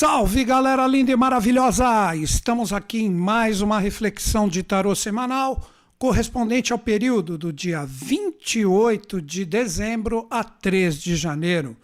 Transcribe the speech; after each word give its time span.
Salve 0.00 0.44
galera 0.44 0.86
linda 0.86 1.12
e 1.12 1.14
maravilhosa! 1.14 2.16
Estamos 2.16 2.72
aqui 2.72 3.02
em 3.02 3.10
mais 3.10 3.60
uma 3.60 3.78
reflexão 3.78 4.48
de 4.48 4.62
tarô 4.62 4.94
semanal, 4.94 5.68
correspondente 5.98 6.72
ao 6.72 6.78
período 6.78 7.36
do 7.36 7.52
dia 7.52 7.84
28 7.84 9.20
de 9.20 9.44
dezembro 9.44 10.26
a 10.30 10.42
3 10.42 11.02
de 11.02 11.16
janeiro. 11.16 11.76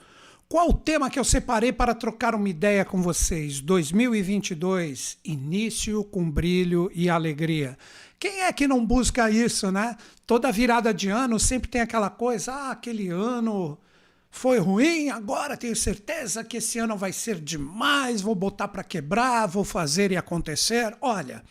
Qual 0.49 0.71
o 0.71 0.73
tema 0.73 1.11
que 1.11 1.19
eu 1.19 1.25
separei 1.25 1.75
para 1.75 1.95
trocar 1.95 2.35
uma 2.35 2.49
ideia 2.49 2.87
com 2.87 3.03
vocês? 3.03 3.61
2022, 3.61 5.19
início 5.23 6.03
com 6.03 6.31
brilho 6.31 6.91
e 6.95 7.11
alegria. 7.11 7.77
Quem 8.19 8.45
é 8.45 8.51
que 8.51 8.67
não 8.67 8.83
busca 8.83 9.31
isso, 9.31 9.71
né? 9.71 9.95
Toda 10.27 10.51
virada 10.51 10.95
de 10.95 11.11
ano 11.11 11.39
sempre 11.39 11.69
tem 11.69 11.83
aquela 11.83 12.09
coisa, 12.09 12.51
ah, 12.51 12.71
aquele 12.71 13.11
ano 13.11 13.77
foi 14.37 14.59
ruim, 14.59 15.09
agora 15.09 15.57
tenho 15.57 15.75
certeza 15.75 16.45
que 16.45 16.59
esse 16.59 16.79
ano 16.79 16.95
vai 16.95 17.11
ser 17.11 17.41
demais, 17.41 18.21
vou 18.21 18.35
botar 18.35 18.69
para 18.69 18.85
quebrar, 18.85 19.47
vou 19.47 19.65
fazer 19.65 20.13
e 20.13 20.17
acontecer. 20.17 20.95
Olha, 21.01 21.43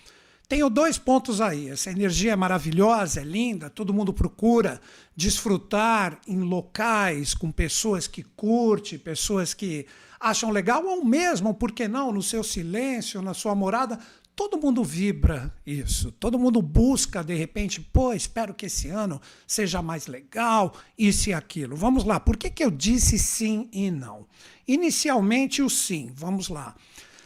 tenho 0.48 0.70
dois 0.70 0.96
pontos 0.96 1.42
aí. 1.42 1.68
Essa 1.68 1.90
energia 1.90 2.34
é 2.34 2.36
maravilhosa, 2.36 3.22
é 3.22 3.24
linda, 3.24 3.72
todo 3.72 3.92
mundo 3.92 4.14
procura 4.14 4.80
desfrutar 5.16 6.20
em 6.28 6.42
locais 6.42 7.34
com 7.34 7.52
pessoas 7.52 8.06
que 8.06 8.22
curte, 8.22 9.00
pessoas 9.00 9.56
que 9.56 9.88
acham 10.20 10.52
legal, 10.52 10.86
ou 10.86 11.04
mesmo, 11.04 11.56
por 11.56 11.72
que 11.72 11.88
não, 11.88 12.12
no 12.12 12.22
seu 12.22 12.44
silêncio, 12.44 13.20
na 13.20 13.34
sua 13.34 13.56
morada, 13.56 14.00
todo 14.36 14.60
mundo 14.60 14.84
vibra 14.84 15.54
isso, 15.66 16.12
todo 16.12 16.38
mundo 16.38 16.62
busca 16.62 17.24
de 17.24 17.34
repente, 17.34 17.80
pô, 17.80 18.14
espero 18.14 18.54
que 18.54 18.66
esse 18.66 18.90
ano 18.90 19.22
seja 19.48 19.82
mais 19.82 20.08
legal, 20.08 20.76
isso 20.98 21.30
e 21.30 21.34
aquilo. 21.34 21.76
Vamos 21.76 22.04
lá, 22.04 22.20
por 22.20 22.36
que, 22.36 22.50
que 22.50 22.64
eu 22.64 22.70
disse 22.70 23.18
sim 23.18 23.70
e 23.72 23.90
não? 23.90 24.28
Inicialmente 24.68 25.62
o 25.62 25.70
sim, 25.70 26.12
vamos 26.14 26.50
lá. 26.50 26.76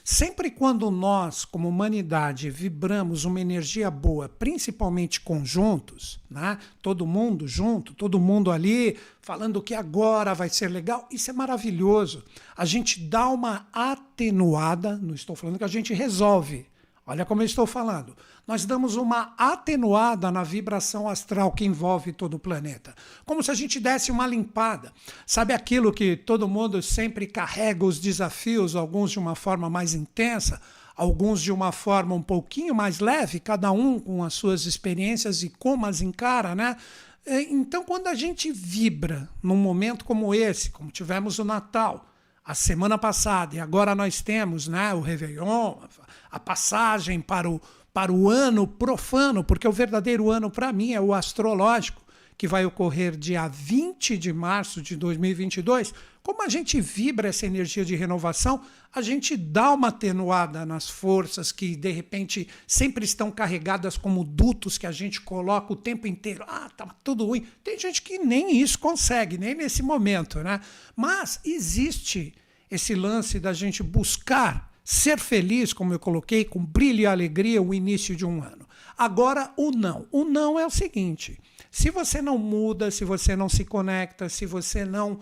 Sempre 0.04 0.50
quando 0.50 0.90
nós, 0.90 1.46
como 1.46 1.70
humanidade, 1.70 2.50
vibramos 2.50 3.26
uma 3.26 3.40
energia 3.40 3.92
boa, 3.92 4.28
principalmente 4.28 5.22
conjuntos, 5.22 6.20
né? 6.30 6.58
todo 6.82 7.06
mundo 7.06 7.48
junto, 7.48 7.94
todo 7.94 8.20
mundo 8.20 8.50
ali 8.50 8.98
falando 9.22 9.62
que 9.62 9.76
agora 9.76 10.34
vai 10.34 10.50
ser 10.50 10.68
legal, 10.68 11.08
isso 11.12 11.30
é 11.30 11.34
maravilhoso. 11.34 12.24
A 12.58 12.66
gente 12.66 13.00
dá 13.00 13.30
uma 13.30 13.68
atenuada, 13.72 14.98
não 14.98 15.14
estou 15.14 15.36
falando 15.36 15.60
que 15.60 15.64
a 15.64 15.68
gente 15.68 15.94
resolve, 15.94 16.66
Olha 17.10 17.26
como 17.26 17.42
eu 17.42 17.46
estou 17.48 17.66
falando. 17.66 18.16
Nós 18.46 18.66
damos 18.66 18.96
uma 18.96 19.34
atenuada 19.36 20.32
na 20.32 20.44
vibração 20.44 21.10
astral 21.10 21.52
que 21.52 21.66
envolve 21.66 22.14
todo 22.14 22.36
o 22.36 22.40
planeta. 22.40 22.94
Como 23.26 23.42
se 23.42 23.50
a 23.50 23.56
gente 23.56 23.80
desse 23.80 24.12
uma 24.12 24.28
limpada. 24.28 24.94
Sabe 25.26 25.52
aquilo 25.52 25.92
que 25.92 26.16
todo 26.16 26.48
mundo 26.48 26.84
sempre 26.84 27.26
carrega 27.26 27.84
os 27.84 28.00
desafios, 28.00 28.76
alguns 28.76 29.10
de 29.10 29.18
uma 29.18 29.34
forma 29.34 29.68
mais 29.72 29.96
intensa, 29.96 30.62
alguns 30.96 31.42
de 31.42 31.52
uma 31.52 31.72
forma 31.72 32.14
um 32.14 32.22
pouquinho 32.22 32.76
mais 32.76 33.00
leve, 33.00 33.40
cada 33.40 33.72
um 33.72 34.00
com 34.00 34.24
as 34.24 34.36
suas 34.36 34.68
experiências 34.68 35.42
e 35.42 35.50
como 35.50 35.88
as 35.88 36.02
encara, 36.02 36.54
né? 36.54 36.78
Então, 37.26 37.84
quando 37.84 38.06
a 38.06 38.14
gente 38.14 38.52
vibra 38.52 39.28
num 39.42 39.58
momento 39.58 40.06
como 40.06 40.34
esse, 40.34 40.70
como 40.70 40.92
tivemos 40.92 41.40
o 41.40 41.44
Natal, 41.44 42.09
a 42.50 42.56
semana 42.56 42.98
passada, 42.98 43.56
e 43.56 43.60
agora 43.60 43.94
nós 43.94 44.24
temos 44.24 44.68
né, 44.68 44.92
o 44.92 45.02
Réveillon, 45.02 45.76
a 46.32 46.40
passagem 46.40 47.22
para 47.22 47.48
o, 47.48 47.62
para 47.94 48.12
o 48.12 48.28
ano 48.28 48.66
profano, 48.66 49.44
porque 49.44 49.68
o 49.68 49.72
verdadeiro 49.72 50.32
ano 50.32 50.50
para 50.50 50.74
mim 50.74 50.94
é 50.94 51.00
o 51.00 51.14
astrológico, 51.14 52.02
que 52.36 52.48
vai 52.48 52.66
ocorrer 52.66 53.16
dia 53.16 53.48
20 53.48 54.18
de 54.18 54.34
março 54.34 54.82
de 54.82 54.96
2022. 54.96 55.94
Como 56.24 56.42
a 56.42 56.50
gente 56.50 56.82
vibra 56.82 57.30
essa 57.30 57.46
energia 57.46 57.86
de 57.86 57.96
renovação, 57.96 58.64
a 58.92 59.00
gente 59.00 59.38
dá 59.38 59.72
uma 59.72 59.90
atenuada 59.90 60.66
nas 60.66 60.90
forças 60.90 61.52
que 61.52 61.76
de 61.76 61.92
repente 61.92 62.48
sempre 62.66 63.06
estão 63.06 63.30
carregadas 63.30 63.96
como 63.96 64.24
dutos 64.24 64.76
que 64.76 64.88
a 64.88 64.92
gente 64.92 65.22
coloca 65.22 65.72
o 65.72 65.76
tempo 65.76 66.08
inteiro. 66.08 66.44
Ah, 66.48 66.68
tá 66.76 66.88
tudo 67.04 67.26
ruim. 67.28 67.46
Tem 67.64 67.78
gente 67.78 68.02
que 68.02 68.18
nem 68.18 68.60
isso 68.60 68.80
consegue, 68.80 69.38
nem 69.38 69.54
nesse 69.54 69.84
momento, 69.84 70.40
né? 70.40 70.60
Mas 70.96 71.40
existe 71.46 72.34
esse 72.70 72.96
lance 72.96 73.40
da 73.40 73.54
gente 73.54 73.82
buscar 73.82 74.70
ser 74.84 75.20
feliz, 75.20 75.72
como 75.74 75.94
eu 75.94 76.00
coloquei, 76.00 76.44
com 76.44 76.64
brilho 76.64 77.02
e 77.02 77.06
alegria 77.06 77.62
o 77.62 77.74
início 77.74 78.16
de 78.16 78.26
um 78.26 78.42
ano. 78.42 78.68
Agora, 78.98 79.54
o 79.56 79.72
não. 79.72 80.08
O 80.12 80.26
não 80.26 80.60
é 80.60 80.66
o 80.66 80.70
seguinte: 80.70 81.40
se 81.72 81.90
você 81.90 82.22
não 82.22 82.38
muda, 82.38 82.92
se 82.92 83.06
você 83.06 83.36
não 83.36 83.48
se 83.48 83.64
conecta, 83.64 84.28
se 84.30 84.46
você 84.46 84.86
não 84.86 85.20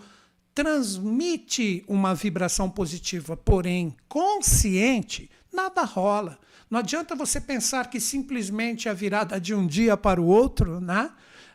transmite 0.54 1.84
uma 1.86 2.14
vibração 2.14 2.68
positiva, 2.68 3.36
porém 3.36 3.96
consciente, 4.08 5.30
nada 5.52 5.84
rola. 5.84 6.38
Não 6.70 6.80
adianta 6.80 7.14
você 7.14 7.40
pensar 7.40 7.88
que 7.88 8.00
simplesmente 8.00 8.88
a 8.88 8.92
virada 8.92 9.40
de 9.40 9.54
um 9.54 9.66
dia 9.66 9.96
para 9.96 10.20
o 10.20 10.26
outro, 10.26 10.80
né? 10.80 11.10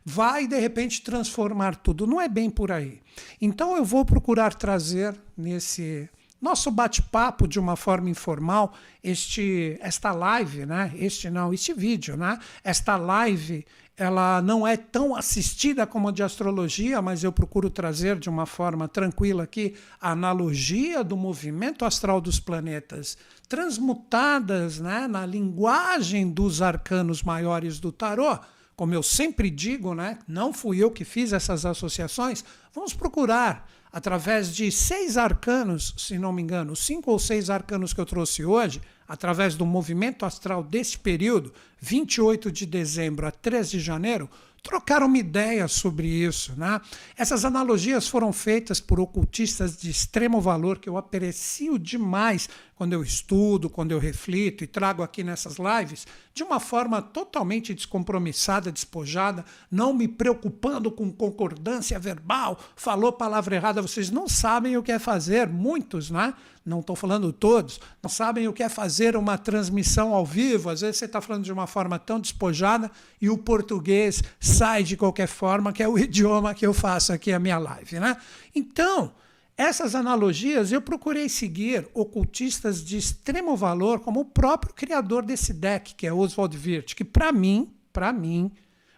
Vai 0.05 0.47
de 0.47 0.59
repente 0.59 1.01
transformar 1.01 1.75
tudo. 1.75 2.05
Não 2.05 2.19
é 2.19 2.27
bem 2.27 2.49
por 2.49 2.71
aí. 2.71 3.01
Então 3.39 3.75
eu 3.77 3.85
vou 3.85 4.03
procurar 4.03 4.53
trazer 4.53 5.15
nesse 5.37 6.09
nosso 6.43 6.69
bate-papo 6.69 7.47
de 7.47 7.57
uma 7.57 7.77
forma 7.77 8.09
informal, 8.09 8.73
este, 9.01 9.77
esta 9.79 10.11
live, 10.11 10.65
né? 10.65 10.91
Este 10.95 11.29
não, 11.29 11.53
este 11.53 11.73
vídeo, 11.73 12.17
né? 12.17 12.37
Esta 12.61 12.97
live, 12.97 13.65
ela 13.95 14.41
não 14.41 14.67
é 14.67 14.75
tão 14.75 15.15
assistida 15.15 15.87
como 15.87 16.09
a 16.09 16.11
de 16.11 16.21
astrologia, 16.21 17.01
mas 17.01 17.23
eu 17.23 17.31
procuro 17.31 17.69
trazer 17.69 18.19
de 18.19 18.29
uma 18.29 18.45
forma 18.45 18.89
tranquila 18.89 19.43
aqui 19.43 19.75
a 20.01 20.11
analogia 20.11 21.01
do 21.01 21.15
movimento 21.15 21.85
astral 21.85 22.19
dos 22.19 22.41
planetas, 22.41 23.17
transmutadas, 23.47 24.81
né, 24.81 25.07
na 25.07 25.25
linguagem 25.25 26.29
dos 26.29 26.61
arcanos 26.61 27.23
maiores 27.23 27.79
do 27.79 27.89
tarô 27.89 28.37
como 28.75 28.93
eu 28.93 29.03
sempre 29.03 29.49
digo, 29.49 29.93
né, 29.93 30.17
não 30.27 30.53
fui 30.53 30.83
eu 30.83 30.91
que 30.91 31.05
fiz 31.05 31.33
essas 31.33 31.65
associações, 31.65 32.43
vamos 32.73 32.93
procurar, 32.93 33.69
através 33.91 34.55
de 34.55 34.71
seis 34.71 35.17
arcanos, 35.17 35.93
se 35.97 36.17
não 36.17 36.33
me 36.33 36.41
engano, 36.41 36.75
cinco 36.75 37.11
ou 37.11 37.19
seis 37.19 37.49
arcanos 37.49 37.93
que 37.93 38.01
eu 38.01 38.05
trouxe 38.05 38.43
hoje, 38.43 38.81
através 39.07 39.53
do 39.55 39.65
movimento 39.65 40.25
astral 40.25 40.63
desse 40.63 40.97
período, 40.97 41.53
28 41.79 42.51
de 42.51 42.65
dezembro 42.65 43.27
a 43.27 43.31
3 43.31 43.69
de 43.69 43.79
janeiro, 43.79 44.27
trocar 44.63 45.03
uma 45.03 45.17
ideia 45.17 45.67
sobre 45.67 46.07
isso. 46.07 46.53
Né? 46.57 46.79
Essas 47.17 47.43
analogias 47.43 48.07
foram 48.07 48.31
feitas 48.31 48.79
por 48.79 48.99
ocultistas 48.99 49.77
de 49.77 49.91
extremo 49.91 50.39
valor 50.39 50.79
que 50.79 50.87
eu 50.87 50.97
aprecio 50.97 51.77
demais 51.77 52.47
quando 52.75 52.93
eu 52.93 53.03
estudo, 53.03 53.69
quando 53.69 53.91
eu 53.91 53.99
reflito 53.99 54.63
e 54.63 54.67
trago 54.67 55.03
aqui 55.03 55.23
nessas 55.23 55.57
lives, 55.57 56.07
de 56.33 56.43
uma 56.43 56.59
forma 56.59 57.01
totalmente 57.01 57.73
descompromissada, 57.73 58.71
despojada, 58.71 59.45
não 59.69 59.93
me 59.93 60.07
preocupando 60.07 60.91
com 60.91 61.11
concordância 61.11 61.99
verbal, 61.99 62.59
falou 62.75 63.13
palavra 63.13 63.55
errada, 63.55 63.81
vocês 63.81 64.09
não 64.09 64.27
sabem 64.27 64.75
o 64.75 64.83
que 64.83 64.91
é 64.91 64.99
fazer, 64.99 65.47
muitos, 65.47 66.09
né? 66.09 66.33
Não 66.65 66.79
estou 66.79 66.95
falando 66.95 67.33
todos, 67.33 67.79
não 68.01 68.09
sabem 68.09 68.47
o 68.47 68.53
que 68.53 68.63
é 68.63 68.69
fazer 68.69 69.17
uma 69.17 69.37
transmissão 69.37 70.13
ao 70.13 70.25
vivo. 70.25 70.69
Às 70.69 70.79
vezes 70.79 70.97
você 70.97 71.05
está 71.05 71.19
falando 71.19 71.43
de 71.43 71.51
uma 71.51 71.67
forma 71.67 71.99
tão 71.99 72.21
despojada 72.21 72.89
e 73.21 73.29
o 73.29 73.37
português 73.37 74.23
sai 74.53 74.83
de 74.83 74.95
qualquer 74.95 75.27
forma, 75.27 75.73
que 75.73 75.81
é 75.81 75.87
o 75.87 75.97
idioma 75.99 76.53
que 76.53 76.65
eu 76.65 76.73
faço 76.73 77.11
aqui 77.11 77.31
a 77.31 77.39
minha 77.39 77.57
live, 77.57 77.99
né? 77.99 78.15
Então, 78.55 79.13
essas 79.57 79.93
analogias 79.93 80.71
eu 80.71 80.81
procurei 80.81 81.29
seguir 81.29 81.87
ocultistas 81.93 82.83
de 82.83 82.97
extremo 82.97 83.55
valor, 83.55 83.99
como 83.99 84.21
o 84.21 84.25
próprio 84.25 84.73
criador 84.73 85.23
desse 85.23 85.53
deck, 85.53 85.93
que 85.95 86.07
é 86.07 86.13
Oswald 86.13 86.57
Wirth, 86.57 86.95
que 86.95 87.03
para 87.03 87.31
mim, 87.31 87.71
para 87.91 88.11
mim, 88.11 88.51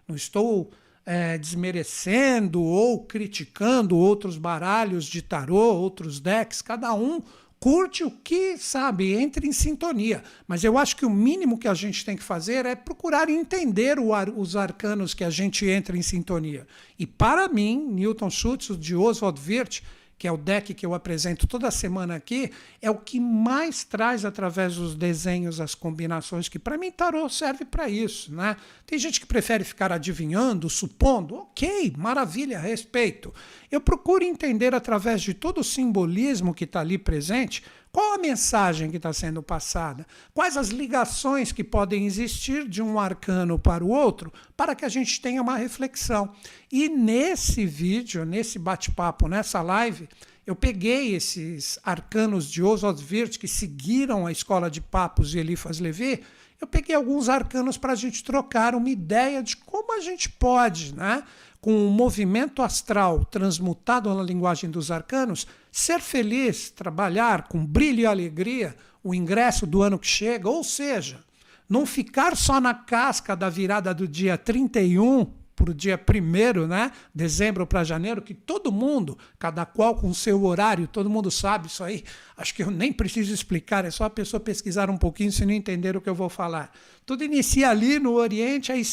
não 0.08 0.16
estou 0.16 0.72
é, 1.06 1.38
desmerecendo 1.38 2.62
ou 2.64 3.06
criticando 3.06 3.98
outros 3.98 4.38
baralhos 4.38 5.06
de 5.06 5.22
tarô, 5.22 5.76
outros 5.76 6.20
decks, 6.20 6.62
cada 6.62 6.94
um 6.94 7.22
curte 7.60 8.04
o 8.04 8.12
que, 8.12 8.58
sabe, 8.58 9.14
entre 9.14 9.48
em 9.48 9.52
sintonia. 9.52 10.24
Mas 10.48 10.64
eu 10.64 10.78
acho 10.78 10.96
que 10.96 11.06
o 11.06 11.10
mínimo 11.10 11.58
que 11.58 11.68
a 11.68 11.74
gente 11.74 12.06
tem 12.06 12.16
que 12.16 12.24
fazer 12.24 12.66
é 12.66 12.76
procurar 12.76 13.30
entender 13.30 13.98
ar, 14.14 14.30
os 14.30 14.56
arcanos 14.56 15.14
que 15.14 15.24
a 15.24 15.30
gente 15.30 15.66
entra 15.68 15.98
em 15.98 16.02
sintonia. 16.02 16.68
E 16.98 17.06
para 17.06 17.48
mim, 17.48 17.88
Newton 17.92 18.30
Schutz, 18.30 18.78
de 18.78 18.96
Oswald 18.96 19.40
Wirth, 19.48 19.82
que 20.18 20.28
é 20.28 20.32
o 20.32 20.38
deck 20.38 20.74
que 20.74 20.86
eu 20.86 20.94
apresento 20.94 21.46
toda 21.46 21.70
semana 21.70 22.16
aqui, 22.16 22.52
é 22.82 22.90
o 22.90 22.96
que 22.96 23.20
mais 23.20 23.84
traz 23.84 24.24
através 24.24 24.76
dos 24.76 24.96
desenhos 24.96 25.60
as 25.60 25.76
combinações, 25.76 26.48
que 26.48 26.58
para 26.58 26.78
mim 26.78 26.92
tarô 26.92 27.28
serve 27.28 27.66
para 27.66 27.90
isso. 27.90 28.34
Né? 28.34 28.56
Tem 28.86 28.98
gente 28.98 29.20
que 29.20 29.26
prefere 29.26 29.64
ficar 29.64 29.92
adivinhando, 29.92 30.70
supondo, 30.70 31.36
ok, 31.36 31.94
maravilha, 31.98 32.60
respeito. 32.60 33.34
Eu 33.70 33.82
procuro 33.82 34.24
entender 34.24 34.74
através 34.74 35.22
de 35.22 35.34
todo 35.34 35.60
o 35.60 35.64
simbolismo 35.64 36.54
que 36.54 36.64
está 36.64 36.80
ali 36.80 36.98
presente 36.98 37.62
Qual 37.96 38.16
a 38.16 38.18
mensagem 38.18 38.92
que 38.92 38.98
está 38.98 39.14
sendo 39.14 39.42
passada? 39.42 40.06
Quais 40.34 40.58
as 40.58 40.68
ligações 40.68 41.54
que 41.54 41.64
podem 41.64 42.06
existir 42.06 42.68
de 42.68 42.82
um 42.82 43.00
arcano 43.00 43.58
para 43.58 43.86
o 43.86 43.88
outro 43.88 44.34
para 44.58 44.76
que 44.76 44.84
a 44.84 44.90
gente 44.90 45.22
tenha 45.22 45.42
uma 45.42 45.56
reflexão? 45.56 46.30
E 46.70 46.90
nesse 46.90 47.66
vídeo, 47.66 48.26
nesse 48.26 48.60
bate-papo, 48.60 49.30
nessa 49.30 49.62
live, 49.62 50.10
eu 50.46 50.58
peguei 50.58 51.16
esses 51.16 51.80
arcanos 51.86 52.52
de 52.52 52.62
Oswald 52.62 53.02
Wirth 53.10 53.38
que 53.38 53.48
seguiram 53.48 54.28
a 54.28 54.32
escola 54.34 54.70
de 54.70 54.82
Papos 54.82 55.34
e 55.34 55.40
Eliphas 55.40 55.80
Levi 55.80 56.22
eu 56.60 56.68
peguei 56.68 56.96
alguns 56.96 57.28
arcanos 57.28 57.78
para 57.78 57.94
a 57.94 57.96
gente 57.96 58.24
trocar 58.24 58.76
uma 58.76 58.90
ideia 58.90 59.44
de 59.44 59.58
como 59.58 59.94
a 59.94 60.00
gente 60.00 60.30
pode, 60.30 60.96
né, 60.96 61.24
com 61.60 61.88
o 61.88 61.92
movimento 61.92 62.62
astral 62.62 63.26
transmutado 63.26 64.14
na 64.14 64.24
linguagem 64.24 64.70
dos 64.70 64.90
arcanos, 64.90 65.48
ser 65.78 66.00
feliz, 66.00 66.70
trabalhar 66.70 67.50
com 67.50 67.66
brilho 67.66 68.00
e 68.00 68.06
alegria 68.06 68.74
o 69.04 69.14
ingresso 69.14 69.68
do 69.68 69.84
ano 69.84 70.00
que 70.00 70.08
chega, 70.08 70.50
ou 70.50 70.64
seja, 70.64 71.20
não 71.68 71.86
ficar 71.86 72.38
só 72.38 72.62
na 72.62 72.74
casca 72.74 73.36
da 73.36 73.50
virada 73.50 73.94
do 73.94 74.08
dia 74.08 74.38
31 74.38 75.30
para 75.54 75.72
o 75.72 75.74
dia 75.74 76.00
1 76.00 76.66
né? 76.66 76.94
Dezembro 77.14 77.68
para 77.68 77.84
janeiro, 77.84 78.22
que 78.22 78.34
todo 78.34 78.72
mundo, 78.72 79.18
cada 79.38 79.66
qual 79.66 79.96
com 79.96 80.14
seu 80.14 80.46
horário, 80.46 80.88
todo 80.88 81.10
mundo 81.10 81.30
sabe 81.30 81.68
isso 81.68 81.84
aí. 81.84 82.06
Acho 82.38 82.56
que 82.56 82.64
eu 82.64 82.72
nem 82.72 82.94
preciso 82.94 83.34
explicar, 83.34 83.84
é 83.84 83.92
só 83.92 84.06
a 84.06 84.10
pessoa 84.10 84.40
pesquisar 84.40 84.90
um 84.90 84.98
pouquinho 84.98 85.32
se 85.34 85.46
não 85.46 85.54
entender 85.54 85.98
o 85.98 86.00
que 86.00 86.10
eu 86.10 86.16
vou 86.16 86.30
falar. 86.30 86.72
Tudo 87.06 87.22
inicia 87.22 87.70
ali 87.70 88.00
no 88.00 88.14
Oriente, 88.14 88.72
aí 88.72 88.84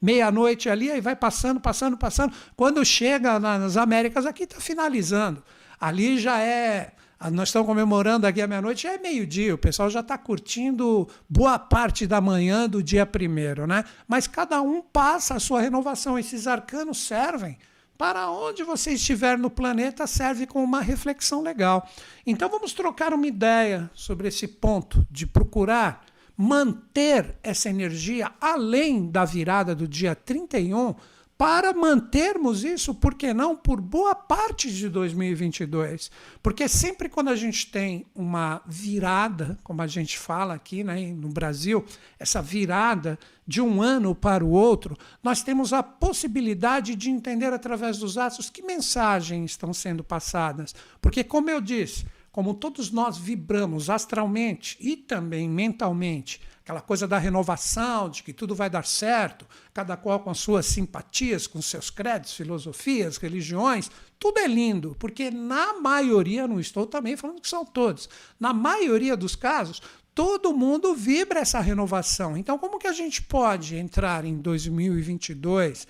meia-noite 0.00 0.68
ali, 0.68 0.90
aí 0.90 1.00
vai 1.00 1.14
passando, 1.14 1.60
passando, 1.60 1.96
passando. 1.96 2.34
Quando 2.56 2.84
chega 2.84 3.38
nas 3.38 3.76
Américas, 3.76 4.26
aqui 4.26 4.42
está 4.42 4.60
finalizando. 4.60 5.44
Ali 5.82 6.16
já 6.16 6.38
é 6.38 6.92
nós 7.32 7.48
estamos 7.48 7.66
comemorando 7.66 8.24
aqui 8.24 8.40
a 8.40 8.46
meia-noite, 8.46 8.84
já 8.84 8.94
é 8.94 8.98
meio-dia, 8.98 9.54
o 9.54 9.58
pessoal 9.58 9.90
já 9.90 9.98
está 9.98 10.16
curtindo 10.16 11.08
boa 11.28 11.58
parte 11.58 12.06
da 12.06 12.20
manhã 12.20 12.68
do 12.68 12.80
dia 12.80 13.04
primeiro, 13.04 13.66
né? 13.66 13.84
Mas 14.06 14.28
cada 14.28 14.60
um 14.62 14.80
passa 14.80 15.34
a 15.34 15.40
sua 15.40 15.60
renovação. 15.60 16.16
Esses 16.16 16.46
arcanos 16.46 16.98
servem 16.98 17.58
para 17.98 18.30
onde 18.30 18.62
você 18.62 18.92
estiver 18.92 19.36
no 19.36 19.50
planeta, 19.50 20.06
serve 20.06 20.46
como 20.46 20.64
uma 20.64 20.80
reflexão 20.80 21.42
legal. 21.42 21.88
Então 22.24 22.48
vamos 22.48 22.72
trocar 22.72 23.12
uma 23.12 23.26
ideia 23.26 23.90
sobre 23.92 24.28
esse 24.28 24.46
ponto 24.46 25.04
de 25.10 25.26
procurar 25.26 26.04
manter 26.36 27.36
essa 27.42 27.68
energia 27.68 28.30
além 28.40 29.10
da 29.10 29.24
virada 29.24 29.74
do 29.74 29.88
dia 29.88 30.14
31 30.14 30.94
para 31.36 31.72
mantermos 31.72 32.62
isso, 32.62 32.94
por 32.94 33.14
que 33.14 33.34
não, 33.34 33.56
por 33.56 33.80
boa 33.80 34.14
parte 34.14 34.72
de 34.72 34.88
2022. 34.88 36.10
Porque 36.42 36.68
sempre 36.68 37.08
quando 37.08 37.28
a 37.28 37.36
gente 37.36 37.70
tem 37.70 38.06
uma 38.14 38.62
virada, 38.66 39.58
como 39.64 39.82
a 39.82 39.86
gente 39.86 40.18
fala 40.18 40.54
aqui 40.54 40.84
né, 40.84 41.12
no 41.12 41.28
Brasil, 41.28 41.84
essa 42.18 42.40
virada 42.40 43.18
de 43.46 43.60
um 43.60 43.82
ano 43.82 44.14
para 44.14 44.44
o 44.44 44.50
outro, 44.50 44.96
nós 45.22 45.42
temos 45.42 45.72
a 45.72 45.82
possibilidade 45.82 46.94
de 46.94 47.10
entender 47.10 47.52
através 47.52 47.98
dos 47.98 48.16
atos 48.16 48.48
que 48.48 48.62
mensagens 48.62 49.50
estão 49.50 49.74
sendo 49.74 50.04
passadas. 50.04 50.74
Porque, 51.00 51.24
como 51.24 51.50
eu 51.50 51.60
disse, 51.60 52.06
como 52.30 52.54
todos 52.54 52.90
nós 52.90 53.18
vibramos 53.18 53.90
astralmente 53.90 54.76
e 54.80 54.96
também 54.96 55.48
mentalmente, 55.48 56.40
aquela 56.62 56.80
coisa 56.80 57.08
da 57.08 57.18
renovação, 57.18 58.08
de 58.08 58.22
que 58.22 58.32
tudo 58.32 58.54
vai 58.54 58.70
dar 58.70 58.86
certo, 58.86 59.44
cada 59.74 59.96
qual 59.96 60.20
com 60.20 60.30
as 60.30 60.38
suas 60.38 60.64
simpatias, 60.64 61.46
com 61.46 61.60
seus 61.60 61.90
créditos, 61.90 62.34
filosofias, 62.34 63.16
religiões, 63.16 63.90
tudo 64.18 64.38
é 64.38 64.46
lindo, 64.46 64.96
porque 64.98 65.30
na 65.30 65.80
maioria, 65.80 66.46
não 66.46 66.60
estou 66.60 66.86
também 66.86 67.16
falando 67.16 67.40
que 67.40 67.48
são 67.48 67.64
todos, 67.64 68.08
na 68.38 68.52
maioria 68.52 69.16
dos 69.16 69.34
casos, 69.34 69.82
todo 70.14 70.52
mundo 70.52 70.94
vibra 70.94 71.40
essa 71.40 71.58
renovação. 71.58 72.36
Então, 72.36 72.56
como 72.58 72.78
que 72.78 72.86
a 72.86 72.92
gente 72.92 73.22
pode 73.22 73.76
entrar 73.76 74.24
em 74.24 74.36
2022 74.36 75.86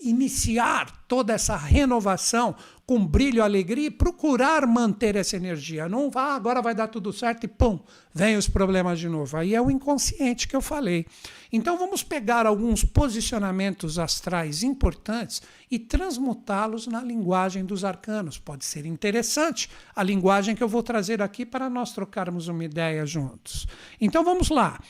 iniciar 0.00 1.04
toda 1.06 1.32
essa 1.32 1.56
renovação 1.56 2.54
com 2.86 3.06
brilho, 3.06 3.44
alegria 3.44 3.86
e 3.86 3.90
procurar 3.90 4.66
manter 4.66 5.14
essa 5.14 5.36
energia. 5.36 5.88
Não 5.88 6.10
vá, 6.10 6.34
agora 6.34 6.60
vai 6.60 6.74
dar 6.74 6.88
tudo 6.88 7.12
certo 7.12 7.44
e 7.44 7.48
pum, 7.48 7.78
vem 8.12 8.36
os 8.36 8.48
problemas 8.48 8.98
de 8.98 9.08
novo. 9.08 9.36
Aí 9.36 9.54
é 9.54 9.60
o 9.60 9.70
inconsciente 9.70 10.48
que 10.48 10.56
eu 10.56 10.60
falei. 10.60 11.06
Então 11.52 11.78
vamos 11.78 12.02
pegar 12.02 12.46
alguns 12.46 12.84
posicionamentos 12.84 13.96
astrais 13.96 14.64
importantes 14.64 15.40
e 15.70 15.78
transmutá-los 15.78 16.88
na 16.88 17.00
linguagem 17.00 17.64
dos 17.64 17.84
arcanos. 17.84 18.38
Pode 18.38 18.64
ser 18.64 18.84
interessante 18.86 19.70
a 19.94 20.02
linguagem 20.02 20.56
que 20.56 20.62
eu 20.62 20.68
vou 20.68 20.82
trazer 20.82 21.22
aqui 21.22 21.46
para 21.46 21.70
nós 21.70 21.92
trocarmos 21.92 22.48
uma 22.48 22.64
ideia 22.64 23.06
juntos. 23.06 23.68
Então 24.00 24.24
vamos 24.24 24.48
lá. 24.48 24.80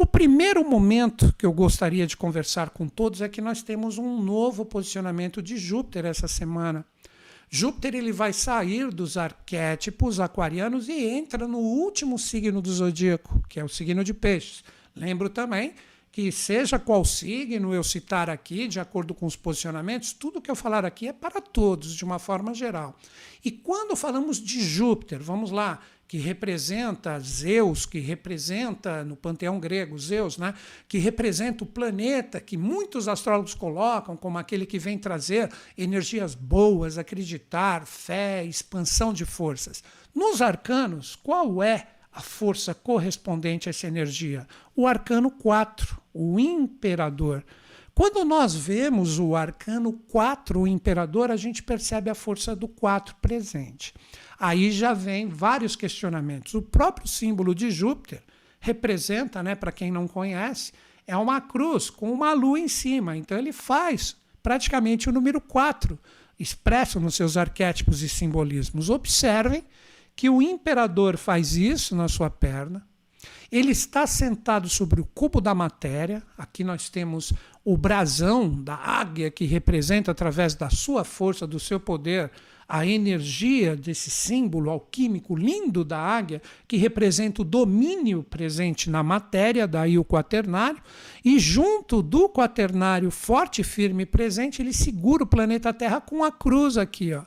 O 0.00 0.06
primeiro 0.06 0.66
momento 0.66 1.30
que 1.36 1.44
eu 1.44 1.52
gostaria 1.52 2.06
de 2.06 2.16
conversar 2.16 2.70
com 2.70 2.88
todos 2.88 3.20
é 3.20 3.28
que 3.28 3.42
nós 3.42 3.62
temos 3.62 3.98
um 3.98 4.18
novo 4.22 4.64
posicionamento 4.64 5.42
de 5.42 5.58
Júpiter 5.58 6.06
essa 6.06 6.26
semana. 6.26 6.86
Júpiter 7.50 7.94
ele 7.94 8.10
vai 8.10 8.32
sair 8.32 8.90
dos 8.90 9.18
arquétipos 9.18 10.18
aquarianos 10.18 10.88
e 10.88 11.04
entra 11.04 11.46
no 11.46 11.58
último 11.58 12.18
signo 12.18 12.62
do 12.62 12.72
zodíaco, 12.72 13.44
que 13.46 13.60
é 13.60 13.64
o 13.64 13.68
signo 13.68 14.02
de 14.02 14.14
Peixes. 14.14 14.64
Lembro 14.96 15.28
também 15.28 15.74
que, 16.10 16.32
seja 16.32 16.78
qual 16.78 17.04
signo 17.04 17.74
eu 17.74 17.84
citar 17.84 18.30
aqui, 18.30 18.68
de 18.68 18.80
acordo 18.80 19.12
com 19.12 19.26
os 19.26 19.36
posicionamentos, 19.36 20.14
tudo 20.14 20.40
que 20.40 20.50
eu 20.50 20.56
falar 20.56 20.82
aqui 20.82 21.08
é 21.08 21.12
para 21.12 21.42
todos, 21.42 21.94
de 21.94 22.06
uma 22.06 22.18
forma 22.18 22.54
geral. 22.54 22.96
E 23.44 23.50
quando 23.50 23.94
falamos 23.94 24.40
de 24.40 24.62
Júpiter, 24.62 25.22
vamos 25.22 25.50
lá, 25.50 25.78
que 26.10 26.18
representa 26.18 27.20
Zeus, 27.20 27.86
que 27.86 28.00
representa 28.00 29.04
no 29.04 29.14
panteão 29.14 29.60
grego 29.60 29.96
Zeus, 29.96 30.36
né, 30.36 30.54
que 30.88 30.98
representa 30.98 31.62
o 31.62 31.66
planeta 31.68 32.40
que 32.40 32.56
muitos 32.56 33.06
astrólogos 33.06 33.54
colocam 33.54 34.16
como 34.16 34.36
aquele 34.36 34.66
que 34.66 34.76
vem 34.76 34.98
trazer 34.98 35.48
energias 35.78 36.34
boas, 36.34 36.98
acreditar, 36.98 37.86
fé, 37.86 38.44
expansão 38.44 39.12
de 39.12 39.24
forças. 39.24 39.84
Nos 40.12 40.42
arcanos, 40.42 41.14
qual 41.14 41.62
é 41.62 41.86
a 42.12 42.20
força 42.20 42.74
correspondente 42.74 43.68
a 43.68 43.70
essa 43.70 43.86
energia? 43.86 44.48
O 44.74 44.88
arcano 44.88 45.30
4, 45.30 45.96
o 46.12 46.40
imperador. 46.40 47.44
Quando 47.94 48.24
nós 48.24 48.54
vemos 48.54 49.18
o 49.18 49.34
arcano 49.34 49.92
4, 49.92 50.60
o 50.60 50.66
imperador, 50.66 51.30
a 51.30 51.36
gente 51.36 51.62
percebe 51.62 52.08
a 52.10 52.14
força 52.14 52.54
do 52.54 52.68
4 52.68 53.16
presente. 53.16 53.92
Aí 54.38 54.70
já 54.70 54.94
vem 54.94 55.28
vários 55.28 55.76
questionamentos. 55.76 56.54
O 56.54 56.62
próprio 56.62 57.06
símbolo 57.06 57.54
de 57.54 57.70
Júpiter 57.70 58.22
representa, 58.58 59.42
né, 59.42 59.54
para 59.54 59.72
quem 59.72 59.90
não 59.90 60.06
conhece, 60.06 60.72
é 61.06 61.16
uma 61.16 61.40
cruz 61.40 61.90
com 61.90 62.12
uma 62.12 62.32
lua 62.32 62.58
em 62.58 62.68
cima. 62.68 63.16
Então 63.16 63.36
ele 63.36 63.52
faz 63.52 64.16
praticamente 64.42 65.08
o 65.08 65.12
número 65.12 65.40
4, 65.40 65.98
expresso 66.38 67.00
nos 67.00 67.14
seus 67.14 67.36
arquétipos 67.36 68.02
e 68.02 68.08
simbolismos. 68.08 68.88
Observem 68.88 69.64
que 70.14 70.30
o 70.30 70.40
imperador 70.40 71.16
faz 71.16 71.56
isso 71.56 71.94
na 71.96 72.08
sua 72.08 72.30
perna. 72.30 72.86
Ele 73.50 73.72
está 73.72 74.06
sentado 74.06 74.68
sobre 74.68 75.00
o 75.00 75.04
cubo 75.04 75.40
da 75.40 75.54
matéria. 75.54 76.22
Aqui 76.38 76.62
nós 76.62 76.88
temos 76.88 77.32
o 77.64 77.76
brasão 77.76 78.50
da 78.62 78.74
águia 78.74 79.30
que 79.30 79.44
representa 79.44 80.10
através 80.10 80.54
da 80.54 80.70
sua 80.70 81.04
força, 81.04 81.46
do 81.46 81.58
seu 81.58 81.80
poder, 81.80 82.30
a 82.70 82.86
energia 82.86 83.74
desse 83.74 84.08
símbolo 84.10 84.70
alquímico 84.70 85.34
lindo 85.34 85.84
da 85.84 85.98
águia, 85.98 86.40
que 86.68 86.76
representa 86.76 87.42
o 87.42 87.44
domínio 87.44 88.22
presente 88.22 88.88
na 88.88 89.02
matéria, 89.02 89.66
daí 89.66 89.98
o 89.98 90.04
quaternário, 90.04 90.80
e 91.24 91.36
junto 91.40 92.00
do 92.00 92.28
quaternário 92.28 93.10
forte, 93.10 93.64
firme 93.64 94.04
e 94.04 94.06
presente, 94.06 94.62
ele 94.62 94.72
segura 94.72 95.24
o 95.24 95.26
planeta 95.26 95.74
Terra 95.74 96.00
com 96.00 96.22
a 96.22 96.30
cruz 96.30 96.78
aqui, 96.78 97.12
ó. 97.12 97.24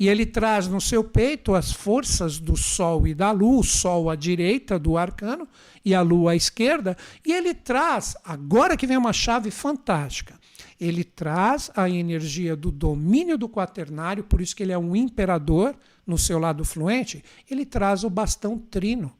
E 0.00 0.08
ele 0.08 0.24
traz 0.24 0.66
no 0.66 0.80
seu 0.80 1.04
peito 1.04 1.54
as 1.54 1.70
forças 1.70 2.38
do 2.38 2.56
Sol 2.56 3.06
e 3.06 3.12
da 3.12 3.30
Lua, 3.32 3.60
o 3.60 3.62
Sol 3.62 4.08
à 4.08 4.16
direita 4.16 4.78
do 4.78 4.96
arcano 4.96 5.46
e 5.84 5.94
a 5.94 6.00
Lua 6.00 6.32
à 6.32 6.36
esquerda, 6.36 6.96
e 7.22 7.30
ele 7.30 7.52
traz, 7.52 8.16
agora 8.24 8.78
que 8.78 8.86
vem 8.86 8.96
uma 8.96 9.12
chave 9.12 9.50
fantástica, 9.50 10.40
ele 10.80 11.04
traz 11.04 11.70
a 11.76 11.90
energia 11.90 12.56
do 12.56 12.70
domínio 12.70 13.36
do 13.36 13.46
quaternário, 13.46 14.24
por 14.24 14.40
isso 14.40 14.56
que 14.56 14.62
ele 14.62 14.72
é 14.72 14.78
um 14.78 14.96
imperador 14.96 15.76
no 16.06 16.16
seu 16.16 16.38
lado 16.38 16.64
fluente, 16.64 17.22
ele 17.50 17.66
traz 17.66 18.02
o 18.02 18.08
bastão 18.08 18.56
trino. 18.56 19.12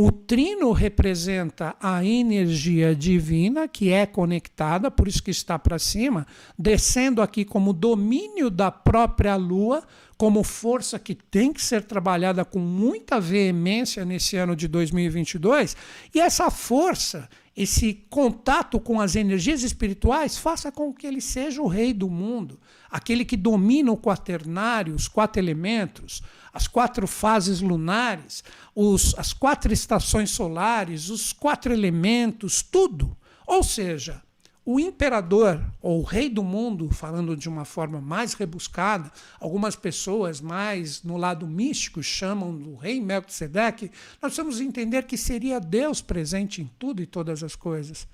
O 0.00 0.12
trino 0.12 0.70
representa 0.70 1.74
a 1.80 2.04
energia 2.04 2.94
divina 2.94 3.66
que 3.66 3.92
é 3.92 4.06
conectada, 4.06 4.92
por 4.92 5.08
isso 5.08 5.20
que 5.20 5.32
está 5.32 5.58
para 5.58 5.76
cima, 5.76 6.24
descendo 6.56 7.20
aqui 7.20 7.44
como 7.44 7.72
domínio 7.72 8.48
da 8.48 8.70
própria 8.70 9.34
lua, 9.34 9.82
como 10.16 10.44
força 10.44 11.00
que 11.00 11.16
tem 11.16 11.52
que 11.52 11.60
ser 11.60 11.82
trabalhada 11.82 12.44
com 12.44 12.60
muita 12.60 13.18
veemência 13.18 14.04
nesse 14.04 14.36
ano 14.36 14.54
de 14.54 14.68
2022. 14.68 15.76
E 16.14 16.20
essa 16.20 16.48
força, 16.48 17.28
esse 17.56 17.92
contato 18.08 18.78
com 18.78 19.00
as 19.00 19.16
energias 19.16 19.64
espirituais 19.64 20.38
faça 20.38 20.70
com 20.70 20.94
que 20.94 21.08
ele 21.08 21.20
seja 21.20 21.60
o 21.60 21.66
rei 21.66 21.92
do 21.92 22.08
mundo, 22.08 22.60
aquele 22.90 23.24
que 23.24 23.36
domina 23.36 23.92
o 23.92 23.96
quaternário, 23.96 24.94
os 24.94 25.08
quatro 25.08 25.40
elementos, 25.40 26.22
as 26.52 26.66
quatro 26.66 27.06
fases 27.06 27.60
lunares, 27.60 28.42
os, 28.74 29.14
as 29.18 29.32
quatro 29.32 29.72
estações 29.72 30.30
solares, 30.30 31.08
os 31.08 31.32
quatro 31.32 31.72
elementos, 31.72 32.62
tudo. 32.62 33.16
Ou 33.46 33.62
seja, 33.62 34.22
o 34.70 34.78
imperador, 34.78 35.64
ou 35.80 36.00
o 36.00 36.04
rei 36.04 36.28
do 36.28 36.42
mundo, 36.42 36.90
falando 36.90 37.34
de 37.34 37.48
uma 37.48 37.64
forma 37.64 38.02
mais 38.02 38.34
rebuscada, 38.34 39.10
algumas 39.40 39.74
pessoas 39.74 40.42
mais 40.42 41.02
no 41.02 41.16
lado 41.16 41.46
místico 41.46 42.02
chamam 42.02 42.54
do 42.54 42.74
rei 42.74 43.00
Melquisedeque, 43.00 43.90
nós 44.20 44.34
precisamos 44.34 44.60
entender 44.60 45.04
que 45.04 45.16
seria 45.16 45.58
Deus 45.58 46.02
presente 46.02 46.60
em 46.60 46.70
tudo 46.78 47.00
e 47.00 47.06
todas 47.06 47.42
as 47.42 47.56
coisas. 47.56 48.06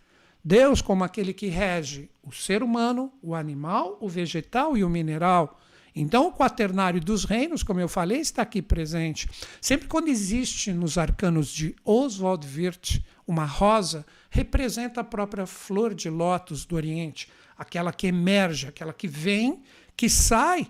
Deus 0.45 0.83
como 0.83 1.03
aquele 1.03 1.33
que 1.33 1.47
rege 1.47 2.11
o 2.23 2.31
ser 2.31 2.63
humano, 2.63 3.11
o 3.23 3.35
animal, 3.35 3.97
o 4.01 4.09
vegetal 4.09 4.77
e 4.77 4.85
o 4.85 4.91
mineral. 4.91 5.59
Então, 5.97 6.27
o 6.27 6.33
quaternário 6.33 7.01
dos 7.01 7.25
reinos, 7.25 7.63
como 7.63 7.81
eu 7.81 7.89
falei, 7.89 8.19
está 8.19 8.43
aqui 8.43 8.61
presente. 8.61 9.29
Sempre 9.61 9.89
quando 9.89 10.09
existe 10.09 10.73
nos 10.73 10.99
arcanos 10.99 11.49
de 11.49 11.75
Oswald 11.85 12.47
Wirth 12.47 13.01
uma 13.27 13.47
rosa, 13.47 14.05
representa 14.29 15.01
a 15.01 15.05
própria 15.05 15.47
flor 15.47 15.95
de 15.95 16.11
lótus 16.11 16.67
do 16.67 16.77
Oriente, 16.77 17.31
aquela 17.57 17.93
que 17.93 18.09
emerge, 18.09 18.67
aquela 18.67 18.93
que 18.93 19.09
vem, 19.09 19.63
que 19.97 20.11
sai 20.11 20.69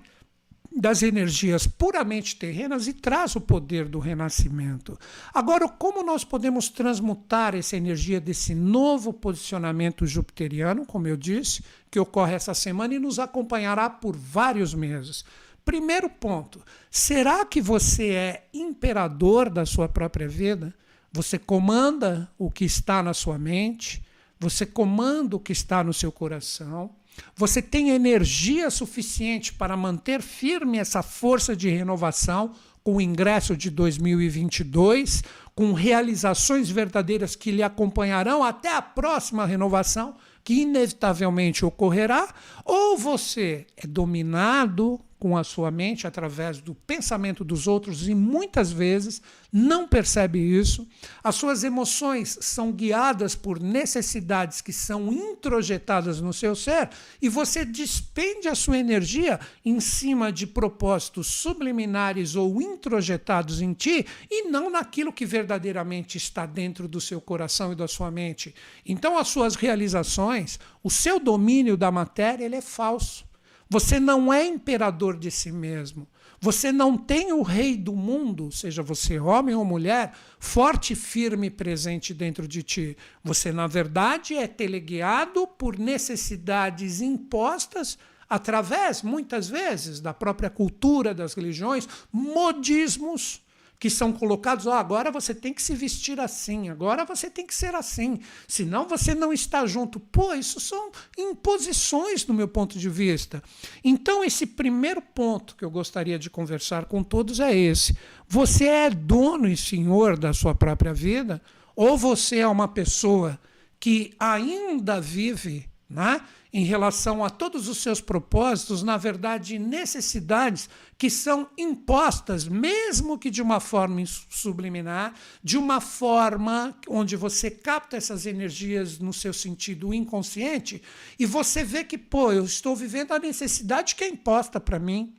das 0.76 1.02
energias 1.02 1.68
puramente 1.68 2.34
terrenas 2.34 2.88
e 2.88 2.92
traz 2.92 3.36
o 3.36 3.40
poder 3.40 3.88
do 3.88 4.00
renascimento. 4.00 4.98
Agora, 5.32 5.68
como 5.68 6.02
nós 6.02 6.24
podemos 6.24 6.68
transmutar 6.68 7.54
essa 7.54 7.76
energia 7.76 8.20
desse 8.20 8.54
novo 8.54 9.12
posicionamento 9.12 10.04
jupiteriano, 10.04 10.84
como 10.84 11.06
eu 11.06 11.16
disse, 11.16 11.62
que 11.90 12.00
ocorre 12.00 12.34
essa 12.34 12.54
semana 12.54 12.94
e 12.94 12.98
nos 12.98 13.20
acompanhará 13.20 13.88
por 13.88 14.16
vários 14.16 14.74
meses? 14.74 15.24
Primeiro 15.64 16.10
ponto: 16.10 16.60
será 16.90 17.44
que 17.44 17.60
você 17.60 18.10
é 18.10 18.48
imperador 18.52 19.48
da 19.48 19.64
sua 19.64 19.88
própria 19.88 20.28
vida? 20.28 20.74
Você 21.12 21.38
comanda 21.38 22.28
o 22.36 22.50
que 22.50 22.64
está 22.64 23.00
na 23.00 23.14
sua 23.14 23.38
mente, 23.38 24.04
você 24.44 24.66
comanda 24.66 25.36
o 25.36 25.40
que 25.40 25.52
está 25.52 25.82
no 25.82 25.94
seu 25.94 26.12
coração, 26.12 26.90
você 27.34 27.62
tem 27.62 27.90
energia 27.90 28.70
suficiente 28.70 29.52
para 29.52 29.76
manter 29.76 30.20
firme 30.20 30.78
essa 30.78 31.02
força 31.02 31.56
de 31.56 31.70
renovação 31.70 32.52
com 32.82 32.96
o 32.96 33.00
ingresso 33.00 33.56
de 33.56 33.70
2022, 33.70 35.24
com 35.54 35.72
realizações 35.72 36.68
verdadeiras 36.68 37.34
que 37.34 37.50
lhe 37.50 37.62
acompanharão 37.62 38.44
até 38.44 38.76
a 38.76 38.82
próxima 38.82 39.46
renovação, 39.46 40.14
que 40.42 40.60
inevitavelmente 40.60 41.64
ocorrerá, 41.64 42.28
ou 42.64 42.98
você 42.98 43.66
é 43.78 43.86
dominado 43.86 45.00
com 45.24 45.38
a 45.38 45.42
sua 45.42 45.70
mente 45.70 46.06
através 46.06 46.60
do 46.60 46.74
pensamento 46.74 47.42
dos 47.42 47.66
outros 47.66 48.06
e 48.06 48.14
muitas 48.14 48.70
vezes 48.70 49.22
não 49.50 49.88
percebe 49.88 50.38
isso. 50.38 50.86
As 51.22 51.34
suas 51.34 51.64
emoções 51.64 52.36
são 52.42 52.70
guiadas 52.70 53.34
por 53.34 53.58
necessidades 53.58 54.60
que 54.60 54.70
são 54.70 55.10
introjetadas 55.10 56.20
no 56.20 56.30
seu 56.30 56.54
ser 56.54 56.90
e 57.22 57.30
você 57.30 57.64
despende 57.64 58.48
a 58.48 58.54
sua 58.54 58.76
energia 58.76 59.40
em 59.64 59.80
cima 59.80 60.30
de 60.30 60.46
propósitos 60.46 61.26
subliminares 61.28 62.36
ou 62.36 62.60
introjetados 62.60 63.62
em 63.62 63.72
ti 63.72 64.04
e 64.30 64.50
não 64.50 64.68
naquilo 64.68 65.10
que 65.10 65.24
verdadeiramente 65.24 66.18
está 66.18 66.44
dentro 66.44 66.86
do 66.86 67.00
seu 67.00 67.18
coração 67.18 67.72
e 67.72 67.74
da 67.74 67.88
sua 67.88 68.10
mente. 68.10 68.54
Então 68.84 69.16
as 69.16 69.28
suas 69.28 69.54
realizações, 69.54 70.60
o 70.82 70.90
seu 70.90 71.18
domínio 71.18 71.78
da 71.78 71.90
matéria, 71.90 72.44
ele 72.44 72.56
é 72.56 72.60
falso. 72.60 73.23
Você 73.68 73.98
não 73.98 74.32
é 74.32 74.46
imperador 74.46 75.18
de 75.18 75.30
si 75.30 75.50
mesmo. 75.50 76.06
Você 76.40 76.70
não 76.70 76.96
tem 76.96 77.32
o 77.32 77.42
rei 77.42 77.76
do 77.76 77.94
mundo, 77.94 78.52
seja 78.52 78.82
você 78.82 79.18
homem 79.18 79.54
ou 79.54 79.64
mulher, 79.64 80.12
forte 80.38 80.92
e 80.92 80.96
firme 80.96 81.48
presente 81.48 82.12
dentro 82.12 82.46
de 82.46 82.62
ti. 82.62 82.96
Você, 83.22 83.50
na 83.50 83.66
verdade, 83.66 84.34
é 84.34 84.46
teleguiado 84.46 85.46
por 85.46 85.78
necessidades 85.78 87.00
impostas 87.00 87.98
através, 88.28 89.02
muitas 89.02 89.48
vezes, 89.48 90.00
da 90.00 90.12
própria 90.12 90.50
cultura 90.50 91.14
das 91.14 91.34
religiões, 91.34 91.88
modismos 92.12 93.43
que 93.84 93.90
são 93.90 94.14
colocados, 94.14 94.64
oh, 94.64 94.72
agora 94.72 95.10
você 95.10 95.34
tem 95.34 95.52
que 95.52 95.60
se 95.60 95.74
vestir 95.74 96.18
assim, 96.18 96.70
agora 96.70 97.04
você 97.04 97.28
tem 97.28 97.46
que 97.46 97.54
ser 97.54 97.74
assim, 97.74 98.18
senão 98.48 98.88
você 98.88 99.14
não 99.14 99.30
está 99.30 99.66
junto. 99.66 100.00
Pô, 100.00 100.32
isso 100.32 100.58
são 100.58 100.90
imposições 101.18 102.24
do 102.24 102.32
meu 102.32 102.48
ponto 102.48 102.78
de 102.78 102.88
vista. 102.88 103.42
Então, 103.84 104.24
esse 104.24 104.46
primeiro 104.46 105.02
ponto 105.02 105.54
que 105.54 105.62
eu 105.62 105.70
gostaria 105.70 106.18
de 106.18 106.30
conversar 106.30 106.86
com 106.86 107.02
todos 107.02 107.40
é 107.40 107.54
esse. 107.54 107.94
Você 108.26 108.64
é 108.64 108.88
dono 108.88 109.46
e 109.46 109.54
senhor 109.54 110.16
da 110.16 110.32
sua 110.32 110.54
própria 110.54 110.94
vida, 110.94 111.42
ou 111.76 111.98
você 111.98 112.38
é 112.38 112.48
uma 112.48 112.68
pessoa 112.68 113.38
que 113.78 114.14
ainda 114.18 114.98
vive 114.98 115.68
né, 115.90 116.22
em 116.54 116.62
relação 116.62 117.24
a 117.24 117.30
todos 117.30 117.66
os 117.66 117.78
seus 117.78 118.00
propósitos, 118.00 118.84
na 118.84 118.96
verdade, 118.96 119.58
necessidades 119.58 120.68
que 120.96 121.10
são 121.10 121.48
impostas, 121.58 122.46
mesmo 122.46 123.18
que 123.18 123.28
de 123.28 123.42
uma 123.42 123.58
forma 123.58 124.00
subliminar, 124.30 125.14
de 125.42 125.58
uma 125.58 125.80
forma 125.80 126.72
onde 126.88 127.16
você 127.16 127.50
capta 127.50 127.96
essas 127.96 128.24
energias 128.24 129.00
no 129.00 129.12
seu 129.12 129.32
sentido 129.32 129.92
inconsciente 129.92 130.80
e 131.18 131.26
você 131.26 131.64
vê 131.64 131.82
que, 131.82 131.98
pô, 131.98 132.30
eu 132.30 132.44
estou 132.44 132.76
vivendo 132.76 133.10
a 133.10 133.18
necessidade 133.18 133.96
que 133.96 134.04
é 134.04 134.08
imposta 134.08 134.60
para 134.60 134.78
mim. 134.78 135.12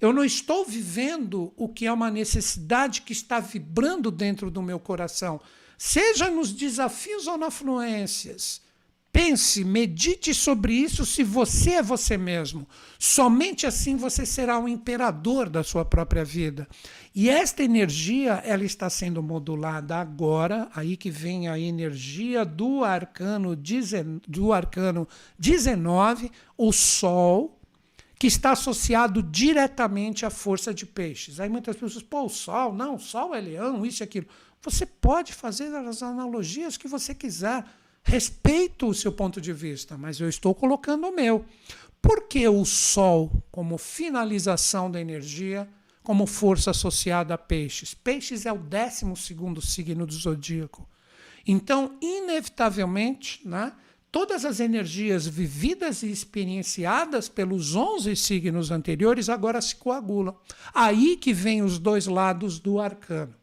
Eu 0.00 0.10
não 0.10 0.24
estou 0.24 0.64
vivendo 0.64 1.52
o 1.54 1.68
que 1.68 1.84
é 1.84 1.92
uma 1.92 2.10
necessidade 2.10 3.02
que 3.02 3.12
está 3.12 3.40
vibrando 3.40 4.10
dentro 4.10 4.50
do 4.50 4.62
meu 4.62 4.80
coração, 4.80 5.38
seja 5.76 6.30
nos 6.30 6.50
desafios 6.50 7.26
ou 7.26 7.36
nas 7.36 7.52
fluências 7.52 8.66
Pense, 9.10 9.64
medite 9.64 10.34
sobre 10.34 10.74
isso 10.74 11.04
se 11.06 11.24
você 11.24 11.72
é 11.72 11.82
você 11.82 12.16
mesmo. 12.16 12.68
Somente 12.98 13.66
assim 13.66 13.96
você 13.96 14.26
será 14.26 14.58
o 14.58 14.68
imperador 14.68 15.48
da 15.48 15.64
sua 15.64 15.84
própria 15.84 16.24
vida. 16.24 16.68
E 17.14 17.28
esta 17.28 17.62
energia, 17.62 18.34
ela 18.44 18.64
está 18.64 18.88
sendo 18.90 19.22
modulada 19.22 19.96
agora, 19.96 20.68
aí 20.74 20.96
que 20.96 21.10
vem 21.10 21.48
a 21.48 21.58
energia 21.58 22.44
do 22.44 22.84
arcano, 22.84 23.56
do 24.26 24.52
arcano 24.52 25.08
19, 25.38 26.30
o 26.56 26.70
Sol, 26.70 27.58
que 28.18 28.26
está 28.26 28.50
associado 28.52 29.22
diretamente 29.22 30.26
à 30.26 30.30
força 30.30 30.74
de 30.74 30.84
peixes. 30.84 31.40
Aí 31.40 31.48
muitas 31.48 31.76
pessoas, 31.76 32.02
pô, 32.02 32.24
o 32.24 32.28
Sol, 32.28 32.74
não, 32.74 32.96
o 32.96 33.00
Sol 33.00 33.34
é 33.34 33.40
leão, 33.40 33.86
isso 33.86 34.02
e 34.02 34.04
aquilo. 34.04 34.26
Você 34.60 34.84
pode 34.84 35.32
fazer 35.32 35.74
as 35.74 36.02
analogias 36.02 36.76
que 36.76 36.88
você 36.88 37.14
quiser 37.14 37.64
Respeito 38.08 38.88
o 38.88 38.94
seu 38.94 39.12
ponto 39.12 39.38
de 39.38 39.52
vista, 39.52 39.98
mas 39.98 40.18
eu 40.18 40.30
estou 40.30 40.54
colocando 40.54 41.06
o 41.06 41.14
meu. 41.14 41.44
Por 42.00 42.26
que 42.26 42.48
o 42.48 42.64
Sol, 42.64 43.30
como 43.52 43.76
finalização 43.76 44.90
da 44.90 44.98
energia, 44.98 45.68
como 46.02 46.26
força 46.26 46.70
associada 46.70 47.34
a 47.34 47.38
peixes? 47.38 47.92
Peixes 47.92 48.46
é 48.46 48.52
o 48.52 48.56
12 48.56 49.14
signo 49.66 50.06
do 50.06 50.14
zodíaco. 50.14 50.88
Então, 51.46 51.98
inevitavelmente, 52.00 53.46
né, 53.46 53.74
todas 54.10 54.46
as 54.46 54.58
energias 54.58 55.26
vividas 55.26 56.02
e 56.02 56.10
experienciadas 56.10 57.28
pelos 57.28 57.76
11 57.76 58.16
signos 58.16 58.70
anteriores 58.70 59.28
agora 59.28 59.60
se 59.60 59.76
coagulam. 59.76 60.34
Aí 60.72 61.14
que 61.14 61.34
vem 61.34 61.60
os 61.60 61.78
dois 61.78 62.06
lados 62.06 62.58
do 62.58 62.80
arcano. 62.80 63.37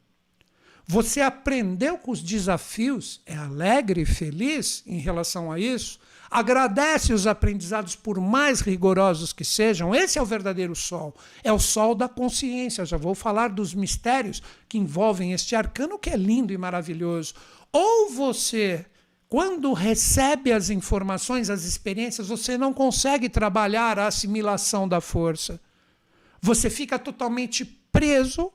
Você 0.87 1.19
aprendeu 1.19 1.97
com 1.97 2.11
os 2.11 2.21
desafios, 2.21 3.19
é 3.25 3.35
alegre 3.35 4.01
e 4.01 4.05
feliz 4.05 4.83
em 4.85 4.99
relação 4.99 5.51
a 5.51 5.59
isso, 5.59 5.99
agradece 6.29 7.11
os 7.11 7.25
aprendizados, 7.25 7.95
por 7.95 8.19
mais 8.19 8.61
rigorosos 8.61 9.33
que 9.33 9.43
sejam. 9.43 9.95
Esse 9.95 10.19
é 10.19 10.21
o 10.21 10.25
verdadeiro 10.25 10.75
sol. 10.75 11.15
É 11.43 11.51
o 11.51 11.59
sol 11.59 11.95
da 11.95 12.07
consciência. 12.07 12.85
já 12.85 12.97
vou 12.97 13.15
falar 13.15 13.49
dos 13.49 13.73
mistérios 13.73 14.43
que 14.69 14.77
envolvem 14.77 15.33
este 15.33 15.55
arcano, 15.55 15.97
que 15.97 16.09
é 16.09 16.17
lindo 16.17 16.53
e 16.53 16.57
maravilhoso. 16.57 17.33
Ou 17.71 18.11
você, 18.11 18.85
quando 19.27 19.73
recebe 19.73 20.51
as 20.51 20.69
informações, 20.69 21.49
as 21.49 21.63
experiências, 21.63 22.27
você 22.27 22.57
não 22.57 22.73
consegue 22.73 23.27
trabalhar 23.27 23.97
a 23.97 24.07
assimilação 24.07 24.87
da 24.87 25.01
força. 25.01 25.59
Você 26.41 26.69
fica 26.69 26.99
totalmente 26.99 27.65
preso 27.91 28.51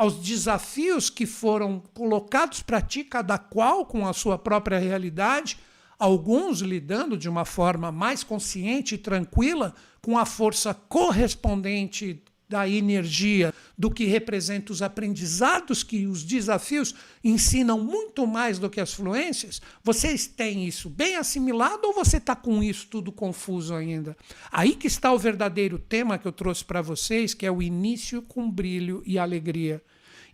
aos 0.00 0.14
desafios 0.14 1.10
que 1.10 1.26
foram 1.26 1.78
colocados 1.92 2.62
para 2.62 2.80
ti, 2.80 3.04
cada 3.04 3.36
qual 3.36 3.84
com 3.84 4.08
a 4.08 4.14
sua 4.14 4.38
própria 4.38 4.78
realidade, 4.78 5.58
alguns 5.98 6.60
lidando 6.60 7.18
de 7.18 7.28
uma 7.28 7.44
forma 7.44 7.92
mais 7.92 8.24
consciente 8.24 8.94
e 8.94 8.98
tranquila 8.98 9.74
com 10.00 10.16
a 10.16 10.24
força 10.24 10.72
correspondente 10.72 12.24
da 12.50 12.68
energia, 12.68 13.54
do 13.78 13.88
que 13.88 14.06
representa 14.06 14.72
os 14.72 14.82
aprendizados 14.82 15.84
que 15.84 16.04
os 16.04 16.24
desafios 16.24 16.92
ensinam 17.22 17.78
muito 17.78 18.26
mais 18.26 18.58
do 18.58 18.68
que 18.68 18.80
as 18.80 18.92
fluências? 18.92 19.62
Vocês 19.84 20.26
têm 20.26 20.66
isso 20.66 20.90
bem 20.90 21.14
assimilado 21.14 21.86
ou 21.86 21.94
você 21.94 22.16
está 22.16 22.34
com 22.34 22.60
isso 22.60 22.88
tudo 22.88 23.12
confuso 23.12 23.72
ainda? 23.72 24.16
Aí 24.50 24.74
que 24.74 24.88
está 24.88 25.12
o 25.12 25.18
verdadeiro 25.18 25.78
tema 25.78 26.18
que 26.18 26.26
eu 26.26 26.32
trouxe 26.32 26.64
para 26.64 26.82
vocês, 26.82 27.34
que 27.34 27.46
é 27.46 27.52
o 27.52 27.62
início 27.62 28.20
com 28.20 28.50
brilho 28.50 29.00
e 29.06 29.16
alegria. 29.16 29.80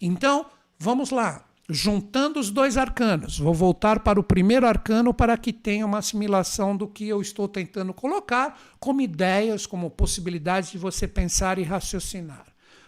Então, 0.00 0.46
vamos 0.78 1.11
lá 1.11 1.46
juntando 1.68 2.38
os 2.38 2.50
dois 2.50 2.76
arcanos. 2.76 3.38
Vou 3.38 3.54
voltar 3.54 4.00
para 4.00 4.20
o 4.20 4.25
primeiro 4.25 4.66
arcano 4.66 5.12
para 5.12 5.37
que 5.37 5.52
tenha 5.52 5.85
uma 5.85 5.99
assimilação 5.99 6.76
do 6.76 6.87
que 6.87 7.08
eu 7.08 7.20
estou 7.20 7.49
tentando 7.49 7.92
colocar 7.92 8.58
como 8.78 9.00
ideias, 9.00 9.66
como 9.66 9.90
possibilidades 9.90 10.70
de 10.70 10.78
você 10.78 11.08
pensar 11.08 11.58
e 11.58 11.62
raciocinar. 11.62 12.46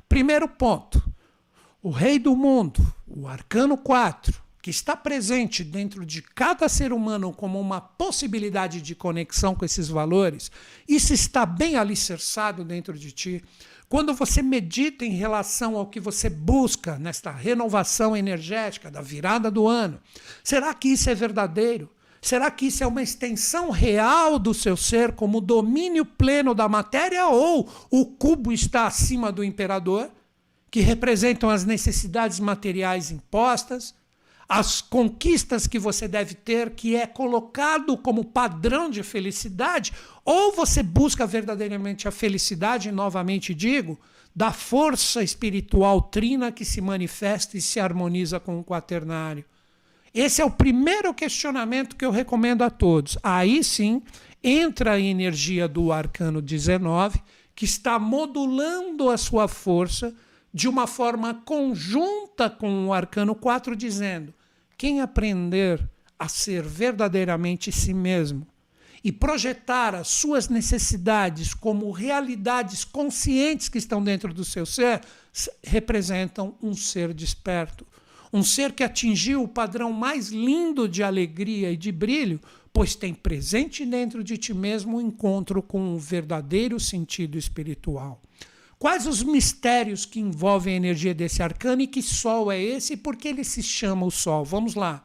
Primeiro 0.08 0.48
ponto: 0.48 1.02
o 1.82 1.90
Rei 1.90 2.18
do 2.18 2.36
Mundo, 2.36 2.80
o 3.06 3.26
arcano 3.26 3.76
4, 3.76 4.42
que 4.62 4.70
está 4.70 4.96
presente 4.96 5.64
dentro 5.64 6.04
de 6.04 6.22
cada 6.22 6.68
ser 6.68 6.92
humano 6.92 7.32
como 7.32 7.60
uma 7.60 7.80
possibilidade 7.80 8.80
de 8.80 8.94
conexão 8.94 9.54
com 9.54 9.64
esses 9.64 9.88
valores, 9.88 10.50
isso 10.88 11.12
está 11.12 11.44
bem 11.46 11.76
alicerçado 11.76 12.64
dentro 12.64 12.98
de 12.98 13.12
ti. 13.12 13.44
Quando 13.88 14.12
você 14.12 14.42
medita 14.42 15.04
em 15.04 15.12
relação 15.12 15.76
ao 15.76 15.86
que 15.86 15.98
você 15.98 16.28
busca 16.28 16.98
nesta 16.98 17.30
renovação 17.30 18.14
energética 18.14 18.90
da 18.90 19.00
virada 19.00 19.50
do 19.50 19.66
ano, 19.66 19.98
será 20.44 20.74
que 20.74 20.88
isso 20.88 21.08
é 21.08 21.14
verdadeiro? 21.14 21.88
Será 22.20 22.50
que 22.50 22.66
isso 22.66 22.84
é 22.84 22.86
uma 22.86 23.02
extensão 23.02 23.70
real 23.70 24.38
do 24.38 24.52
seu 24.52 24.76
ser 24.76 25.12
como 25.12 25.40
domínio 25.40 26.04
pleno 26.04 26.54
da 26.54 26.68
matéria 26.68 27.28
ou 27.28 27.66
o 27.90 28.04
cubo 28.04 28.52
está 28.52 28.86
acima 28.86 29.32
do 29.32 29.42
imperador, 29.42 30.10
que 30.70 30.80
representam 30.80 31.48
as 31.48 31.64
necessidades 31.64 32.38
materiais 32.40 33.10
impostas, 33.10 33.94
as 34.48 34.80
conquistas 34.80 35.66
que 35.66 35.78
você 35.78 36.08
deve 36.08 36.34
ter, 36.34 36.70
que 36.70 36.96
é 36.96 37.06
colocado 37.06 37.98
como 37.98 38.24
padrão 38.24 38.88
de 38.88 39.02
felicidade, 39.02 39.92
ou 40.24 40.52
você 40.52 40.82
busca 40.82 41.26
verdadeiramente 41.26 42.08
a 42.08 42.10
felicidade, 42.10 42.90
novamente 42.90 43.54
digo, 43.54 43.98
da 44.34 44.50
força 44.50 45.22
espiritual 45.22 46.00
trina 46.00 46.50
que 46.50 46.64
se 46.64 46.80
manifesta 46.80 47.58
e 47.58 47.60
se 47.60 47.78
harmoniza 47.78 48.40
com 48.40 48.58
o 48.58 48.64
quaternário. 48.64 49.44
Esse 50.14 50.40
é 50.40 50.44
o 50.44 50.50
primeiro 50.50 51.12
questionamento 51.12 51.94
que 51.94 52.04
eu 52.04 52.10
recomendo 52.10 52.62
a 52.62 52.70
todos. 52.70 53.18
Aí 53.22 53.62
sim 53.62 54.02
entra 54.42 54.92
a 54.92 55.00
energia 55.00 55.68
do 55.68 55.92
arcano 55.92 56.40
19, 56.40 57.20
que 57.54 57.66
está 57.66 57.98
modulando 57.98 59.10
a 59.10 59.18
sua 59.18 59.46
força 59.46 60.14
de 60.54 60.68
uma 60.68 60.86
forma 60.86 61.34
conjunta 61.44 62.48
com 62.48 62.86
o 62.86 62.92
arcano 62.92 63.34
4, 63.34 63.76
dizendo: 63.76 64.32
quem 64.78 65.00
aprender 65.00 65.86
a 66.16 66.28
ser 66.28 66.62
verdadeiramente 66.62 67.72
si 67.72 67.92
mesmo 67.92 68.46
e 69.02 69.10
projetar 69.10 69.94
as 69.94 70.08
suas 70.08 70.48
necessidades 70.48 71.52
como 71.52 71.90
realidades 71.90 72.84
conscientes 72.84 73.68
que 73.68 73.78
estão 73.78 74.02
dentro 74.02 74.32
do 74.32 74.44
seu 74.44 74.64
ser, 74.64 75.00
representam 75.62 76.54
um 76.62 76.74
ser 76.74 77.12
desperto. 77.12 77.86
Um 78.32 78.42
ser 78.42 78.72
que 78.72 78.84
atingiu 78.84 79.42
o 79.42 79.48
padrão 79.48 79.92
mais 79.92 80.28
lindo 80.28 80.88
de 80.88 81.02
alegria 81.02 81.70
e 81.72 81.76
de 81.76 81.90
brilho, 81.90 82.40
pois 82.72 82.94
tem 82.94 83.14
presente 83.14 83.86
dentro 83.86 84.22
de 84.22 84.36
ti 84.36 84.52
mesmo 84.52 84.98
o 84.98 85.00
encontro 85.00 85.62
com 85.62 85.94
o 85.94 85.98
verdadeiro 85.98 86.78
sentido 86.78 87.38
espiritual. 87.38 88.20
Quais 88.78 89.06
os 89.06 89.22
mistérios 89.22 90.04
que 90.04 90.20
envolvem 90.20 90.74
a 90.74 90.76
energia 90.76 91.12
desse 91.12 91.42
arcano 91.42 91.82
e 91.82 91.86
que 91.86 92.00
sol 92.00 92.50
é 92.52 92.62
esse 92.62 92.92
e 92.92 92.96
por 92.96 93.16
que 93.16 93.28
ele 93.28 93.42
se 93.42 93.62
chama 93.62 94.06
o 94.06 94.10
sol? 94.10 94.44
Vamos 94.44 94.74
lá. 94.74 95.04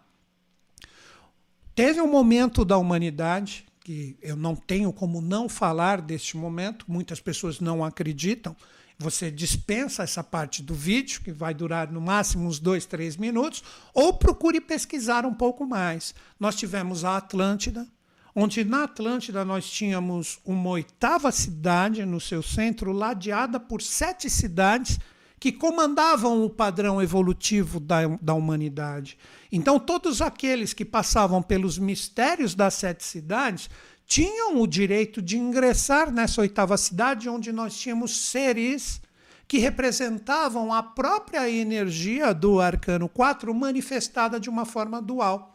Teve 1.73 1.99
um 1.99 2.07
momento 2.07 2.63
da 2.63 2.77
humanidade 2.77 3.65
que 3.83 4.15
eu 4.21 4.35
não 4.35 4.55
tenho 4.55 4.93
como 4.93 5.19
não 5.19 5.49
falar 5.49 6.01
deste 6.01 6.37
momento, 6.37 6.85
muitas 6.87 7.19
pessoas 7.19 7.59
não 7.59 7.83
acreditam. 7.83 8.55
Você 8.97 9.31
dispensa 9.31 10.03
essa 10.03 10.23
parte 10.23 10.61
do 10.61 10.75
vídeo, 10.75 11.21
que 11.21 11.31
vai 11.31 11.53
durar 11.53 11.91
no 11.91 11.99
máximo 11.99 12.47
uns 12.47 12.59
dois, 12.59 12.85
três 12.85 13.17
minutos, 13.17 13.63
ou 13.93 14.13
procure 14.13 14.61
pesquisar 14.61 15.25
um 15.25 15.33
pouco 15.33 15.65
mais. 15.65 16.13
Nós 16.39 16.55
tivemos 16.55 17.03
a 17.03 17.17
Atlântida, 17.17 17.87
onde 18.35 18.63
na 18.63 18.83
Atlântida 18.83 19.45
nós 19.45 19.69
tínhamos 19.69 20.39
uma 20.43 20.69
oitava 20.71 21.31
cidade 21.31 22.05
no 22.05 22.19
seu 22.19 22.41
centro, 22.41 22.91
ladeada 22.91 23.59
por 23.59 23.81
sete 23.81 24.29
cidades 24.29 24.99
que 25.39 25.51
comandavam 25.51 26.43
o 26.43 26.49
padrão 26.49 27.01
evolutivo 27.01 27.79
da, 27.79 28.07
da 28.21 28.33
humanidade. 28.33 29.17
Então, 29.51 29.77
todos 29.77 30.21
aqueles 30.21 30.73
que 30.73 30.85
passavam 30.85 31.41
pelos 31.43 31.77
mistérios 31.77 32.55
das 32.55 32.75
sete 32.75 33.03
cidades 33.03 33.69
tinham 34.05 34.61
o 34.61 34.67
direito 34.67 35.21
de 35.21 35.37
ingressar 35.37 36.11
nessa 36.11 36.41
oitava 36.41 36.77
cidade, 36.77 37.29
onde 37.29 37.51
nós 37.51 37.77
tínhamos 37.77 38.29
seres 38.29 39.01
que 39.47 39.57
representavam 39.57 40.73
a 40.73 40.81
própria 40.81 41.49
energia 41.49 42.33
do 42.33 42.59
arcano 42.59 43.09
4 43.09 43.53
manifestada 43.53 44.39
de 44.39 44.49
uma 44.49 44.65
forma 44.65 45.01
dual 45.01 45.52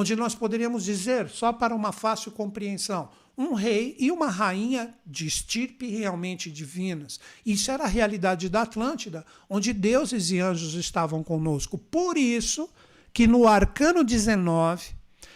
onde 0.00 0.16
nós 0.16 0.34
poderíamos 0.34 0.84
dizer, 0.84 1.28
só 1.28 1.52
para 1.52 1.74
uma 1.74 1.92
fácil 1.92 2.32
compreensão, 2.32 3.10
um 3.36 3.52
rei 3.52 3.94
e 3.98 4.10
uma 4.10 4.28
rainha 4.28 4.94
de 5.06 5.26
estirpe 5.26 5.86
realmente 5.88 6.50
divinas. 6.50 7.20
Isso 7.44 7.70
era 7.70 7.84
a 7.84 7.86
realidade 7.86 8.48
da 8.48 8.62
Atlântida, 8.62 9.26
onde 9.48 9.74
deuses 9.74 10.30
e 10.30 10.38
anjos 10.38 10.72
estavam 10.72 11.22
conosco. 11.22 11.76
Por 11.76 12.16
isso 12.16 12.70
que 13.12 13.26
no 13.26 13.46
arcano 13.46 14.02
19, 14.02 14.88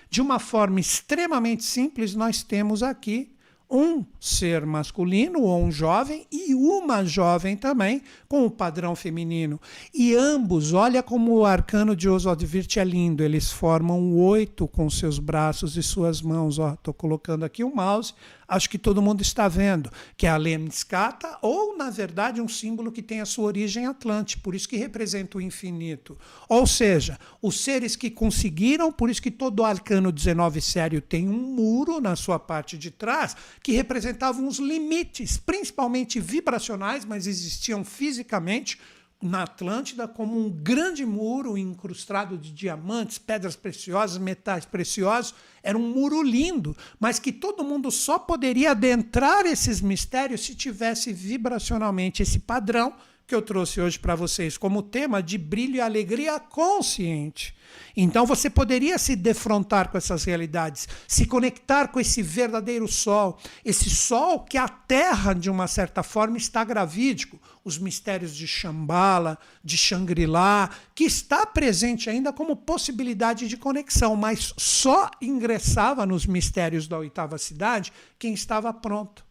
de 0.09 0.23
uma 0.23 0.39
forma 0.39 0.81
extremamente 0.81 1.63
simples, 1.63 2.15
nós 2.15 2.43
temos 2.43 2.83
aqui 2.83 3.34
um 3.75 4.05
ser 4.21 4.65
masculino 4.65 5.43
ou 5.43 5.61
um 5.61 5.73
jovem 5.73 6.25
e 6.31 6.55
uma 6.55 7.05
jovem 7.05 7.57
também 7.57 8.03
com 8.29 8.47
o 8.47 8.51
padrão 8.51 8.95
feminino. 8.95 9.61
E 9.93 10.15
ambos, 10.15 10.73
olha 10.73 11.03
como 11.03 11.35
o 11.35 11.45
arcano 11.45 11.97
de 11.97 12.09
Oswald 12.09 12.47
Wirth 12.47 12.77
é 12.77 12.85
lindo, 12.85 13.25
eles 13.25 13.51
formam 13.51 13.99
um 13.99 14.17
oito 14.17 14.69
com 14.69 14.89
seus 14.89 15.19
braços 15.19 15.77
e 15.77 15.83
suas 15.83 16.23
mãos. 16.23 16.59
Estou 16.59 16.95
colocando 16.95 17.45
aqui 17.45 17.65
o 17.65 17.75
mouse, 17.75 18.15
acho 18.47 18.69
que 18.69 18.79
todo 18.79 19.03
mundo 19.03 19.23
está 19.23 19.49
vendo, 19.49 19.91
que 20.17 20.27
é 20.27 20.31
a 20.31 20.37
lemniscata, 20.37 21.39
ou, 21.43 21.77
na 21.77 21.91
verdade, 21.91 22.41
um 22.41 22.49
símbolo 22.49 22.93
que 22.93 23.03
tem 23.03 23.21
a 23.21 23.27
sua 23.27 23.45
origem 23.45 23.87
atlante, 23.87 24.39
por 24.39 24.55
isso 24.55 24.69
que 24.69 24.77
representa 24.77 25.39
o 25.39 25.41
infinito. 25.41 26.19
Ou 26.49 26.67
seja, 26.67 27.19
os 27.41 27.61
seres 27.61 27.97
que 27.97 28.11
conseguiram, 28.11 28.93
por 28.93 29.11
isso 29.11 29.23
que 29.23 29.31
todo 29.31 29.65
arcano 29.65 30.13
19 30.13 30.61
sério 30.61 31.01
tem 31.01 31.29
um 31.29 31.55
muro 31.55 32.01
na 32.01 32.17
sua 32.17 32.39
parte 32.39 32.77
de 32.77 32.91
trás, 32.91 33.37
que 33.63 33.73
representavam 33.73 34.47
os 34.47 34.59
limites, 34.59 35.37
principalmente 35.37 36.21
vibracionais, 36.21 37.05
mas 37.05 37.27
existiam 37.27 37.85
fisicamente, 37.85 38.79
na 39.23 39.45
Atlântida 39.45 40.07
como 40.07 40.39
um 40.39 40.51
grande 40.51 41.07
muro 41.07 41.57
incrustado 41.57 42.37
de 42.37 42.53
diamantes, 42.53 43.19
pedras 43.19 43.57
preciosas, 43.57 44.19
metais 44.19 44.65
preciosos. 44.65 45.35
Era 45.63 45.79
um 45.79 45.89
muro 45.89 46.23
lindo, 46.23 46.77
mas 47.01 47.19
que 47.19 47.33
todo 47.33 47.65
mundo 47.65 47.91
só 47.91 48.19
poderia 48.19 48.73
adentrar 48.73 49.47
esses 49.47 49.81
mistérios 49.81 50.45
se 50.45 50.55
tivesse 50.55 51.13
vibracionalmente 51.13 52.23
esse 52.23 52.39
padrão 52.39 52.95
que 53.27 53.35
eu 53.35 53.41
trouxe 53.41 53.81
hoje 53.81 53.99
para 53.99 54.15
vocês 54.15 54.59
como 54.59 54.83
tema 54.83 55.23
de 55.23 55.39
brilho 55.39 55.77
e 55.77 55.81
alegria 55.81 56.39
consciente. 56.39 57.55
Então 57.97 58.27
você 58.27 58.51
poderia 58.51 58.99
se 58.99 59.17
defrontar 59.17 59.89
com 59.89 59.97
essas 59.97 60.25
realidades, 60.25 60.89
se 61.09 61.27
conectar 61.27 61.89
com 61.89 61.99
esse 61.99 62.23
verdadeiro 62.23 62.87
sol, 62.87 63.39
esse 63.65 63.89
sol 63.89 64.41
que 64.41 64.59
a 64.59 64.69
Terra, 64.69 65.33
de 65.33 65.49
uma 65.49 65.67
certa 65.67 66.03
forma, 66.03 66.37
está 66.37 66.63
gravídico, 66.65 67.41
os 67.65 67.79
mistérios 67.79 68.35
de 68.35 68.47
Shambhala, 68.47 69.39
de 69.63 69.79
Shangri-La, 69.79 70.71
que 70.95 71.05
está 71.05 71.47
presente 71.47 72.11
ainda 72.11 72.33
como 72.33 72.57
possibilidade 72.57 73.49
de 73.49 73.57
conexão, 73.57 74.15
mas 74.15 74.53
só 74.59 75.11
ingressava 75.21 76.05
nos 76.05 76.27
mistérios 76.27 76.87
da 76.87 76.99
oitava 76.99 77.39
cidade 77.39 77.93
quem 78.19 78.35
estava 78.35 78.73
pronto. 78.73 79.24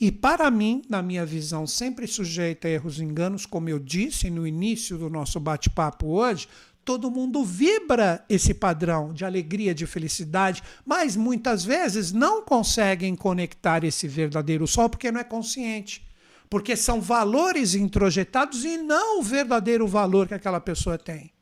E 0.00 0.10
para 0.10 0.50
mim, 0.50 0.82
na 0.88 1.02
minha 1.02 1.24
visão, 1.24 1.66
sempre 1.66 2.06
sujeita 2.06 2.68
a 2.68 2.70
erros 2.70 2.98
e 2.98 3.04
enganos, 3.04 3.46
como 3.46 3.68
eu 3.68 3.78
disse 3.78 4.30
no 4.30 4.46
início 4.46 4.98
do 4.98 5.08
nosso 5.08 5.38
bate-papo 5.40 6.06
hoje, 6.06 6.48
todo 6.84 7.10
mundo 7.10 7.44
vibra 7.44 8.24
esse 8.28 8.52
padrão 8.54 9.12
de 9.12 9.24
alegria, 9.24 9.74
de 9.74 9.86
felicidade, 9.86 10.62
mas 10.84 11.16
muitas 11.16 11.64
vezes 11.64 12.12
não 12.12 12.42
conseguem 12.42 13.14
conectar 13.14 13.84
esse 13.84 14.08
verdadeiro 14.08 14.66
sol 14.66 14.88
porque 14.88 15.12
não 15.12 15.20
é 15.20 15.24
consciente. 15.24 16.04
Porque 16.50 16.76
são 16.76 17.00
valores 17.00 17.74
introjetados 17.74 18.64
e 18.64 18.76
não 18.76 19.20
o 19.20 19.22
verdadeiro 19.22 19.86
valor 19.86 20.28
que 20.28 20.34
aquela 20.34 20.60
pessoa 20.60 20.98
tem. 20.98 21.32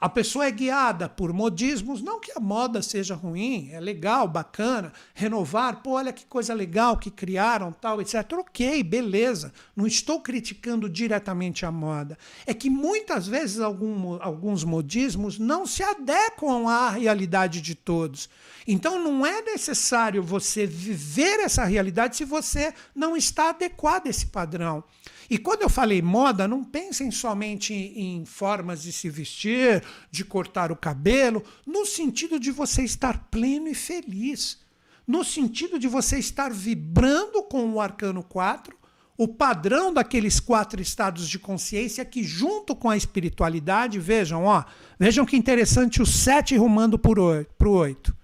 A 0.00 0.08
pessoa 0.08 0.46
é 0.46 0.50
guiada 0.50 1.08
por 1.08 1.32
modismos, 1.32 2.00
não 2.00 2.20
que 2.20 2.30
a 2.30 2.38
moda 2.38 2.80
seja 2.80 3.16
ruim, 3.16 3.70
é 3.72 3.80
legal, 3.80 4.28
bacana, 4.28 4.92
renovar, 5.12 5.82
pô, 5.82 5.92
olha 5.92 6.12
que 6.12 6.24
coisa 6.24 6.54
legal 6.54 6.96
que 6.96 7.10
criaram, 7.10 7.72
tal, 7.72 8.00
etc. 8.00 8.14
Ok, 8.34 8.82
beleza, 8.84 9.52
não 9.74 9.88
estou 9.88 10.20
criticando 10.20 10.88
diretamente 10.88 11.66
a 11.66 11.72
moda. 11.72 12.16
É 12.46 12.54
que 12.54 12.70
muitas 12.70 13.26
vezes 13.26 13.58
algum, 13.58 14.22
alguns 14.22 14.62
modismos 14.62 15.36
não 15.36 15.66
se 15.66 15.82
adequam 15.82 16.68
à 16.68 16.90
realidade 16.90 17.60
de 17.60 17.74
todos. 17.74 18.28
Então 18.68 19.02
não 19.02 19.26
é 19.26 19.42
necessário 19.42 20.22
você 20.22 20.64
viver 20.64 21.40
essa 21.40 21.64
realidade 21.64 22.16
se 22.16 22.24
você 22.24 22.72
não 22.94 23.16
está 23.16 23.48
adequado 23.48 24.06
a 24.06 24.10
esse 24.10 24.26
padrão. 24.26 24.84
E 25.30 25.36
quando 25.36 25.62
eu 25.62 25.68
falei 25.68 26.00
moda, 26.00 26.48
não 26.48 26.64
pensem 26.64 27.10
somente 27.10 27.74
em 27.74 28.24
formas 28.24 28.82
de 28.82 28.92
se 28.92 29.10
vestir, 29.10 29.82
de 30.10 30.24
cortar 30.24 30.72
o 30.72 30.76
cabelo, 30.76 31.44
no 31.66 31.84
sentido 31.84 32.40
de 32.40 32.50
você 32.50 32.82
estar 32.82 33.28
pleno 33.30 33.68
e 33.68 33.74
feliz, 33.74 34.58
no 35.06 35.22
sentido 35.22 35.78
de 35.78 35.86
você 35.86 36.18
estar 36.18 36.50
vibrando 36.50 37.42
com 37.42 37.72
o 37.72 37.80
arcano 37.80 38.22
4, 38.22 38.76
o 39.18 39.26
padrão 39.26 39.92
daqueles 39.92 40.38
quatro 40.38 40.80
estados 40.80 41.28
de 41.28 41.38
consciência 41.38 42.04
que, 42.04 42.22
junto 42.22 42.74
com 42.76 42.88
a 42.88 42.96
espiritualidade, 42.96 43.98
vejam, 43.98 44.44
ó, 44.44 44.64
vejam 44.98 45.26
que 45.26 45.36
interessante 45.36 46.00
o 46.00 46.06
7 46.06 46.56
rumando 46.56 46.98
para 46.98 47.20
o 47.20 47.72
8. 47.72 48.16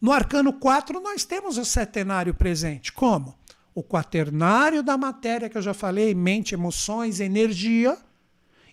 No 0.00 0.12
arcano 0.12 0.52
4, 0.52 1.00
nós 1.00 1.24
temos 1.24 1.56
o 1.56 1.64
setenário 1.64 2.34
presente. 2.34 2.92
Como? 2.92 3.38
O 3.74 3.82
quaternário 3.82 4.82
da 4.82 4.98
matéria, 4.98 5.48
que 5.48 5.56
eu 5.56 5.62
já 5.62 5.72
falei, 5.72 6.14
mente, 6.14 6.54
emoções, 6.54 7.20
energia, 7.20 7.96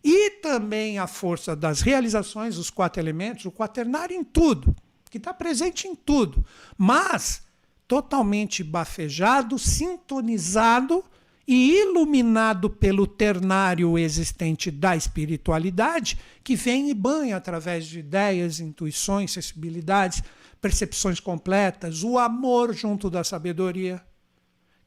e 0.04 0.32
também 0.42 0.98
a 0.98 1.08
força 1.08 1.56
das 1.56 1.82
realizações, 1.82 2.58
os 2.58 2.70
quatro 2.70 3.02
elementos, 3.02 3.46
o 3.46 3.52
quaternário 3.52 4.16
em 4.16 4.24
tudo, 4.24 4.76
que 5.10 5.18
está 5.18 5.34
presente 5.34 5.88
em 5.88 5.96
tudo, 5.96 6.46
mas 6.78 7.44
totalmente 7.88 8.64
bafejado, 8.64 9.58
sintonizado 9.58 11.04
e 11.48 11.80
iluminado 11.80 12.70
pelo 12.70 13.08
ternário 13.08 13.98
existente 13.98 14.70
da 14.70 14.96
espiritualidade, 14.96 16.20
que 16.44 16.56
vem 16.56 16.92
e 16.92 16.94
banha 16.94 17.36
através 17.36 17.88
de 17.88 18.00
ideias, 18.00 18.60
intuições, 18.60 19.32
sensibilidades, 19.32 20.22
percepções 20.62 21.20
completas, 21.20 22.04
o 22.04 22.20
amor 22.20 22.74
junto 22.74 23.10
da 23.10 23.24
sabedoria 23.24 24.00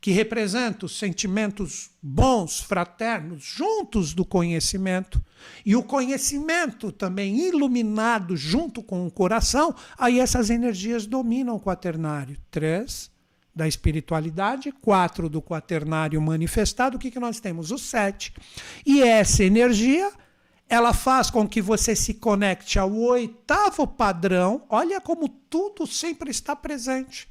que 0.02 0.10
representa 0.10 0.84
os 0.84 0.98
sentimentos 0.98 1.88
bons, 2.02 2.58
fraternos, 2.58 3.44
juntos 3.44 4.12
do 4.12 4.24
conhecimento, 4.24 5.24
e 5.64 5.76
o 5.76 5.82
conhecimento 5.82 6.90
também 6.90 7.38
iluminado 7.46 8.36
junto 8.36 8.82
com 8.82 9.06
o 9.06 9.10
coração, 9.12 9.72
aí 9.96 10.18
essas 10.18 10.50
energias 10.50 11.06
dominam 11.06 11.54
o 11.54 11.60
quaternário. 11.60 12.36
Três 12.50 13.12
da 13.54 13.68
espiritualidade, 13.68 14.72
quatro 14.72 15.28
do 15.28 15.40
quaternário 15.40 16.20
manifestado, 16.20 16.96
o 16.96 16.98
que, 16.98 17.10
que 17.10 17.20
nós 17.20 17.38
temos? 17.38 17.70
O 17.70 17.78
sete. 17.78 18.34
E 18.84 19.04
essa 19.04 19.44
energia 19.44 20.10
ela 20.68 20.92
faz 20.92 21.30
com 21.30 21.46
que 21.46 21.62
você 21.62 21.94
se 21.94 22.14
conecte 22.14 22.76
ao 22.76 22.92
oitavo 22.92 23.86
padrão. 23.86 24.64
Olha 24.68 25.00
como 25.00 25.28
tudo 25.28 25.86
sempre 25.86 26.32
está 26.32 26.56
presente. 26.56 27.28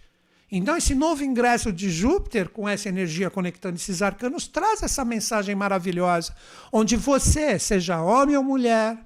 Então, 0.51 0.75
esse 0.75 0.93
novo 0.93 1.23
ingresso 1.23 1.71
de 1.71 1.89
Júpiter, 1.89 2.49
com 2.49 2.67
essa 2.67 2.89
energia 2.89 3.29
conectando 3.29 3.77
esses 3.77 4.01
arcanos, 4.01 4.47
traz 4.47 4.83
essa 4.83 5.05
mensagem 5.05 5.55
maravilhosa, 5.55 6.35
onde 6.73 6.97
você, 6.97 7.57
seja 7.57 8.01
homem 8.01 8.35
ou 8.35 8.43
mulher, 8.43 8.97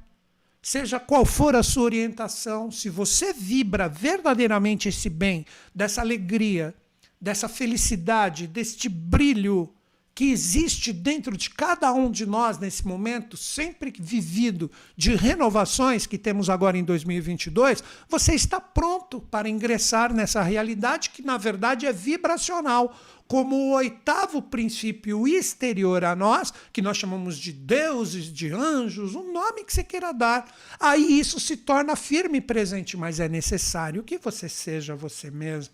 seja 0.60 1.00
qual 1.00 1.24
for 1.24 1.56
a 1.56 1.62
sua 1.62 1.84
orientação, 1.84 2.72
se 2.72 2.90
você 2.90 3.32
vibra 3.32 3.88
verdadeiramente 3.88 4.90
esse 4.90 5.08
bem, 5.08 5.46
dessa 5.74 6.02
alegria, 6.02 6.74
dessa 7.22 7.48
felicidade, 7.48 8.48
deste 8.48 8.90
brilho 8.90 9.75
que 10.16 10.32
existe 10.32 10.94
dentro 10.94 11.36
de 11.36 11.50
cada 11.50 11.92
um 11.92 12.10
de 12.10 12.26
nós 12.26 12.58
nesse 12.58 12.88
momento, 12.88 13.36
sempre 13.36 13.94
vivido 14.00 14.72
de 14.96 15.14
renovações 15.14 16.08
que 16.08 16.18
temos 16.18 16.50
agora 16.50 16.78
em 16.78 16.86
2022, 16.86 17.84
você 18.08 18.34
está 18.34 18.62
pronto 18.62 19.20
para 19.20 19.50
ingressar 19.50 20.14
nessa 20.14 20.42
realidade 20.42 21.10
que, 21.10 21.22
na 21.22 21.38
verdade, 21.38 21.86
é 21.86 21.92
vibracional, 21.92 22.98
como 23.28 23.56
o 23.56 23.72
oitavo 23.72 24.42
princípio 24.42 25.28
exterior 25.28 26.06
a 26.06 26.16
nós, 26.16 26.54
que 26.72 26.82
nós 26.82 26.96
chamamos 26.96 27.38
de 27.38 27.52
deuses, 27.52 28.32
de 28.32 28.54
anjos, 28.54 29.16
o 29.16 29.24
nome 29.34 29.66
que 29.66 29.74
você 29.74 29.84
queira 29.84 30.14
dar. 30.14 30.50
Aí 30.80 31.20
isso 31.20 31.42
se 31.42 31.58
torna 31.58 31.96
firme 31.98 32.38
e 32.38 32.42
presente, 32.42 32.96
mas 32.96 33.20
é 33.20 33.28
necessário 33.28 34.04
que 34.04 34.18
você 34.18 34.48
seja 34.48 34.96
você 34.96 35.30
mesmo. 35.30 35.74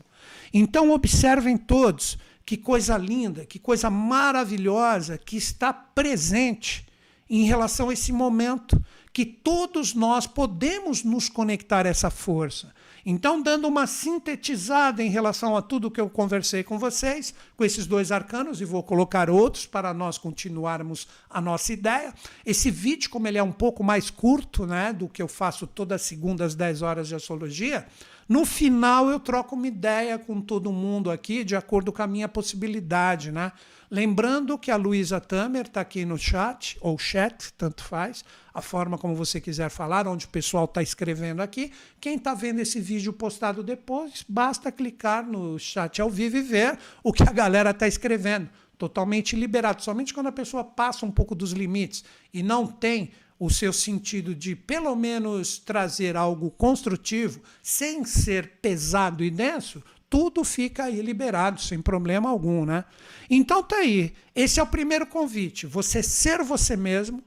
Então, 0.52 0.92
observem 0.92 1.58
todos 1.58 2.18
que 2.52 2.58
coisa 2.58 2.98
linda, 2.98 3.46
que 3.46 3.58
coisa 3.58 3.90
maravilhosa 3.90 5.18
que 5.18 5.38
está 5.38 5.72
presente 5.72 6.86
em 7.30 7.46
relação 7.46 7.88
a 7.88 7.94
esse 7.94 8.12
momento, 8.12 8.78
que 9.14 9.26
todos 9.26 9.94
nós 9.94 10.28
podemos 10.28 11.02
nos 11.02 11.30
conectar 11.30 11.86
a 11.86 11.90
essa 11.90 12.10
força. 12.10 12.74
Então, 13.06 13.42
dando 13.42 13.70
uma 13.70 13.88
sintetizada 13.88 15.02
em 15.02 15.10
relação 15.10 15.56
a 15.56 15.62
tudo 15.62 15.90
que 15.90 16.02
eu 16.02 16.10
conversei 16.10 16.62
com 16.62 16.78
vocês, 16.78 17.34
com 17.56 17.64
esses 17.64 17.88
dois 17.88 18.12
arcanos, 18.12 18.60
e 18.60 18.66
vou 18.66 18.84
colocar 18.84 19.30
outros 19.30 19.66
para 19.66 19.94
nós 19.94 20.18
continuarmos 20.18 21.08
a 21.30 21.40
nossa 21.40 21.72
ideia. 21.72 22.14
Esse 22.46 22.70
vídeo, 22.70 23.10
como 23.10 23.30
ele 23.30 23.38
é 23.38 23.44
um 23.44 23.54
pouco 23.54 23.82
mais 23.82 24.10
curto 24.10 24.68
né, 24.68 24.92
do 24.92 25.08
que 25.08 25.22
eu 25.22 25.28
faço 25.30 25.66
todas 25.66 26.02
as 26.02 26.08
segundas 26.08 26.48
às 26.48 26.56
10 26.56 26.82
horas 26.82 27.08
de 27.08 27.16
astrologia, 27.16 27.88
no 28.32 28.46
final 28.46 29.10
eu 29.10 29.20
troco 29.20 29.58
uma 29.58 29.68
ideia 29.68 30.18
com 30.18 30.40
todo 30.40 30.72
mundo 30.72 31.12
aqui, 31.12 31.44
de 31.44 31.54
acordo 31.54 31.92
com 31.92 32.02
a 32.02 32.08
minha 32.08 32.30
possibilidade, 32.30 33.30
né? 33.30 33.52
Lembrando 33.90 34.58
que 34.58 34.72
a 34.72 34.78
Luísa 34.78 35.20
Tamer 35.20 35.66
está 35.66 35.82
aqui 35.82 36.06
no 36.06 36.18
chat, 36.18 36.78
ou 36.80 36.98
chat, 36.98 37.52
tanto 37.58 37.84
faz, 37.84 38.24
a 38.54 38.62
forma 38.62 38.98
como 38.98 39.14
você 39.16 39.42
quiser 39.42 39.70
falar, 39.70 40.08
onde 40.08 40.28
o 40.28 40.30
pessoal 40.30 40.64
está 40.64 40.82
escrevendo 40.82 41.42
aqui. 41.42 41.74
Quem 42.00 42.16
está 42.16 42.34
vendo 42.34 42.62
esse 42.62 42.80
vídeo 42.80 43.12
postado 43.12 43.62
depois, 43.62 44.24
basta 44.30 44.72
clicar 44.72 45.28
no 45.28 45.60
chat 45.60 46.02
ao 46.02 46.10
vivo 46.10 46.38
e 46.38 46.42
ver 46.42 46.80
o 47.04 47.12
que 47.12 47.24
a 47.24 47.34
galera 47.34 47.72
está 47.72 47.86
escrevendo. 47.86 48.50
Totalmente 48.78 49.36
liberado. 49.36 49.84
Somente 49.84 50.14
quando 50.14 50.28
a 50.28 50.32
pessoa 50.32 50.64
passa 50.64 51.06
um 51.06 51.12
pouco 51.12 51.36
dos 51.36 51.52
limites 51.52 52.06
e 52.34 52.42
não 52.42 52.66
tem 52.66 53.12
o 53.42 53.50
seu 53.50 53.74
sentido 53.74 54.36
de 54.36 54.56
pelo 54.56 54.96
menos 54.96 55.58
trazer 55.58 56.16
algo 56.16 56.52
construtivo, 56.52 57.42
sem 57.64 58.06
ser 58.06 58.60
pesado 58.62 59.24
e 59.24 59.32
denso, 59.32 59.82
tudo 60.08 60.44
fica 60.44 60.84
aí 60.84 61.02
liberado, 61.02 61.60
sem 61.60 61.82
problema 61.82 62.30
algum, 62.30 62.68
né? 62.68 62.86
Então 63.28 63.64
tá 63.64 63.78
aí. 63.78 64.14
Esse 64.36 64.60
é 64.60 64.64
o 64.64 64.68
primeiro 64.68 65.08
convite. 65.08 65.66
Você 65.66 66.04
ser 66.04 66.44
você 66.44 66.78
mesmo, 66.78 67.24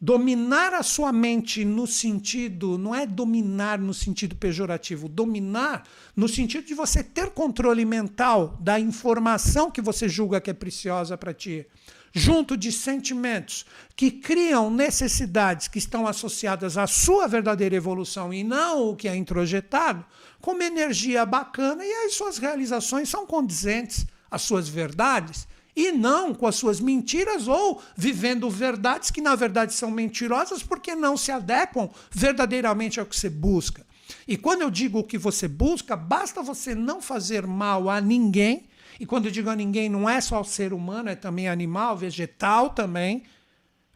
dominar 0.00 0.72
a 0.72 0.82
sua 0.82 1.12
mente 1.12 1.66
no 1.66 1.86
sentido, 1.86 2.78
não 2.78 2.94
é 2.94 3.04
dominar 3.04 3.78
no 3.78 3.92
sentido 3.92 4.36
pejorativo, 4.36 5.06
dominar 5.06 5.86
no 6.16 6.30
sentido 6.30 6.64
de 6.64 6.72
você 6.72 7.04
ter 7.04 7.28
controle 7.28 7.84
mental 7.84 8.56
da 8.58 8.80
informação 8.80 9.70
que 9.70 9.82
você 9.82 10.08
julga 10.08 10.40
que 10.40 10.48
é 10.48 10.54
preciosa 10.54 11.18
para 11.18 11.34
ti 11.34 11.66
junto 12.12 12.56
de 12.56 12.72
sentimentos 12.72 13.64
que 13.96 14.10
criam 14.10 14.70
necessidades 14.70 15.68
que 15.68 15.78
estão 15.78 16.06
associadas 16.06 16.76
à 16.76 16.86
sua 16.86 17.26
verdadeira 17.26 17.76
evolução 17.76 18.32
e 18.32 18.42
não 18.42 18.90
o 18.90 18.96
que 18.96 19.08
é 19.08 19.16
introjetado, 19.16 20.04
com 20.40 20.52
uma 20.52 20.64
energia 20.64 21.26
bacana 21.26 21.84
e 21.84 22.06
as 22.06 22.14
suas 22.14 22.38
realizações 22.38 23.08
são 23.08 23.26
condizentes 23.26 24.06
às 24.30 24.42
suas 24.42 24.68
verdades 24.68 25.46
e 25.74 25.92
não 25.92 26.34
com 26.34 26.46
as 26.46 26.56
suas 26.56 26.80
mentiras 26.80 27.46
ou 27.46 27.80
vivendo 27.96 28.50
verdades 28.50 29.10
que 29.10 29.20
na 29.20 29.36
verdade 29.36 29.72
são 29.72 29.90
mentirosas 29.90 30.62
porque 30.62 30.94
não 30.94 31.16
se 31.16 31.30
adequam 31.30 31.88
verdadeiramente 32.10 32.98
ao 32.98 33.06
que 33.06 33.14
você 33.14 33.30
busca. 33.30 33.86
E 34.26 34.36
quando 34.36 34.62
eu 34.62 34.70
digo 34.70 34.98
o 34.98 35.04
que 35.04 35.18
você 35.18 35.46
busca, 35.46 35.94
basta 35.94 36.42
você 36.42 36.74
não 36.74 37.00
fazer 37.00 37.46
mal 37.46 37.88
a 37.88 38.00
ninguém 38.00 38.66
e 38.98 39.06
quando 39.06 39.26
eu 39.26 39.30
digo 39.30 39.48
a 39.48 39.56
ninguém, 39.56 39.88
não 39.88 40.08
é 40.08 40.20
só 40.20 40.40
o 40.40 40.44
ser 40.44 40.72
humano, 40.72 41.08
é 41.08 41.14
também 41.14 41.48
animal, 41.48 41.96
vegetal 41.96 42.70
também, 42.70 43.22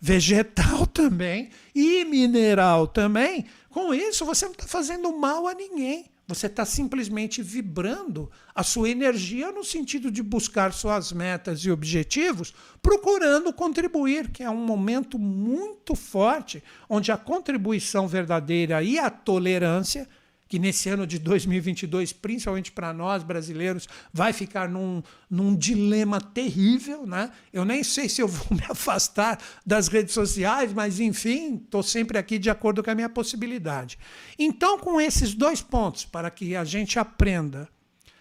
vegetal 0.00 0.86
também 0.92 1.50
e 1.74 2.04
mineral 2.04 2.86
também. 2.86 3.46
Com 3.68 3.92
isso, 3.92 4.24
você 4.24 4.44
não 4.44 4.52
está 4.52 4.66
fazendo 4.66 5.12
mal 5.16 5.46
a 5.48 5.54
ninguém. 5.54 6.12
Você 6.28 6.46
está 6.46 6.64
simplesmente 6.64 7.42
vibrando 7.42 8.30
a 8.54 8.62
sua 8.62 8.88
energia 8.88 9.50
no 9.50 9.64
sentido 9.64 10.10
de 10.10 10.22
buscar 10.22 10.72
suas 10.72 11.12
metas 11.12 11.60
e 11.60 11.70
objetivos, 11.70 12.54
procurando 12.80 13.52
contribuir, 13.52 14.30
que 14.30 14.42
é 14.42 14.48
um 14.48 14.64
momento 14.64 15.18
muito 15.18 15.96
forte 15.96 16.62
onde 16.88 17.10
a 17.10 17.16
contribuição 17.16 18.06
verdadeira 18.06 18.82
e 18.82 18.98
a 18.98 19.10
tolerância 19.10 20.08
que 20.52 20.58
nesse 20.58 20.90
ano 20.90 21.06
de 21.06 21.18
2022, 21.18 22.12
principalmente 22.12 22.70
para 22.70 22.92
nós 22.92 23.22
brasileiros, 23.22 23.88
vai 24.12 24.34
ficar 24.34 24.68
num, 24.68 25.02
num 25.30 25.56
dilema 25.56 26.20
terrível. 26.20 27.06
Né? 27.06 27.30
Eu 27.50 27.64
nem 27.64 27.82
sei 27.82 28.06
se 28.06 28.20
eu 28.20 28.28
vou 28.28 28.48
me 28.54 28.62
afastar 28.68 29.40
das 29.64 29.88
redes 29.88 30.12
sociais, 30.12 30.70
mas 30.70 31.00
enfim, 31.00 31.54
estou 31.56 31.82
sempre 31.82 32.18
aqui 32.18 32.38
de 32.38 32.50
acordo 32.50 32.84
com 32.84 32.90
a 32.90 32.94
minha 32.94 33.08
possibilidade. 33.08 33.98
Então, 34.38 34.78
com 34.78 35.00
esses 35.00 35.32
dois 35.32 35.62
pontos, 35.62 36.04
para 36.04 36.30
que 36.30 36.54
a 36.54 36.64
gente 36.64 36.98
aprenda 36.98 37.66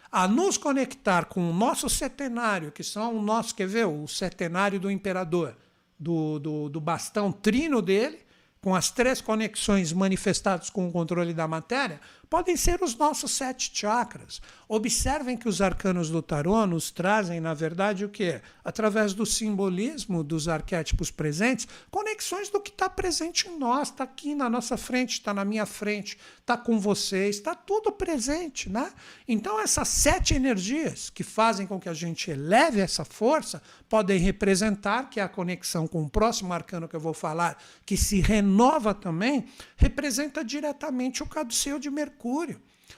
a 0.09 0.25
nos 0.25 0.57
conectar 0.57 1.25
com 1.25 1.49
o 1.49 1.53
nosso 1.53 1.89
setenário, 1.89 2.71
que 2.71 2.81
são 2.81 3.17
o 3.17 3.21
nosso, 3.21 3.53
quer 3.53 3.67
ver, 3.67 3.87
o 3.87 4.07
setenário 4.07 4.79
do 4.79 4.89
imperador, 4.89 5.53
do, 5.99 6.39
do, 6.39 6.69
do 6.69 6.79
bastão 6.79 7.29
trino 7.29 7.81
dele, 7.81 8.19
com 8.61 8.75
as 8.75 8.91
três 8.91 9.19
conexões 9.19 9.91
manifestadas 9.91 10.69
com 10.69 10.87
o 10.87 10.91
controle 10.91 11.33
da 11.33 11.47
matéria, 11.47 11.99
podem 12.31 12.55
ser 12.55 12.81
os 12.81 12.95
nossos 12.95 13.33
sete 13.33 13.69
chakras. 13.73 14.41
Observem 14.65 15.35
que 15.35 15.49
os 15.49 15.61
arcanos 15.61 16.09
do 16.09 16.21
tarô 16.21 16.65
nos 16.65 16.89
trazem, 16.89 17.41
na 17.41 17.53
verdade, 17.53 18.05
o 18.05 18.09
que? 18.09 18.39
Através 18.63 19.13
do 19.13 19.25
simbolismo 19.25 20.23
dos 20.23 20.47
arquétipos 20.47 21.11
presentes, 21.11 21.67
conexões 21.91 22.47
do 22.47 22.61
que 22.61 22.69
está 22.69 22.89
presente 22.89 23.49
em 23.49 23.59
nós, 23.59 23.89
está 23.89 24.05
aqui 24.05 24.33
na 24.33 24.49
nossa 24.49 24.77
frente, 24.77 25.15
está 25.15 25.33
na 25.33 25.43
minha 25.43 25.65
frente, 25.65 26.17
está 26.39 26.55
com 26.55 26.79
vocês, 26.79 27.35
está 27.35 27.53
tudo 27.53 27.91
presente. 27.91 28.69
Né? 28.69 28.89
Então, 29.27 29.59
essas 29.59 29.89
sete 29.89 30.33
energias 30.33 31.09
que 31.09 31.25
fazem 31.25 31.67
com 31.67 31.81
que 31.81 31.89
a 31.89 31.93
gente 31.93 32.31
eleve 32.31 32.79
essa 32.79 33.03
força 33.03 33.61
podem 33.89 34.17
representar, 34.17 35.09
que 35.09 35.19
é 35.19 35.23
a 35.23 35.27
conexão 35.27 35.85
com 35.85 36.01
o 36.03 36.09
próximo 36.09 36.53
arcano 36.53 36.87
que 36.87 36.95
eu 36.95 36.99
vou 37.01 37.13
falar, 37.13 37.61
que 37.85 37.97
se 37.97 38.21
renova 38.21 38.93
também, 38.93 39.43
representa 39.75 40.45
diretamente 40.45 41.21
o 41.21 41.27
caduceu 41.27 41.77
de 41.77 41.91
Mercúrio. 41.91 42.20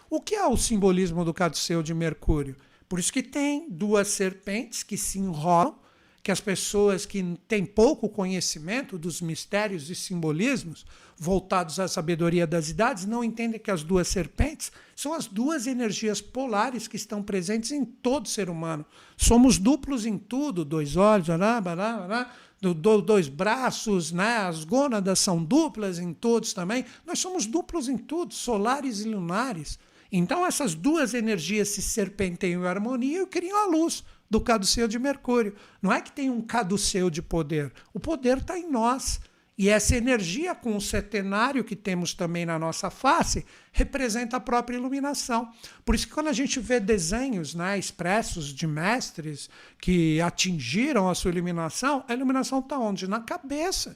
O 0.10 0.22
que 0.22 0.36
é 0.36 0.46
o 0.48 0.58
simbolismo 0.58 1.24
do 1.24 1.34
caduceu 1.34 1.82
de 1.82 1.94
Mercúrio? 1.94 2.56
Por 2.88 3.00
isso 3.00 3.12
que 3.12 3.24
tem 3.24 3.70
duas 3.70 4.08
serpentes 4.10 4.84
que 4.84 4.98
se 4.98 5.20
enrolam, 5.20 5.76
que 6.22 6.32
as 6.32 6.40
pessoas 6.40 7.06
que 7.06 7.38
têm 7.48 7.66
pouco 7.66 8.08
conhecimento 8.08 8.98
dos 8.98 9.20
mistérios 9.20 9.90
e 9.90 9.96
simbolismos 9.96 10.86
voltados 11.18 11.80
à 11.80 11.88
sabedoria 11.88 12.48
das 12.48 12.70
idades 12.70 13.06
não 13.06 13.24
entendem 13.24 13.60
que 13.60 13.70
as 13.70 13.84
duas 13.84 14.08
serpentes 14.08 14.72
são 14.96 15.14
as 15.14 15.28
duas 15.28 15.68
energias 15.68 16.22
polares 16.22 16.88
que 16.88 16.96
estão 16.96 17.22
presentes 17.22 17.72
em 17.72 17.84
todo 17.84 18.30
ser 18.30 18.50
humano. 18.50 18.86
Somos 19.18 19.58
duplos 19.58 20.06
em 20.06 20.18
tudo, 20.18 20.64
dois 20.64 20.96
olhos, 20.96 21.30
ará, 21.30 21.58
ará, 21.58 21.96
ará, 21.96 22.32
dois 22.72 23.28
braços, 23.28 24.12
né? 24.12 24.38
as 24.38 24.64
gônadas 24.64 25.18
são 25.18 25.44
duplas 25.44 25.98
em 25.98 26.14
todos 26.14 26.54
também. 26.54 26.86
Nós 27.04 27.18
somos 27.18 27.48
duplos 27.48 27.90
em 27.90 27.98
tudo, 27.98 28.34
solares 28.34 29.00
e 29.00 29.10
lunares. 29.10 29.80
Então 30.12 30.46
essas 30.46 30.76
duas 30.76 31.16
energias 31.16 31.70
se 31.70 31.82
serpenteiam 31.82 32.62
em 32.62 32.68
harmonia 32.68 33.24
e 33.24 33.26
criam 33.26 33.58
a 33.58 33.66
luz 33.66 34.04
do 34.30 34.40
caduceu 34.40 34.88
de 34.88 35.00
Mercúrio. 35.00 35.56
Não 35.82 35.92
é 35.92 36.00
que 36.00 36.12
tem 36.12 36.30
um 36.30 36.42
caduceu 36.42 37.10
de 37.10 37.22
poder. 37.22 37.74
O 37.92 38.00
poder 38.00 38.38
está 38.38 38.58
em 38.58 38.70
nós. 38.70 39.20
E 39.56 39.70
essa 39.70 39.96
energia 39.96 40.56
com 40.56 40.76
o 40.76 40.82
setenário 40.82 41.64
que 41.64 41.76
temos 41.76 42.14
também 42.14 42.44
na 42.44 42.58
nossa 42.58 42.90
face 42.90 43.46
representa 43.72 44.38
a 44.38 44.40
própria 44.40 44.78
iluminação. 44.78 45.52
Por 45.86 45.94
isso 45.94 46.08
que 46.08 46.14
quando 46.14 46.30
a 46.30 46.34
gente 46.34 46.60
vê 46.60 46.80
desenhos 46.80 47.54
né, 47.54 47.78
expressos 47.78 48.48
de 48.48 48.66
mestres 48.66 49.50
que 49.80 50.20
atingiram 50.22 51.08
a 51.08 51.14
sua 51.14 51.30
iluminação, 51.30 52.04
a 52.08 52.14
iluminação 52.14 52.60
está 52.60 52.80
onde? 52.80 53.08
Na 53.08 53.20
cabeça. 53.20 53.96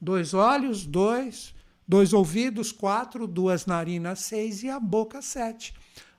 Dois 0.00 0.32
olhos, 0.32 0.86
dois, 0.86 1.54
dois 1.86 2.14
ouvidos, 2.14 2.72
quatro, 2.72 3.26
duas 3.26 3.66
narinas, 3.66 4.20
seis 4.20 4.62
e 4.62 4.70
a 4.70 4.80
boca, 4.80 5.20
sete. 5.20 5.74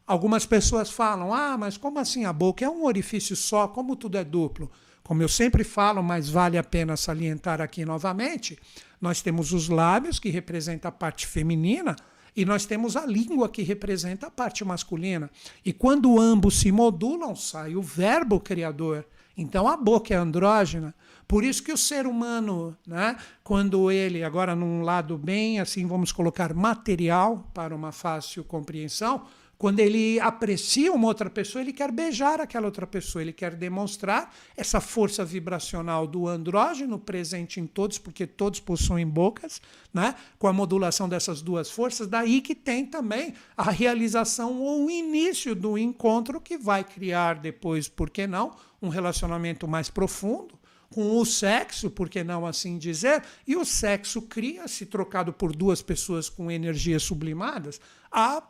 Algumas 0.05 0.45
pessoas 0.45 0.91
falam: 0.91 1.33
ah, 1.33 1.57
mas 1.57 1.75
como 1.75 1.97
assim 1.97 2.25
a 2.25 2.33
boca 2.33 2.63
é 2.63 2.69
um 2.69 2.83
orifício 2.83 3.35
só, 3.35 3.67
como 3.67 3.95
tudo 3.95 4.17
é 4.17 4.23
duplo? 4.23 4.69
Como 5.09 5.23
eu 5.23 5.27
sempre 5.27 5.63
falo, 5.63 6.03
mas 6.03 6.29
vale 6.29 6.55
a 6.55 6.63
pena 6.63 6.95
salientar 6.95 7.61
aqui 7.61 7.83
novamente, 7.83 8.59
nós 9.01 9.23
temos 9.23 9.51
os 9.53 9.67
lábios, 9.67 10.19
que 10.19 10.29
representa 10.29 10.89
a 10.89 10.91
parte 10.91 11.25
feminina, 11.25 11.95
e 12.35 12.45
nós 12.45 12.67
temos 12.67 12.95
a 12.95 13.07
língua, 13.07 13.49
que 13.49 13.63
representa 13.63 14.27
a 14.27 14.29
parte 14.29 14.63
masculina. 14.63 15.31
E 15.65 15.73
quando 15.73 16.19
ambos 16.19 16.59
se 16.59 16.71
modulam, 16.71 17.35
sai 17.35 17.75
o 17.75 17.81
verbo 17.81 18.39
criador. 18.39 19.03
Então 19.35 19.67
a 19.67 19.75
boca 19.75 20.13
é 20.13 20.17
andrógena. 20.17 20.93
Por 21.27 21.43
isso 21.43 21.63
que 21.63 21.73
o 21.73 21.77
ser 21.77 22.05
humano, 22.05 22.77
né, 22.85 23.17
quando 23.43 23.89
ele, 23.89 24.23
agora 24.23 24.55
num 24.55 24.83
lado 24.83 25.17
bem, 25.17 25.59
assim 25.59 25.87
vamos 25.87 26.11
colocar 26.11 26.53
material 26.53 27.49
para 27.51 27.75
uma 27.75 27.91
fácil 27.91 28.43
compreensão, 28.43 29.25
quando 29.59 29.81
ele 29.81 30.17
aprecia 30.21 30.89
uma 30.93 31.09
outra 31.09 31.29
pessoa, 31.29 31.61
ele 31.61 31.73
quer 31.73 31.91
beijar 31.91 32.39
aquela 32.39 32.65
outra 32.65 32.87
pessoa, 32.87 33.21
ele 33.21 33.33
quer 33.33 33.53
demonstrar 33.55 34.33
essa 34.55 34.79
força 34.79 35.25
vibracional 35.25 36.07
do 36.07 36.29
andrógeno 36.29 36.97
presente 36.97 37.59
em 37.59 37.67
todos, 37.67 37.97
porque 37.97 38.25
todos 38.25 38.61
possuem 38.61 39.05
bocas, 39.05 39.61
né? 39.93 40.15
com 40.37 40.47
a 40.47 40.53
modulação 40.53 41.09
dessas 41.09 41.41
duas 41.41 41.69
forças. 41.69 42.07
Daí 42.07 42.39
que 42.39 42.55
tem 42.55 42.85
também 42.85 43.33
a 43.57 43.69
realização 43.69 44.61
ou 44.61 44.85
o 44.85 44.89
início 44.89 45.53
do 45.53 45.77
encontro 45.77 46.39
que 46.39 46.57
vai 46.57 46.81
criar 46.81 47.35
depois, 47.35 47.89
por 47.89 48.09
que 48.09 48.25
não, 48.25 48.55
um 48.81 48.87
relacionamento 48.87 49.67
mais 49.67 49.89
profundo 49.89 50.57
com 50.89 51.19
o 51.19 51.25
sexo, 51.25 51.89
por 51.89 52.07
que 52.07 52.23
não 52.23 52.45
assim 52.45 52.77
dizer? 52.77 53.21
E 53.45 53.57
o 53.57 53.65
sexo 53.65 54.21
cria, 54.21 54.69
se 54.69 54.85
trocado 54.85 55.33
por 55.33 55.53
duas 55.53 55.81
pessoas 55.81 56.29
com 56.29 56.49
energias 56.49 57.03
sublimadas, 57.03 57.81
a 58.09 58.41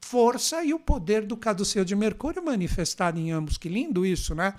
força 0.00 0.64
e 0.64 0.74
o 0.74 0.78
poder 0.78 1.26
do 1.26 1.36
caduceu 1.36 1.84
de 1.84 1.94
Mercúrio 1.94 2.44
manifestado 2.44 3.18
em 3.18 3.30
ambos. 3.30 3.56
Que 3.56 3.68
lindo 3.68 4.04
isso, 4.04 4.34
né? 4.34 4.54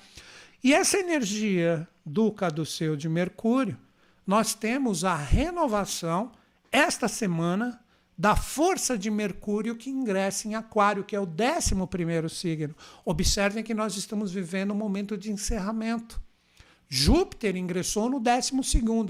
E 0.63 0.73
essa 0.73 0.97
energia 0.97 1.87
do 2.05 2.31
caduceu 2.31 2.95
de 2.95 3.09
Mercúrio, 3.09 3.77
nós 4.25 4.53
temos 4.53 5.03
a 5.03 5.15
renovação 5.15 6.31
esta 6.71 7.07
semana 7.07 7.81
da 8.17 8.35
força 8.35 8.97
de 8.97 9.09
Mercúrio 9.09 9.75
que 9.75 9.89
ingressa 9.89 10.47
em 10.47 10.53
Aquário, 10.53 11.03
que 11.03 11.15
é 11.15 11.19
o 11.19 11.27
11 11.27 12.29
signo. 12.29 12.75
Observem 13.03 13.63
que 13.63 13.73
nós 13.73 13.97
estamos 13.97 14.31
vivendo 14.31 14.71
um 14.71 14.75
momento 14.75 15.17
de 15.17 15.31
encerramento. 15.31 16.21
Júpiter 16.93 17.55
ingressou 17.55 18.09
no 18.09 18.19
12 18.19 18.51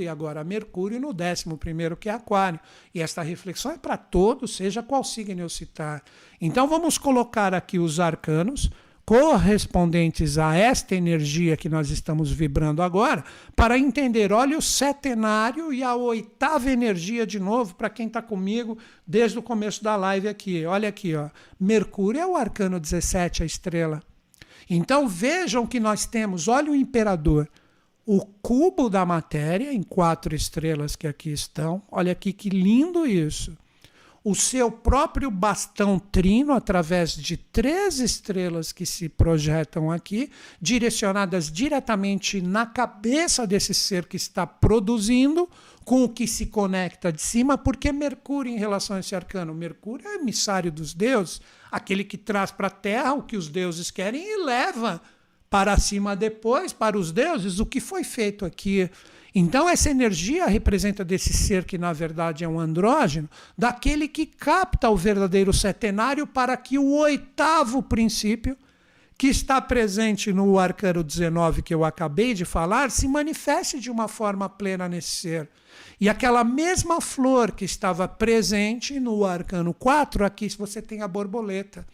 e 0.04 0.08
agora 0.08 0.44
Mercúrio 0.44 1.00
no 1.00 1.08
11, 1.08 1.98
que 2.00 2.10
é 2.10 2.12
Aquário. 2.12 2.60
E 2.94 3.02
esta 3.02 3.24
reflexão 3.24 3.72
é 3.72 3.78
para 3.80 3.98
todos, 3.98 4.56
seja 4.56 4.84
qual 4.84 5.04
signo 5.04 5.42
eu 5.42 5.50
citar. 5.50 6.04
Então 6.40 6.68
vamos 6.68 7.00
colocar 7.00 7.56
aqui 7.56 7.80
os 7.80 8.00
arcanos 8.00 8.70
correspondentes 9.04 10.38
a 10.38 10.56
esta 10.56 10.94
energia 10.94 11.58
que 11.58 11.68
nós 11.68 11.90
estamos 11.90 12.32
vibrando 12.32 12.84
agora, 12.84 13.26
para 13.56 13.80
entender, 13.80 14.32
olha 14.32 14.56
o 14.56 14.62
setenário 14.62 15.74
e 15.74 15.84
a 15.84 15.96
oitava 15.96 16.70
energia 16.70 17.26
de 17.26 17.40
novo, 17.40 17.74
para 17.74 17.90
quem 17.90 18.06
está 18.06 18.22
comigo 18.22 18.78
desde 19.08 19.40
o 19.40 19.42
começo 19.42 19.84
da 19.84 19.96
live 19.96 20.28
aqui. 20.28 20.68
Olha 20.68 20.88
aqui, 20.88 21.16
ó. 21.16 21.32
Mercúrio 21.60 22.22
é 22.22 22.28
o 22.28 22.36
arcano 22.36 22.80
17, 22.80 23.42
a 23.42 23.46
estrela. 23.46 24.04
Então 24.70 25.08
vejam 25.08 25.66
que 25.66 25.80
nós 25.80 26.06
temos, 26.06 26.48
olha 26.48 26.72
o 26.72 26.76
imperador, 26.76 27.50
o 28.06 28.26
cubo 28.26 28.90
da 28.90 29.06
matéria, 29.06 29.74
em 29.74 29.84
quatro 29.84 30.36
estrelas 30.36 30.96
que 30.96 31.08
aqui 31.08 31.32
estão. 31.32 31.82
Olha 31.92 32.12
aqui 32.12 32.34
que 32.34 32.50
lindo 32.50 33.06
isso. 33.06 33.58
O 34.24 34.36
seu 34.36 34.72
próprio 34.72 35.32
bastão 35.32 35.98
trino, 35.98 36.54
através 36.54 37.16
de 37.16 37.36
três 37.36 38.00
estrelas 38.00 38.72
que 38.72 38.86
se 38.86 39.10
projetam 39.10 39.90
aqui, 39.90 40.30
direcionadas 40.62 41.52
diretamente 41.52 42.40
na 42.40 42.68
cabeça 42.68 43.48
desse 43.48 43.74
ser 43.74 44.06
que 44.06 44.18
está 44.18 44.46
produzindo, 44.46 45.50
com 45.84 46.04
o 46.04 46.10
que 46.10 46.28
se 46.28 46.46
conecta 46.46 47.12
de 47.12 47.20
cima, 47.20 47.58
porque 47.58 47.92
Mercúrio, 47.92 48.54
em 48.54 48.58
relação 48.60 48.96
a 48.96 49.00
esse 49.00 49.16
arcano, 49.16 49.56
Mercúrio 49.56 50.08
é 50.08 50.16
emissário 50.16 50.72
dos 50.72 50.94
deuses, 50.94 51.42
aquele 51.72 52.04
que 52.04 52.18
traz 52.18 52.52
para 52.52 52.68
a 52.68 52.72
Terra 52.72 53.14
o 53.14 53.24
que 53.24 53.36
os 53.36 53.50
deuses 53.50 53.90
querem 53.90 54.22
e 54.22 54.46
leva 54.46 55.02
para 55.52 55.78
cima 55.78 56.16
depois, 56.16 56.72
para 56.72 56.98
os 56.98 57.12
deuses, 57.12 57.60
o 57.60 57.66
que 57.66 57.82
foi 57.82 58.06
feito 58.06 58.46
aqui. 58.46 58.90
Então, 59.36 59.68
essa 59.68 59.90
energia 59.90 60.46
representa 60.46 61.04
desse 61.04 61.34
ser 61.34 61.66
que, 61.66 61.78
na 61.78 61.92
verdade, 61.92 62.46
é 62.46 62.48
um 62.48 62.58
andrógeno, 62.58 63.30
daquele 63.58 64.08
que 64.08 64.26
capta 64.26 64.90
o 64.90 64.96
verdadeiro 64.96 65.52
setenário 65.52 66.26
para 66.26 66.56
que 66.56 66.80
o 66.80 66.94
oitavo 66.94 67.84
princípio, 67.84 68.58
que 69.18 69.28
está 69.28 69.60
presente 69.60 70.32
no 70.32 70.58
arcano 70.58 71.04
19 71.04 71.62
que 71.62 71.74
eu 71.74 71.84
acabei 71.84 72.34
de 72.34 72.46
falar, 72.46 72.90
se 72.90 73.06
manifeste 73.06 73.78
de 73.78 73.92
uma 73.92 74.08
forma 74.08 74.48
plena 74.48 74.88
nesse 74.88 75.10
ser. 75.10 75.50
E 76.00 76.08
aquela 76.08 76.46
mesma 76.46 77.02
flor 77.02 77.52
que 77.52 77.66
estava 77.66 78.08
presente 78.08 79.02
no 79.02 79.26
arcano 79.26 79.74
4, 79.74 80.26
aqui 80.26 80.48
você 80.58 80.82
tem 80.82 81.02
a 81.02 81.10
borboleta. 81.10 81.86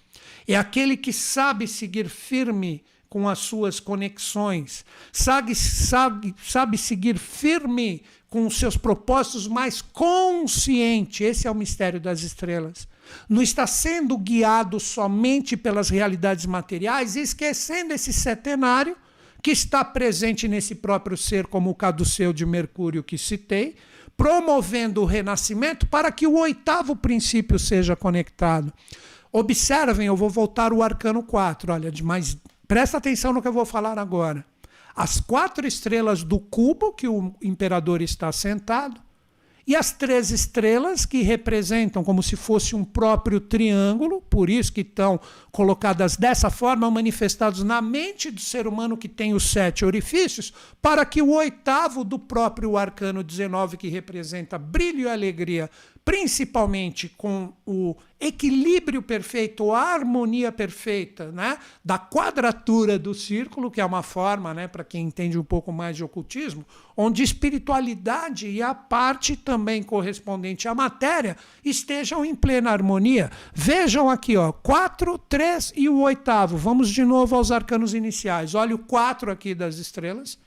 É 0.48 0.56
aquele 0.56 0.96
que 0.96 1.12
sabe 1.12 1.68
seguir 1.68 2.08
firme 2.08 2.84
com 3.10 3.28
as 3.28 3.40
suas 3.40 3.80
conexões, 3.80 4.86
sabe, 5.12 5.56
sabe, 5.56 6.36
sabe 6.44 6.78
seguir 6.78 7.18
firme 7.18 8.04
com 8.30 8.46
os 8.46 8.58
seus 8.58 8.76
propósitos 8.76 9.48
mais 9.48 9.82
consciente. 9.82 11.24
Esse 11.24 11.48
é 11.48 11.52
o 11.52 11.56
mistério 11.56 12.00
das 12.00 12.22
estrelas. 12.22 12.88
não 13.30 13.42
está 13.42 13.66
sendo 13.66 14.18
guiado 14.18 14.80
somente 14.80 15.56
pelas 15.56 15.90
realidades 15.90 16.46
materiais, 16.46 17.16
esquecendo 17.16 17.94
esse 17.94 18.12
setenário 18.12 18.98
que 19.42 19.52
está 19.52 19.86
presente 19.86 20.48
nesse 20.48 20.76
próprio 20.76 21.16
ser, 21.16 21.48
como 21.48 21.70
o 21.70 21.76
caduceu 21.76 22.34
de 22.34 22.46
Mercúrio 22.46 23.04
que 23.04 23.18
citei, 23.18 23.76
promovendo 24.18 25.02
o 25.02 25.06
renascimento 25.06 25.88
para 25.88 26.12
que 26.12 26.28
o 26.28 26.38
oitavo 26.38 26.96
princípio 26.96 27.58
seja 27.58 27.96
conectado. 27.96 28.74
Observem, 29.32 30.08
eu 30.08 30.16
vou 30.16 30.30
voltar 30.30 30.74
o 30.74 30.82
arcano 30.82 31.22
4, 31.22 31.72
olha, 31.72 31.92
mas 32.04 32.38
presta 32.68 32.98
atenção 32.98 33.34
no 33.34 33.42
que 33.42 33.48
eu 33.48 33.54
vou 33.54 33.66
falar 33.66 33.98
agora. 33.98 34.46
As 34.96 35.20
quatro 35.20 35.68
estrelas 35.68 36.24
do 36.24 36.40
cubo 36.40 36.92
que 36.92 37.08
o 37.08 37.36
imperador 37.42 38.02
está 38.02 38.32
sentado, 38.32 39.00
e 39.68 39.76
as 39.76 39.92
três 39.92 40.32
estrelas, 40.32 41.06
que 41.06 41.22
representam 41.22 42.02
como 42.02 42.24
se 42.24 42.38
fosse 42.38 42.74
um 42.74 42.86
próprio 42.86 43.42
triângulo, 43.42 44.22
por 44.22 44.50
isso 44.50 44.72
que 44.72 44.80
estão 44.80 45.20
colocadas 45.52 46.16
dessa 46.16 46.50
forma, 46.50 46.90
manifestados 46.90 47.64
na 47.64 47.82
mente 47.82 48.32
do 48.32 48.40
ser 48.40 48.66
humano 48.66 48.96
que 48.96 49.10
tem 49.10 49.34
os 49.34 49.52
sete 49.52 49.84
orifícios, 49.84 50.54
para 50.82 51.06
que 51.06 51.22
o 51.22 51.32
oitavo 51.32 52.06
do 52.06 52.18
próprio 52.18 52.78
arcano 52.78 53.22
19, 53.22 53.76
que 53.76 53.90
representa 53.90 54.58
brilho 54.58 55.02
e 55.02 55.10
alegria, 55.10 55.70
principalmente 56.08 57.10
com 57.18 57.52
o 57.66 57.94
equilíbrio 58.18 59.02
perfeito, 59.02 59.74
a 59.74 59.82
harmonia 59.82 60.54
perfeita, 60.54 61.34
né, 61.34 61.58
da 61.84 62.00
quadratura 62.00 62.98
do 62.98 63.14
círculo, 63.14 63.70
que 63.70 63.82
é 63.82 63.86
uma 63.86 64.02
forma, 64.02 64.54
né, 64.54 64.70
para 64.70 64.86
quem 64.86 65.08
entende 65.08 65.38
um 65.38 65.44
pouco 65.44 65.70
mais 65.70 65.98
de 65.98 66.06
ocultismo, 66.06 66.66
onde 66.96 67.24
espiritualidade 67.24 68.48
e 68.48 68.62
a 68.62 68.74
parte 68.74 69.36
também 69.36 69.84
correspondente 69.84 70.66
à 70.66 70.74
matéria 70.74 71.36
estejam 71.62 72.24
em 72.24 72.34
plena 72.34 72.72
harmonia. 72.72 73.30
Vejam 73.54 74.10
aqui, 74.10 74.38
ó, 74.38 74.54
4, 74.54 75.18
3 75.18 75.74
e 75.76 75.90
o 75.90 76.00
oitavo. 76.00 76.56
Vamos 76.56 76.88
de 76.90 77.04
novo 77.04 77.36
aos 77.36 77.52
arcanos 77.52 77.94
iniciais. 77.94 78.56
Olha 78.56 78.74
o 78.74 78.80
4 78.80 79.30
aqui 79.30 79.54
das 79.54 79.78
estrelas 79.78 80.40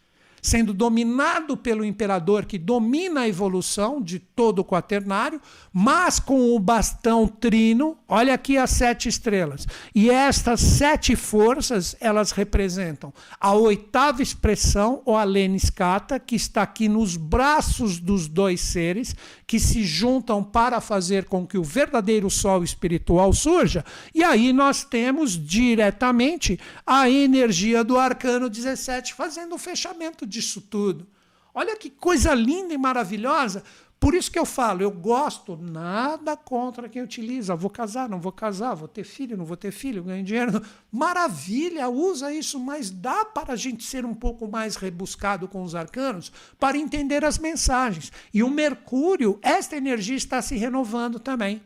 sendo 0.43 0.73
dominado 0.73 1.57
pelo 1.57 1.85
imperador 1.85 2.45
que 2.45 2.59
domina 2.59 3.23
a 3.23 3.29
evolução 3.29 4.01
de 4.01 4.19
todo 4.19 4.61
o 4.61 4.65
quaternário, 4.65 5.41
mas 5.73 6.19
com 6.19 6.55
o 6.55 6.59
bastão 6.59 7.27
trino, 7.27 7.99
olha 8.09 8.35
aqui 8.35 8.57
as 8.57 8.71
sete 8.71 9.09
estrelas. 9.09 9.67
E 9.95 10.11
estas 10.11 10.61
sete 10.61 11.15
forças, 11.15 11.97
elas 12.01 12.31
representam 12.33 13.13
a 13.41 13.53
oitava 13.55 14.23
expressão, 14.23 15.03
ou 15.05 15.17
a 15.17 15.25
Leniscata, 15.25 16.19
que 16.19 16.37
está 16.37 16.63
aqui 16.63 16.89
nos 16.89 17.17
braços 17.17 17.99
dos 17.99 18.29
dois 18.29 18.61
seres, 18.61 19.15
que 19.47 19.59
se 19.59 19.83
juntam 19.85 20.43
para 20.43 20.81
fazer 20.81 21.25
com 21.25 21.47
que 21.47 21.59
o 21.59 21.65
verdadeiro 21.65 22.31
sol 22.31 22.63
espiritual 22.63 23.33
surja. 23.33 23.85
E 24.15 24.23
aí 24.23 24.53
nós 24.53 24.85
temos 24.85 25.33
diretamente 25.33 26.59
a 26.87 27.11
energia 27.11 27.83
do 27.83 27.99
arcano 27.99 28.49
17 28.49 29.15
fazendo 29.15 29.55
o 29.55 29.59
fechamento 29.59 30.27
disso 30.31 30.63
tudo. 30.63 31.07
Olha 31.53 31.77
que 31.77 31.91
coisa 31.91 32.33
linda 32.33 32.73
e 32.73 32.79
maravilhosa. 32.79 33.63
Por 34.01 34.15
isso 34.15 34.31
que 34.33 34.39
eu 34.39 34.47
falo, 34.47 34.81
eu 34.81 34.91
gosto 34.91 35.59
nada 35.59 36.35
contra 36.35 36.89
quem 36.89 37.03
utiliza. 37.03 37.55
Vou 37.55 37.69
casar, 37.69 38.09
não 38.09 38.19
vou 38.19 38.33
casar, 38.33 38.73
vou 38.73 38.89
ter 38.89 39.05
filho, 39.05 39.37
não 39.37 39.45
vou 39.45 39.59
ter 39.59 39.71
filho, 39.71 40.03
ganho 40.03 40.25
dinheiro. 40.25 40.63
Maravilha, 40.91 41.87
usa 41.91 42.33
isso, 42.33 42.59
mas 42.59 42.91
dá 42.91 43.27
para 43.27 43.53
a 43.53 43.57
gente 43.57 43.85
ser 43.85 44.07
um 44.07 44.15
pouco 44.15 44.49
mais 44.49 44.77
rebuscado 44.77 45.47
com 45.47 45.63
os 45.63 45.75
arcanos 45.75 46.33
para 46.59 46.79
entender 46.79 47.27
as 47.27 47.37
mensagens. 47.37 48.11
E 48.33 48.43
o 48.43 48.49
Mercúrio, 48.49 49.39
esta 49.43 49.77
energia 49.77 50.17
está 50.17 50.41
se 50.41 50.57
renovando 50.57 51.21
também 51.21 51.61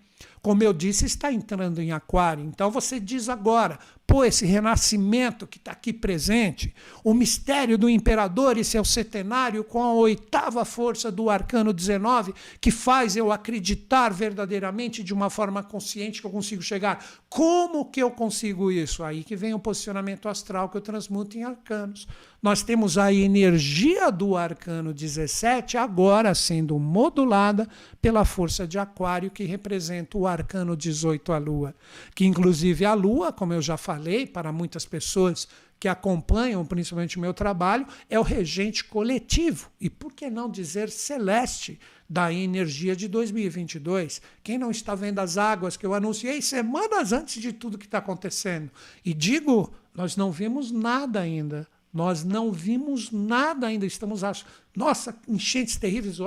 como 0.44 0.62
eu 0.62 0.74
disse, 0.74 1.07
está 1.07 1.33
entrando 1.33 1.81
em 1.81 1.90
Aquário. 1.90 2.44
Então 2.44 2.70
você 2.70 3.00
diz 3.00 3.31
agora, 3.31 3.79
pô, 4.07 4.25
esse 4.25 4.45
renascimento 4.45 5.47
que 5.47 5.59
está 5.59 5.73
aqui 5.73 5.93
presente, 5.93 6.75
o 7.03 7.14
mistério 7.14 7.79
do 7.79 7.88
imperador, 7.88 8.59
esse 8.59 8.77
é 8.77 8.81
o 8.81 8.85
setenário 8.85 9.64
com 9.64 9.83
a 9.83 9.93
oitava 9.93 10.64
força 10.64 11.11
do 11.11 11.31
arcano 11.31 11.73
19, 11.73 12.35
que 12.61 12.71
faz 12.71 13.17
eu 13.17 13.33
acreditar 13.33 14.12
verdadeiramente 14.12 15.03
de 15.03 15.14
uma 15.14 15.31
forma 15.31 15.62
consciente 15.62 16.21
que 16.21 16.27
eu 16.27 16.31
consigo 16.31 16.62
chegar. 16.62 17.05
Como 17.29 17.90
que 17.90 18.03
eu 18.03 18.11
consigo 18.11 18.71
isso? 18.71 19.03
Aí 19.03 19.25
que 19.25 19.35
vem 19.35 19.55
o 19.55 19.59
posicionamento 19.59 20.29
astral 20.29 20.69
que 20.69 20.77
eu 20.77 20.83
transmuto 20.83 21.38
em 21.38 21.45
arcanos. 21.45 22.07
Nós 22.45 22.63
temos 22.63 22.99
a 22.99 23.11
energia 23.11 24.13
do 24.13 24.37
arcano 24.37 24.93
17 24.93 25.79
agora 25.79 26.35
sendo 26.35 26.79
modulada 26.79 27.67
pela 28.03 28.23
força 28.23 28.67
de 28.67 28.79
Aquário, 28.79 29.31
que 29.31 29.45
representa 29.45 30.19
o 30.19 30.27
arcano 30.27 30.77
18, 30.77 31.33
a 31.33 31.39
Lua. 31.39 31.75
Que, 32.15 32.27
inclusive, 32.27 32.85
a 32.85 32.93
Lua, 32.93 33.33
como 33.33 33.55
eu 33.55 33.63
já 33.63 33.79
falei, 33.79 34.27
para 34.27 34.53
muitas 34.53 34.85
pessoas 34.85 35.49
que 35.81 35.89
acompanham 35.89 36.67
principalmente 36.67 37.17
o 37.17 37.21
meu 37.21 37.33
trabalho, 37.33 37.87
é 38.11 38.21
o 38.21 38.23
regente 38.23 38.85
coletivo. 38.85 39.71
E 39.81 39.89
por 39.89 40.13
que 40.13 40.29
não 40.29 40.51
dizer 40.51 40.91
celeste? 40.91 41.81
da 42.07 42.31
energia 42.31 42.95
de 42.95 43.09
2022. 43.09 44.21
Quem 44.43 44.59
não 44.59 44.71
está 44.71 44.95
vendo 44.95 45.21
as 45.21 45.39
águas 45.39 45.75
que 45.75 45.87
eu 45.87 45.95
anunciei 45.95 46.43
semanas 46.43 47.15
antes 47.15 47.41
de 47.41 47.51
tudo 47.51 47.79
que 47.79 47.87
está 47.87 47.97
acontecendo? 47.97 48.71
E 49.03 49.15
digo, 49.15 49.73
nós 49.95 50.15
não 50.15 50.31
vimos 50.31 50.71
nada 50.71 51.21
ainda. 51.21 51.67
Nós 51.95 52.25
não 52.25 52.51
vimos 52.51 53.13
nada 53.13 53.69
ainda. 53.69 53.87
Estamos, 53.87 54.25
acho, 54.25 54.45
nossa, 54.77 55.17
enchentes 55.29 55.77
terríveis. 55.77 56.19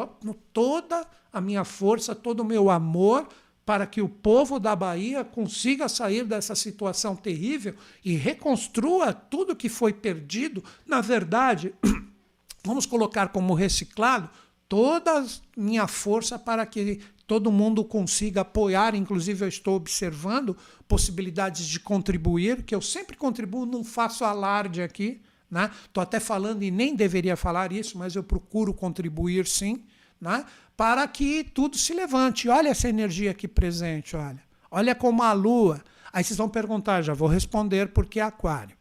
Toda 0.53 1.05
a 1.31 1.41
minha 1.41 1.65
força, 1.65 2.15
todo 2.15 2.39
o 2.39 2.45
meu 2.45 2.69
amor 2.69 3.27
para 3.65 3.85
que 3.85 4.01
o 4.01 4.07
povo 4.07 4.61
da 4.61 4.73
Bahia 4.73 5.25
consiga 5.25 5.89
sair 5.89 6.23
dessa 6.23 6.55
situação 6.55 7.17
terrível 7.17 7.75
e 8.03 8.15
reconstrua 8.15 9.11
tudo 9.11 9.57
que 9.57 9.67
foi 9.67 9.91
perdido. 9.91 10.63
Na 10.85 11.01
verdade, 11.01 11.73
vamos 12.63 12.85
colocar 12.85 13.27
como 13.27 13.53
reciclado 13.53 14.29
toda 14.69 15.19
a 15.19 15.25
minha 15.57 15.85
força 15.85 16.39
para 16.39 16.65
que 16.65 17.01
todo 17.27 17.51
mundo 17.51 17.83
consiga 17.83 18.39
apoiar, 18.39 18.95
inclusive 18.95 19.43
eu 19.43 19.49
estou 19.49 19.75
observando 19.75 20.55
possibilidades 20.87 21.67
de 21.67 21.77
contribuir, 21.77 22.63
que 22.63 22.73
eu 22.73 22.81
sempre 22.81 23.17
contribuo, 23.17 23.65
não 23.65 23.83
faço 23.83 24.23
alarde 24.23 24.81
aqui, 24.81 25.19
Né? 25.49 25.71
até 25.95 26.19
falando 26.19 26.61
e 26.61 26.69
nem 26.69 26.93
deveria 26.93 27.37
falar 27.37 27.71
isso, 27.71 27.97
mas 27.97 28.15
eu 28.15 28.23
procuro 28.23 28.73
contribuir 28.73 29.47
sim, 29.47 29.81
né? 30.19 30.45
para 30.75 31.07
que 31.07 31.43
tudo 31.43 31.77
se 31.77 31.93
levante. 31.93 32.49
Olha 32.49 32.69
essa 32.69 32.89
energia 32.89 33.31
aqui 33.31 33.47
presente, 33.47 34.15
olha. 34.15 34.41
Olha 34.69 34.93
como 34.93 35.23
a 35.23 35.31
lua. 35.31 35.81
Aí 36.11 36.23
vocês 36.23 36.37
vão 36.37 36.49
perguntar, 36.49 37.01
já 37.01 37.13
vou 37.13 37.27
responder 37.27 37.89
porque 37.89 38.19
é 38.19 38.23
aquário. 38.23 38.75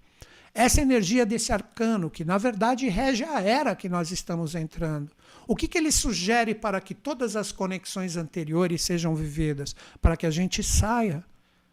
Essa 0.52 0.81
energia 0.81 1.26
desse 1.26 1.52
arcano, 1.52 2.11
que 2.11 2.24
na 2.24 2.38
verdade 2.38 2.88
rege 2.88 3.22
a 3.24 3.40
era 3.40 3.76
que 3.76 3.88
nós 3.88 4.11
estamos 4.11 4.55
entrando. 4.55 5.11
O 5.46 5.55
que, 5.55 5.68
que 5.68 5.76
ele 5.76 5.92
sugere 5.92 6.55
para 6.55 6.81
que 6.81 6.94
todas 6.94 7.37
as 7.37 7.52
conexões 7.52 8.16
anteriores 8.16 8.83
sejam 8.83 9.14
vividas? 9.14 9.76
Para 10.00 10.16
que 10.16 10.26
a 10.26 10.31
gente 10.31 10.62
saia 10.62 11.22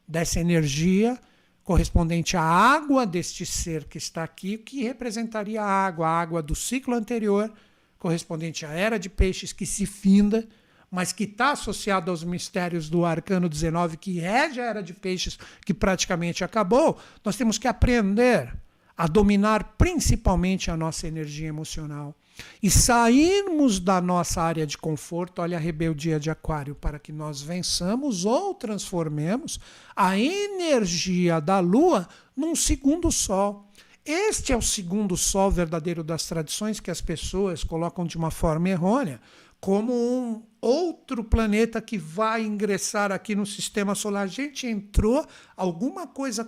dessa 0.08 0.39
energia 0.39 1.17
correspondente 1.63 2.36
à 2.36 2.41
água 2.41 3.06
deste 3.06 3.45
ser 3.45 3.86
que 3.86 3.97
está 3.97 4.23
aqui, 4.23 4.58
que 4.58 4.84
representaria 4.84 5.62
a 5.62 5.65
água, 5.65 6.08
a 6.08 6.21
água 6.21 6.41
do 6.41 6.56
ciclo 6.56 6.93
anterior, 6.93 7.52
correspondente 7.97 8.65
à 8.65 8.71
era 8.71 8.99
de 8.99 9.10
peixes 9.10 9.54
que 9.54 9.65
se 9.65 9.86
finda, 9.86 10.47
mas 10.91 11.13
que 11.13 11.23
está 11.23 11.52
associado 11.52 12.12
aos 12.12 12.23
mistérios 12.23 12.89
do 12.89 13.06
arcano 13.06 13.47
19, 13.47 13.97
que 13.97 14.19
rege 14.19 14.60
a 14.60 14.65
era 14.65 14.84
de 14.84 14.93
peixes, 14.93 15.39
que 15.65 15.73
praticamente 15.73 16.43
acabou, 16.43 16.99
nós 17.23 17.38
temos 17.38 17.58
que 17.58 17.67
aprender 17.67 18.54
a 18.95 19.08
dominar 19.08 19.76
principalmente 19.78 20.69
a 20.69 20.78
nossa 20.78 21.08
energia 21.08 21.47
emocional 21.47 22.15
e 22.61 22.69
sairmos 22.69 23.79
da 23.79 24.01
nossa 24.01 24.41
área 24.41 24.65
de 24.65 24.77
conforto, 24.77 25.41
olha 25.41 25.57
a 25.57 25.59
rebeldia 25.59 26.19
de 26.19 26.29
Aquário, 26.29 26.75
para 26.75 26.99
que 26.99 27.11
nós 27.11 27.41
vençamos 27.41 28.25
ou 28.25 28.53
transformemos 28.53 29.59
a 29.95 30.17
energia 30.17 31.39
da 31.39 31.59
Lua 31.59 32.07
num 32.35 32.55
segundo 32.55 33.11
sol. 33.11 33.69
Este 34.05 34.51
é 34.51 34.57
o 34.57 34.61
segundo 34.61 35.15
sol 35.15 35.49
verdadeiro 35.49 36.03
das 36.03 36.25
tradições 36.25 36.79
que 36.79 36.91
as 36.91 37.01
pessoas 37.01 37.63
colocam 37.63 38.05
de 38.05 38.17
uma 38.17 38.31
forma 38.31 38.69
errônea, 38.69 39.21
como 39.61 39.93
um 39.93 40.43
outro 40.59 41.23
planeta 41.23 41.81
que 41.81 41.97
vai 41.97 42.43
ingressar 42.43 43.13
aqui 43.13 43.33
no 43.33 43.45
sistema 43.45 43.95
solar. 43.95 44.23
A 44.23 44.27
gente 44.27 44.67
entrou, 44.67 45.25
alguma 45.55 46.05
coisa 46.05 46.45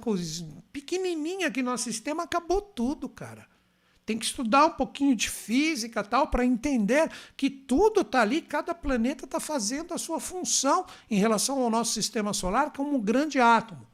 pequenininha 0.74 1.48
aqui 1.48 1.64
no 1.64 1.72
nosso 1.72 1.86
sistema, 1.86 2.24
acabou 2.24 2.62
tudo, 2.62 3.08
cara. 3.08 3.48
Tem 4.06 4.20
que 4.20 4.26
estudar 4.26 4.68
um 4.68 4.72
pouquinho 4.72 5.16
de 5.16 5.30
física 5.30 6.04
tal 6.04 6.28
para 6.28 6.46
entender 6.46 7.10
que 7.36 7.50
tudo 7.50 8.02
está 8.02 8.22
ali, 8.22 8.42
cada 8.42 8.76
planeta 8.76 9.26
está 9.26 9.40
fazendo 9.40 9.94
a 9.94 9.98
sua 9.98 10.20
função 10.20 10.86
em 11.10 11.18
relação 11.18 11.60
ao 11.62 11.70
nosso 11.70 11.94
sistema 11.94 12.32
solar 12.32 12.72
como 12.72 12.98
um 12.98 13.02
grande 13.02 13.40
átomo. 13.40 13.88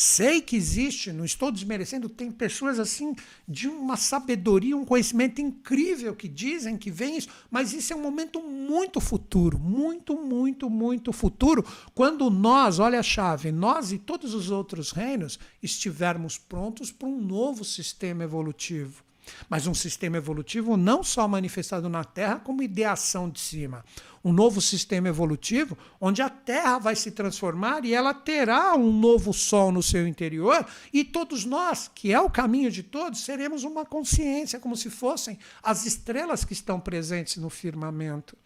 Sei 0.00 0.40
que 0.40 0.54
existe, 0.54 1.12
não 1.12 1.24
estou 1.24 1.50
desmerecendo, 1.50 2.08
tem 2.08 2.30
pessoas 2.30 2.78
assim 2.78 3.16
de 3.48 3.66
uma 3.66 3.96
sabedoria, 3.96 4.76
um 4.76 4.84
conhecimento 4.84 5.40
incrível 5.40 6.14
que 6.14 6.28
dizem 6.28 6.76
que 6.76 6.88
vem 6.88 7.16
isso, 7.16 7.28
mas 7.50 7.72
isso 7.72 7.92
é 7.92 7.96
um 7.96 8.02
momento 8.02 8.40
muito 8.40 9.00
futuro, 9.00 9.58
muito, 9.58 10.16
muito, 10.16 10.70
muito 10.70 11.12
futuro, 11.12 11.64
quando 11.96 12.30
nós, 12.30 12.78
olha 12.78 13.00
a 13.00 13.02
chave, 13.02 13.50
nós 13.50 13.90
e 13.90 13.98
todos 13.98 14.34
os 14.34 14.52
outros 14.52 14.92
reinos 14.92 15.36
estivermos 15.60 16.38
prontos 16.38 16.92
para 16.92 17.08
um 17.08 17.20
novo 17.20 17.64
sistema 17.64 18.22
evolutivo. 18.22 19.07
Mas 19.48 19.66
um 19.66 19.74
sistema 19.74 20.16
evolutivo 20.16 20.76
não 20.76 21.02
só 21.02 21.26
manifestado 21.26 21.88
na 21.88 22.04
Terra 22.04 22.40
como 22.40 22.62
ideação 22.62 23.28
de 23.28 23.40
cima. 23.40 23.84
Um 24.24 24.32
novo 24.32 24.60
sistema 24.60 25.08
evolutivo 25.08 25.78
onde 26.00 26.20
a 26.20 26.28
Terra 26.28 26.78
vai 26.78 26.96
se 26.96 27.10
transformar 27.10 27.84
e 27.84 27.94
ela 27.94 28.12
terá 28.12 28.74
um 28.74 28.92
novo 28.92 29.32
Sol 29.32 29.70
no 29.70 29.82
seu 29.82 30.06
interior, 30.06 30.66
e 30.92 31.04
todos 31.04 31.44
nós, 31.44 31.90
que 31.94 32.12
é 32.12 32.20
o 32.20 32.28
caminho 32.28 32.70
de 32.70 32.82
todos, 32.82 33.20
seremos 33.20 33.64
uma 33.64 33.84
consciência, 33.84 34.58
como 34.58 34.76
se 34.76 34.90
fossem 34.90 35.38
as 35.62 35.86
estrelas 35.86 36.44
que 36.44 36.52
estão 36.52 36.80
presentes 36.80 37.36
no 37.36 37.48
firmamento. 37.48 38.36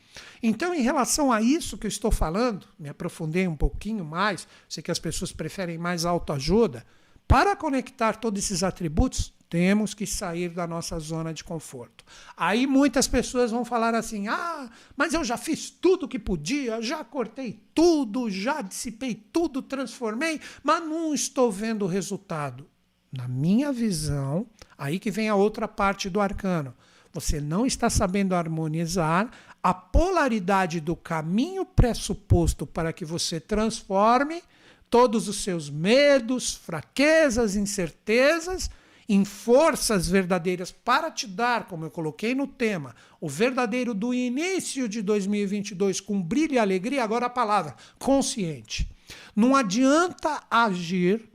Então, 0.43 0.75
em 0.75 0.83
relação 0.83 1.33
a 1.33 1.41
isso 1.41 1.79
que 1.79 1.87
eu 1.87 1.89
estou 1.89 2.11
falando, 2.11 2.67
me 2.79 2.89
aprofundei 2.89 3.49
um 3.49 3.57
pouquinho 3.57 4.05
mais, 4.05 4.47
sei 4.69 4.83
que 4.83 4.91
as 4.91 4.99
pessoas 4.99 5.33
preferem 5.33 5.79
mais 5.79 6.05
autoajuda, 6.05 6.85
para 7.27 7.57
conectar 7.57 8.17
todos 8.17 8.45
esses 8.45 8.63
atributos, 8.63 9.33
temos 9.53 9.93
que 9.93 10.07
sair 10.07 10.49
da 10.49 10.67
nossa 10.67 10.99
zona 10.99 11.35
de 11.35 11.45
conforto. 11.45 12.07
Aí 12.35 12.67
muitas 12.67 13.07
pessoas 13.07 13.51
vão 13.51 13.67
falar 13.67 13.95
assim: 13.95 14.27
ah, 14.27 14.71
mas 14.97 15.13
eu 15.13 15.23
já 15.23 15.37
fiz 15.37 15.69
tudo 15.69 16.09
que 16.09 16.19
podia, 16.19 16.81
já 16.81 17.05
cortei 17.05 17.61
tudo, 17.75 18.31
já 18.31 18.63
dissipei 18.63 19.15
tudo, 19.15 19.61
transformei, 19.61 20.41
mas 20.63 20.83
não 20.83 21.13
estou 21.13 21.53
vendo 21.53 21.85
o 21.85 21.87
resultado. 21.87 22.67
Na 23.13 23.29
minha 23.29 23.71
visão, 23.71 24.47
aí 24.79 24.99
que 24.99 25.11
vem 25.11 25.29
a 25.29 25.35
outra 25.35 25.69
parte 25.69 26.09
do 26.09 26.19
arcano. 26.19 26.75
Você 27.13 27.39
não 27.39 27.67
está 27.67 27.91
sabendo 27.91 28.35
harmonizar 28.35 29.31
a 29.63 29.75
polaridade 29.75 30.81
do 30.81 30.97
caminho 30.97 31.67
pressuposto 31.67 32.67
para 32.67 32.91
que 32.91 33.05
você 33.05 33.39
transforme 33.39 34.43
todos 34.89 35.29
os 35.29 35.45
seus 35.45 35.69
medos, 35.69 36.55
fraquezas, 36.55 37.55
incertezas 37.55 38.71
em 39.09 39.25
forças 39.25 40.09
verdadeiras 40.09 40.71
para 40.71 41.11
te 41.11 41.27
dar, 41.27 41.67
como 41.67 41.85
eu 41.85 41.91
coloquei 41.91 42.35
no 42.35 42.47
tema, 42.47 42.95
o 43.21 43.29
verdadeiro 43.29 43.95
do 43.95 44.15
início 44.15 44.89
de 44.89 45.03
2022 45.03 46.01
com 46.01 46.21
brilho 46.21 46.55
e 46.55 46.59
alegria, 46.59 47.05
agora 47.05 47.27
a 47.27 47.31
palavra 47.31 47.75
consciente. 47.99 48.89
Não 49.35 49.55
adianta 49.55 50.43
agir 50.51 51.29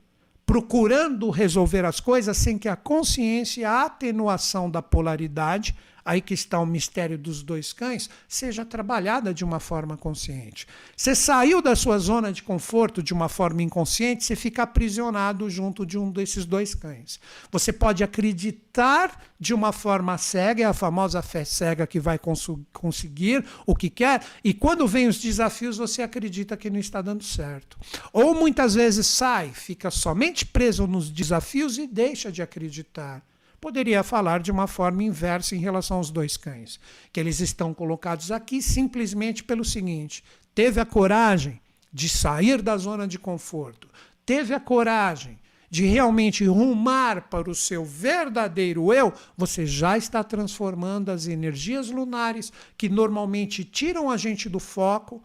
procurando 0.44 1.28
resolver 1.28 1.84
as 1.84 2.00
coisas 2.00 2.36
sem 2.36 2.56
que 2.56 2.68
a 2.68 2.76
consciência, 2.76 3.68
a 3.68 3.84
atenuação 3.84 4.70
da 4.70 4.80
polaridade 4.80 5.76
aí 6.08 6.22
que 6.22 6.32
está 6.32 6.58
o 6.58 6.64
mistério 6.64 7.18
dos 7.18 7.42
dois 7.42 7.70
cães, 7.70 8.08
seja 8.26 8.64
trabalhada 8.64 9.34
de 9.34 9.44
uma 9.44 9.60
forma 9.60 9.94
consciente. 9.94 10.66
Você 10.96 11.14
saiu 11.14 11.60
da 11.60 11.76
sua 11.76 11.98
zona 11.98 12.32
de 12.32 12.42
conforto 12.42 13.02
de 13.02 13.12
uma 13.12 13.28
forma 13.28 13.62
inconsciente, 13.62 14.24
você 14.24 14.34
fica 14.34 14.62
aprisionado 14.62 15.50
junto 15.50 15.84
de 15.84 15.98
um 15.98 16.10
desses 16.10 16.46
dois 16.46 16.74
cães. 16.74 17.20
Você 17.52 17.74
pode 17.74 18.02
acreditar 18.02 19.22
de 19.38 19.52
uma 19.52 19.70
forma 19.70 20.16
cega, 20.16 20.62
é 20.62 20.66
a 20.66 20.72
famosa 20.72 21.20
fé 21.20 21.44
cega 21.44 21.86
que 21.86 22.00
vai 22.00 22.18
cons 22.18 22.48
conseguir 22.72 23.44
o 23.66 23.76
que 23.76 23.90
quer, 23.90 24.24
e 24.42 24.54
quando 24.54 24.88
vem 24.88 25.08
os 25.08 25.18
desafios 25.18 25.76
você 25.76 26.00
acredita 26.00 26.56
que 26.56 26.70
não 26.70 26.80
está 26.80 27.02
dando 27.02 27.22
certo. 27.22 27.76
Ou 28.14 28.34
muitas 28.34 28.74
vezes 28.74 29.06
sai, 29.06 29.50
fica 29.52 29.90
somente 29.90 30.46
preso 30.46 30.86
nos 30.86 31.10
desafios 31.10 31.76
e 31.76 31.86
deixa 31.86 32.32
de 32.32 32.40
acreditar 32.40 33.22
poderia 33.60 34.02
falar 34.02 34.40
de 34.40 34.50
uma 34.50 34.66
forma 34.66 35.02
inversa 35.02 35.56
em 35.56 35.58
relação 35.58 35.98
aos 35.98 36.10
dois 36.10 36.36
cães, 36.36 36.78
que 37.12 37.18
eles 37.18 37.40
estão 37.40 37.74
colocados 37.74 38.30
aqui 38.30 38.62
simplesmente 38.62 39.42
pelo 39.42 39.64
seguinte: 39.64 40.22
teve 40.54 40.80
a 40.80 40.86
coragem 40.86 41.60
de 41.92 42.08
sair 42.08 42.62
da 42.62 42.76
zona 42.76 43.06
de 43.06 43.18
conforto, 43.18 43.88
teve 44.24 44.54
a 44.54 44.60
coragem 44.60 45.38
de 45.70 45.84
realmente 45.84 46.44
rumar 46.44 47.28
para 47.28 47.50
o 47.50 47.54
seu 47.54 47.84
verdadeiro 47.84 48.92
eu, 48.92 49.12
você 49.36 49.66
já 49.66 49.98
está 49.98 50.24
transformando 50.24 51.10
as 51.10 51.26
energias 51.26 51.90
lunares 51.90 52.52
que 52.76 52.88
normalmente 52.88 53.64
tiram 53.64 54.10
a 54.10 54.16
gente 54.16 54.48
do 54.48 54.58
foco, 54.58 55.22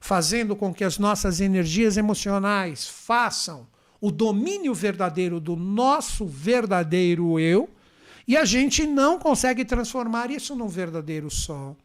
fazendo 0.00 0.56
com 0.56 0.74
que 0.74 0.84
as 0.84 0.98
nossas 0.98 1.40
energias 1.40 1.96
emocionais 1.96 2.88
façam 2.88 3.66
o 4.00 4.10
domínio 4.10 4.74
verdadeiro 4.74 5.40
do 5.40 5.56
nosso 5.56 6.26
verdadeiro 6.26 7.38
eu, 7.38 7.70
e 8.26 8.36
a 8.36 8.44
gente 8.44 8.86
não 8.86 9.18
consegue 9.18 9.64
transformar 9.64 10.30
isso 10.30 10.54
num 10.54 10.68
verdadeiro 10.68 11.30
sol. 11.30 11.76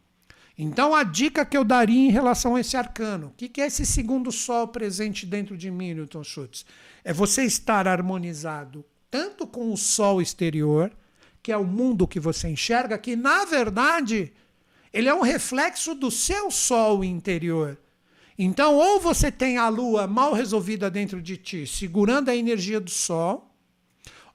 Então, 0.58 0.94
a 0.94 1.04
dica 1.04 1.46
que 1.46 1.56
eu 1.56 1.64
daria 1.64 2.10
em 2.10 2.12
relação 2.12 2.56
a 2.56 2.60
esse 2.60 2.76
arcano, 2.76 3.28
o 3.28 3.32
que 3.32 3.62
é 3.62 3.68
esse 3.68 3.86
segundo 3.86 4.30
sol 4.30 4.68
presente 4.68 5.26
dentro 5.26 5.58
de 5.58 5.72
mim, 5.72 5.94
Newton 5.94 6.24
Schultz? 6.24 6.66
É 7.04 7.14
você 7.14 7.44
estar 7.44 7.88
harmonizado 7.88 8.84
tanto 9.10 9.48
com 9.48 9.72
o 9.72 9.78
sol 9.78 10.22
exterior, 10.22 10.92
que 11.42 11.52
é 11.52 11.58
o 11.58 11.64
mundo 11.64 12.08
que 12.08 12.20
você 12.20 12.50
enxerga, 12.50 12.98
que 12.98 13.16
na 13.16 13.46
verdade 13.46 14.34
ele 14.92 15.08
é 15.08 15.14
um 15.14 15.22
reflexo 15.22 15.96
do 15.96 16.12
seu 16.12 16.52
sol 16.52 17.04
interior. 17.04 17.78
Então, 18.38 18.76
ou 18.76 19.00
você 19.00 19.32
tem 19.32 19.58
a 19.58 19.70
lua 19.70 20.08
mal 20.08 20.34
resolvida 20.34 20.90
dentro 20.90 21.22
de 21.22 21.38
ti, 21.38 21.68
segurando 21.68 22.30
a 22.30 22.36
energia 22.36 22.80
do 22.80 22.90
sol, 22.90 23.49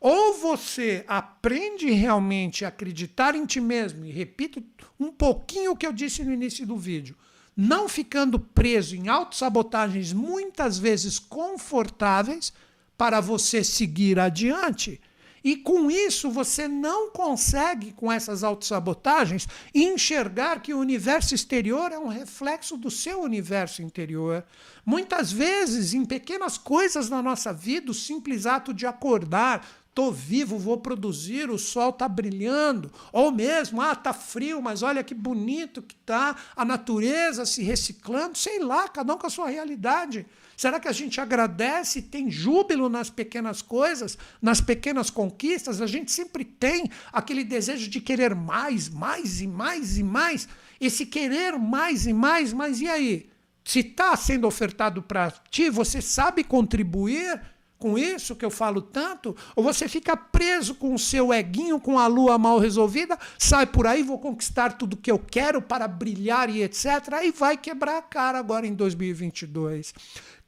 ou 0.06 0.34
você 0.34 1.02
aprende 1.08 1.90
realmente 1.90 2.62
a 2.62 2.68
acreditar 2.68 3.34
em 3.34 3.46
ti 3.46 3.58
mesmo, 3.58 4.04
e 4.04 4.10
repito 4.10 4.62
um 5.00 5.10
pouquinho 5.10 5.72
o 5.72 5.76
que 5.76 5.86
eu 5.86 5.94
disse 5.94 6.22
no 6.22 6.30
início 6.30 6.66
do 6.66 6.76
vídeo, 6.76 7.16
não 7.56 7.88
ficando 7.88 8.38
preso 8.38 8.94
em 8.94 9.08
autossabotagens 9.08 10.12
muitas 10.12 10.76
vezes 10.76 11.18
confortáveis 11.18 12.52
para 12.98 13.18
você 13.18 13.64
seguir 13.64 14.20
adiante. 14.20 15.00
E 15.42 15.56
com 15.56 15.90
isso 15.90 16.30
você 16.30 16.68
não 16.68 17.10
consegue, 17.10 17.92
com 17.92 18.12
essas 18.12 18.44
autossabotagens, 18.44 19.46
enxergar 19.74 20.60
que 20.60 20.74
o 20.74 20.78
universo 20.78 21.34
exterior 21.34 21.92
é 21.92 21.98
um 21.98 22.08
reflexo 22.08 22.76
do 22.76 22.90
seu 22.90 23.22
universo 23.22 23.82
interior. 23.82 24.44
Muitas 24.84 25.32
vezes, 25.32 25.92
em 25.92 26.04
pequenas 26.04 26.58
coisas 26.58 27.10
na 27.10 27.22
nossa 27.22 27.52
vida, 27.52 27.90
o 27.90 27.94
simples 27.94 28.46
ato 28.46 28.72
de 28.72 28.86
acordar, 28.86 29.66
Estou 29.94 30.10
vivo, 30.10 30.58
vou 30.58 30.76
produzir, 30.78 31.48
o 31.48 31.56
sol 31.56 31.90
está 31.90 32.08
brilhando. 32.08 32.90
Ou 33.12 33.30
mesmo, 33.30 33.80
ah, 33.80 33.92
está 33.92 34.12
frio, 34.12 34.60
mas 34.60 34.82
olha 34.82 35.04
que 35.04 35.14
bonito 35.14 35.80
que 35.80 35.94
está 35.94 36.34
a 36.56 36.64
natureza 36.64 37.46
se 37.46 37.62
reciclando. 37.62 38.36
Sei 38.36 38.58
lá, 38.58 38.88
cada 38.88 39.14
um 39.14 39.16
com 39.16 39.28
a 39.28 39.30
sua 39.30 39.48
realidade. 39.48 40.26
Será 40.56 40.80
que 40.80 40.88
a 40.88 40.92
gente 40.92 41.20
agradece, 41.20 42.02
tem 42.02 42.28
júbilo 42.28 42.88
nas 42.88 43.08
pequenas 43.08 43.62
coisas, 43.62 44.18
nas 44.42 44.60
pequenas 44.60 45.10
conquistas? 45.10 45.80
A 45.80 45.86
gente 45.86 46.10
sempre 46.10 46.44
tem 46.44 46.90
aquele 47.12 47.44
desejo 47.44 47.88
de 47.88 48.00
querer 48.00 48.34
mais, 48.34 48.88
mais 48.88 49.40
e 49.40 49.46
mais 49.46 49.96
e 49.96 50.02
mais. 50.02 50.48
Esse 50.80 51.06
querer 51.06 51.56
mais 51.56 52.04
e 52.04 52.12
mais, 52.12 52.52
mas 52.52 52.80
e 52.80 52.88
aí? 52.88 53.30
Se 53.64 53.78
está 53.78 54.16
sendo 54.16 54.48
ofertado 54.48 55.04
para 55.04 55.30
ti, 55.50 55.70
você 55.70 56.02
sabe 56.02 56.42
contribuir? 56.42 57.53
Com 57.84 57.98
isso 57.98 58.34
que 58.34 58.46
eu 58.46 58.50
falo 58.50 58.80
tanto, 58.80 59.36
ou 59.54 59.62
você 59.62 59.86
fica 59.86 60.16
preso 60.16 60.74
com 60.74 60.94
o 60.94 60.98
seu 60.98 61.34
eguinho, 61.34 61.78
com 61.78 61.98
a 61.98 62.06
lua 62.06 62.38
mal 62.38 62.58
resolvida, 62.58 63.18
sai 63.38 63.66
por 63.66 63.86
aí, 63.86 64.02
vou 64.02 64.18
conquistar 64.18 64.78
tudo 64.78 64.96
que 64.96 65.10
eu 65.10 65.18
quero 65.18 65.60
para 65.60 65.86
brilhar 65.86 66.48
e 66.48 66.62
etc. 66.62 66.86
Aí 67.12 67.30
vai 67.30 67.58
quebrar 67.58 67.98
a 67.98 68.02
cara 68.02 68.38
agora 68.38 68.66
em 68.66 68.72
2022. 68.72 69.92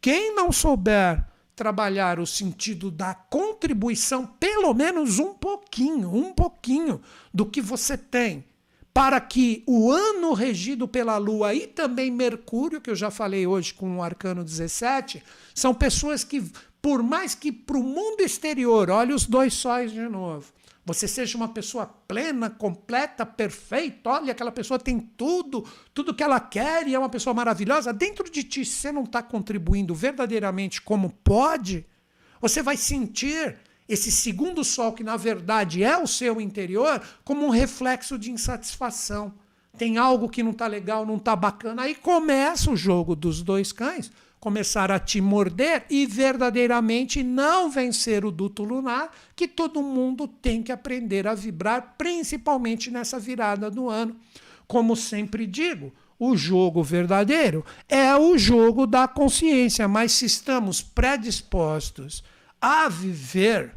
Quem 0.01 0.35
não 0.35 0.51
souber 0.51 1.27
trabalhar 1.55 2.19
o 2.19 2.27
sentido 2.27 2.91
da 2.91 3.13
contribuição, 3.13 4.25
pelo 4.25 4.73
menos 4.73 5.19
um 5.19 5.35
pouquinho, 5.35 6.11
um 6.15 6.33
pouquinho 6.33 7.03
do 7.35 7.45
que 7.45 7.61
você 7.61 7.99
tem, 7.99 8.47
para 8.95 9.21
que 9.21 9.63
o 9.67 9.93
ano 9.93 10.33
regido 10.33 10.89
pela 10.89 11.19
Lua 11.19 11.53
e 11.53 11.67
também 11.67 12.11
Mercúrio, 12.11 12.81
que 12.81 12.89
eu 12.89 12.97
já 12.97 13.11
falei 13.11 13.47
hoje 13.47 13.75
com 13.75 13.99
o 13.99 14.03
Arcano 14.03 14.43
17, 14.43 15.23
são 15.55 15.75
pessoas 15.75 16.25
que 16.25 16.43
por 16.87 17.03
mais 17.03 17.35
que 17.35 17.51
para 17.51 17.77
o 17.77 17.83
mundo 17.83 18.21
exterior, 18.21 18.91
olhe 18.91 19.13
os 19.13 19.27
dois 19.27 19.55
sóis 19.55 19.91
de 19.91 20.09
novo, 20.09 20.53
você 20.85 21.09
seja 21.09 21.37
uma 21.37 21.49
pessoa 21.49 21.85
plena, 21.85 22.49
completa, 22.49 23.27
perfeita, 23.27 24.09
olha, 24.09 24.31
aquela 24.31 24.53
pessoa 24.53 24.79
tem 24.79 25.01
tudo, 25.01 25.65
tudo 25.93 26.15
que 26.15 26.23
ela 26.23 26.39
quer 26.39 26.87
e 26.87 26.95
é 26.95 26.99
uma 26.99 27.09
pessoa 27.09 27.35
maravilhosa, 27.35 27.93
dentro 27.93 28.31
de 28.31 28.45
ti, 28.45 28.65
se 28.65 28.77
você 28.77 28.93
não 28.93 29.03
está 29.03 29.21
contribuindo 29.21 29.97
verdadeiramente 29.97 30.81
como 30.81 31.11
pode, 31.25 31.85
você 32.41 32.63
vai 32.63 32.77
sentir 32.77 33.57
esse 33.89 34.13
segundo 34.13 34.63
sol, 34.63 34.93
que 34.93 35.03
na 35.03 35.17
verdade 35.17 35.83
é 35.83 35.99
o 35.99 36.07
seu 36.07 36.41
interior, 36.41 37.03
como 37.25 37.45
um 37.45 37.51
reflexo 37.51 38.17
de 38.17 38.31
insatisfação. 38.31 39.35
Tem 39.77 39.99
algo 39.99 40.29
que 40.29 40.41
não 40.41 40.53
está 40.53 40.69
legal, 40.69 41.05
não 41.05 41.17
está 41.17 41.35
bacana. 41.35 41.83
Aí 41.83 41.97
começa 41.97 42.71
o 42.71 42.77
jogo 42.77 43.17
dos 43.17 43.43
dois 43.43 43.73
cães 43.73 44.09
começar 44.41 44.93
a 44.93 44.99
te 44.99 45.21
morder 45.21 45.85
e 45.91 46.07
verdadeiramente 46.07 47.23
não 47.23 47.71
vencer 47.71 48.25
o 48.25 48.31
duto 48.31 48.63
lunar, 48.63 49.11
que 49.35 49.49
todo 49.49 49.83
mundo 49.83 50.29
tem 50.29 50.63
que 50.63 50.71
aprender 50.71 51.27
a 51.27 51.35
vibrar, 51.35 51.95
principalmente 51.99 52.91
nessa 52.91 53.19
virada 53.19 53.71
do 53.71 53.89
ano. 53.89 54.17
Como 54.67 54.95
sempre 54.95 55.47
digo, 55.47 55.93
o 56.19 56.37
jogo 56.37 56.83
verdadeiro 56.83 57.65
é 57.89 58.15
o 58.17 58.39
jogo 58.39 58.87
da 58.87 59.07
consciência, 59.07 59.87
mas 59.87 60.13
se 60.13 60.27
estamos 60.27 60.81
predispostos 60.81 62.23
a 62.61 62.89
viver 62.89 63.75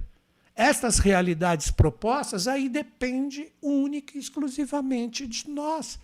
estas 0.56 1.00
realidades 1.00 1.72
propostas, 1.72 2.48
aí 2.48 2.68
depende 2.68 3.52
única 3.62 4.18
e 4.18 4.20
exclusivamente 4.20 5.26
de 5.26 5.50
nós. 5.50 6.00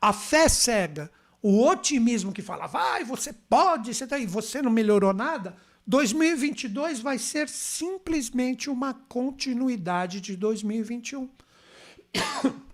A 0.00 0.12
fé 0.12 0.48
cega, 0.48 1.10
o 1.42 1.66
otimismo 1.66 2.32
que 2.32 2.42
fala, 2.42 2.66
vai, 2.66 3.04
você 3.04 3.32
pode, 3.32 3.94
você 3.94 4.06
tá 4.06 4.16
aí, 4.16 4.26
você 4.26 4.60
não 4.60 4.70
melhorou 4.70 5.12
nada. 5.12 5.56
2022 5.86 7.00
vai 7.00 7.18
ser 7.18 7.48
simplesmente 7.48 8.68
uma 8.68 8.94
continuidade 8.94 10.20
de 10.20 10.36
2021 10.36 11.28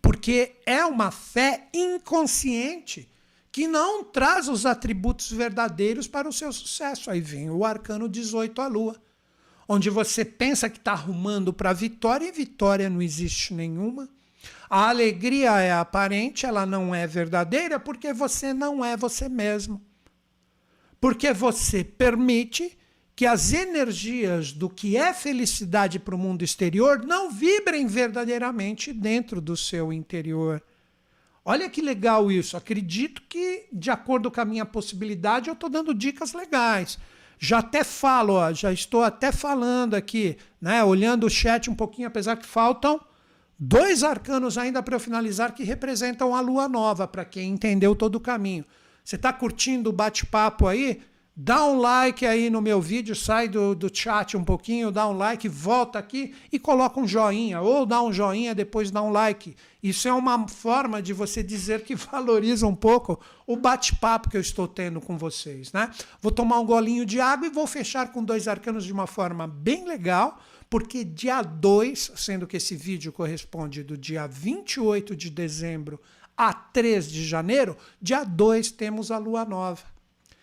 porque 0.00 0.56
é 0.66 0.84
uma 0.84 1.10
fé 1.10 1.68
inconsciente 1.72 3.08
que 3.50 3.66
não 3.66 4.04
traz 4.04 4.48
os 4.48 4.66
atributos 4.66 5.30
verdadeiros 5.30 6.06
para 6.08 6.28
o 6.28 6.32
seu 6.32 6.52
sucesso. 6.52 7.10
Aí 7.10 7.20
vem 7.20 7.50
o 7.50 7.64
arcano 7.64 8.08
18, 8.08 8.60
a 8.60 8.66
lua, 8.66 9.00
onde 9.68 9.88
você 9.88 10.24
pensa 10.24 10.68
que 10.68 10.78
está 10.78 10.92
arrumando 10.92 11.52
para 11.52 11.70
a 11.70 11.72
vitória 11.72 12.26
e 12.26 12.32
vitória 12.32 12.90
não 12.90 13.00
existe 13.00 13.54
nenhuma. 13.54 14.08
A 14.76 14.88
alegria 14.88 15.52
é 15.60 15.70
aparente, 15.70 16.44
ela 16.44 16.66
não 16.66 16.92
é 16.92 17.06
verdadeira 17.06 17.78
porque 17.78 18.12
você 18.12 18.52
não 18.52 18.84
é 18.84 18.96
você 18.96 19.28
mesmo. 19.28 19.80
Porque 21.00 21.32
você 21.32 21.84
permite 21.84 22.76
que 23.14 23.24
as 23.24 23.52
energias 23.52 24.50
do 24.50 24.68
que 24.68 24.96
é 24.96 25.14
felicidade 25.14 26.00
para 26.00 26.16
o 26.16 26.18
mundo 26.18 26.42
exterior 26.42 27.06
não 27.06 27.30
vibrem 27.30 27.86
verdadeiramente 27.86 28.92
dentro 28.92 29.40
do 29.40 29.56
seu 29.56 29.92
interior. 29.92 30.60
Olha 31.44 31.70
que 31.70 31.80
legal 31.80 32.32
isso. 32.32 32.56
Acredito 32.56 33.22
que, 33.28 33.68
de 33.72 33.92
acordo 33.92 34.28
com 34.28 34.40
a 34.40 34.44
minha 34.44 34.66
possibilidade, 34.66 35.48
eu 35.48 35.54
estou 35.54 35.70
dando 35.70 35.94
dicas 35.94 36.32
legais. 36.32 36.98
Já 37.38 37.58
até 37.58 37.84
falo, 37.84 38.32
ó, 38.32 38.52
já 38.52 38.72
estou 38.72 39.04
até 39.04 39.30
falando 39.30 39.94
aqui, 39.94 40.36
né, 40.60 40.82
olhando 40.82 41.28
o 41.28 41.30
chat 41.30 41.70
um 41.70 41.76
pouquinho, 41.76 42.08
apesar 42.08 42.36
que 42.36 42.44
faltam 42.44 43.00
dois 43.58 44.02
arcanos 44.02 44.58
ainda 44.58 44.82
para 44.82 44.96
eu 44.96 45.00
finalizar 45.00 45.54
que 45.54 45.64
representam 45.64 46.34
a 46.34 46.40
lua 46.40 46.68
nova, 46.68 47.06
para 47.06 47.24
quem 47.24 47.50
entendeu 47.50 47.94
todo 47.94 48.16
o 48.16 48.20
caminho. 48.20 48.64
Você 49.04 49.16
está 49.16 49.32
curtindo 49.32 49.90
o 49.90 49.92
bate-papo 49.92 50.66
aí? 50.66 51.00
Dá 51.36 51.66
um 51.66 51.80
like 51.80 52.24
aí 52.24 52.48
no 52.48 52.62
meu 52.62 52.80
vídeo, 52.80 53.12
sai 53.12 53.48
do, 53.48 53.74
do 53.74 53.90
chat 53.92 54.36
um 54.36 54.44
pouquinho, 54.44 54.92
dá 54.92 55.08
um 55.08 55.16
like, 55.16 55.48
volta 55.48 55.98
aqui 55.98 56.32
e 56.52 56.60
coloca 56.60 57.00
um 57.00 57.08
joinha. 57.08 57.60
Ou 57.60 57.84
dá 57.84 58.00
um 58.00 58.12
joinha, 58.12 58.54
depois 58.54 58.92
dá 58.92 59.02
um 59.02 59.10
like. 59.10 59.56
Isso 59.82 60.06
é 60.06 60.12
uma 60.12 60.46
forma 60.46 61.02
de 61.02 61.12
você 61.12 61.42
dizer 61.42 61.82
que 61.82 61.96
valoriza 61.96 62.68
um 62.68 62.74
pouco 62.74 63.18
o 63.48 63.56
bate-papo 63.56 64.30
que 64.30 64.36
eu 64.36 64.40
estou 64.40 64.68
tendo 64.68 65.00
com 65.00 65.18
vocês. 65.18 65.72
Né? 65.72 65.90
Vou 66.22 66.30
tomar 66.30 66.60
um 66.60 66.64
golinho 66.64 67.04
de 67.04 67.20
água 67.20 67.48
e 67.48 67.50
vou 67.50 67.66
fechar 67.66 68.12
com 68.12 68.22
dois 68.22 68.46
arcanos 68.46 68.84
de 68.84 68.92
uma 68.92 69.08
forma 69.08 69.48
bem 69.48 69.84
legal, 69.84 70.38
porque 70.74 71.04
dia 71.04 71.40
2, 71.40 72.14
sendo 72.16 72.48
que 72.48 72.56
esse 72.56 72.74
vídeo 72.74 73.12
corresponde 73.12 73.84
do 73.84 73.96
dia 73.96 74.26
28 74.26 75.14
de 75.14 75.30
dezembro 75.30 76.00
a 76.36 76.52
3 76.52 77.12
de 77.12 77.24
janeiro, 77.24 77.76
dia 78.02 78.24
2 78.24 78.72
temos 78.72 79.12
a 79.12 79.18
lua 79.18 79.44
nova. 79.44 79.84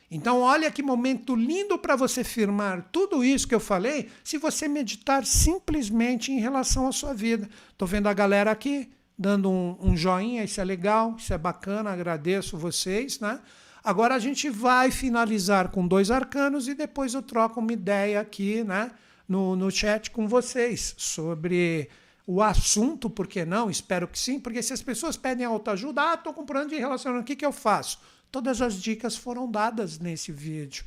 Então, 0.10 0.40
olha 0.40 0.72
que 0.72 0.82
momento 0.82 1.36
lindo 1.36 1.78
para 1.78 1.98
você 1.98 2.24
firmar 2.24 2.88
tudo 2.94 3.26
isso 3.26 3.46
que 3.46 3.54
eu 3.54 3.60
falei, 3.60 4.08
se 4.24 4.38
você 4.38 4.70
meditar 4.70 5.26
simplesmente 5.26 6.32
em 6.32 6.40
relação 6.40 6.88
à 6.88 6.94
sua 6.94 7.14
vida. 7.14 7.50
Estou 7.70 7.86
vendo 7.86 8.08
a 8.08 8.14
galera 8.14 8.52
aqui 8.52 8.90
dando 9.20 9.52
um, 9.52 9.76
um, 9.82 9.98
joinha, 9.98 10.46
isso 10.46 10.62
é 10.62 10.64
legal, 10.64 11.14
isso 11.18 11.34
é 11.34 11.38
bacana, 11.38 11.92
agradeço 11.92 12.58
vocês, 12.58 13.20
né? 13.20 13.42
Agora 13.84 14.16
a 14.16 14.20
gente 14.20 14.50
vai 14.50 14.92
finalizar 14.92 15.72
com 15.72 15.86
dois 15.86 16.10
arcanos 16.10 16.70
e 16.70 16.74
depois 16.74 17.14
eu 17.14 17.22
troco 17.22 17.60
uma 17.60 17.74
ideia 17.74 18.22
aqui, 18.22 18.64
né, 18.64 18.92
no, 19.32 19.56
no 19.56 19.72
chat 19.72 20.12
com 20.12 20.28
vocês 20.28 20.94
sobre 20.98 21.90
o 22.28 22.42
assunto, 22.42 23.10
por 23.10 23.28
que 23.28 23.46
não? 23.46 23.70
Espero 23.70 24.06
que 24.06 24.20
sim, 24.20 24.38
porque 24.38 24.62
se 24.62 24.74
as 24.74 24.82
pessoas 24.82 25.16
pedem 25.16 25.46
autoajuda, 25.46 26.02
ah, 26.02 26.14
estou 26.16 26.34
com 26.34 26.46
problema 26.46 26.70
de 26.70 26.76
relacionamento, 26.76 27.24
o 27.24 27.28
que, 27.28 27.38
que 27.38 27.46
eu 27.46 27.54
faço? 27.54 27.98
Todas 28.30 28.62
as 28.62 28.76
dicas 28.76 29.16
foram 29.16 29.50
dadas 29.50 30.00
nesse 30.00 30.34
vídeo. 30.34 30.84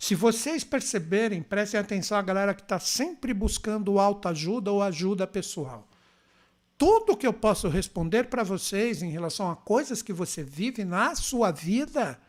Se 0.00 0.16
vocês 0.16 0.64
perceberem, 0.64 1.42
prestem 1.42 1.78
atenção 1.78 2.18
a 2.18 2.22
galera 2.22 2.54
que 2.54 2.62
está 2.62 2.80
sempre 2.80 3.32
buscando 3.32 4.00
autoajuda 4.00 4.72
ou 4.72 4.82
ajuda 4.82 5.24
pessoal. 5.24 5.88
Tudo 6.76 7.16
que 7.16 7.26
eu 7.26 7.32
posso 7.32 7.68
responder 7.68 8.24
para 8.24 8.42
vocês 8.42 9.00
em 9.00 9.10
relação 9.10 9.48
a 9.48 9.54
coisas 9.54 10.02
que 10.02 10.12
você 10.12 10.42
vive 10.42 10.84
na 10.84 11.14
sua 11.14 11.52
vida, 11.52 12.20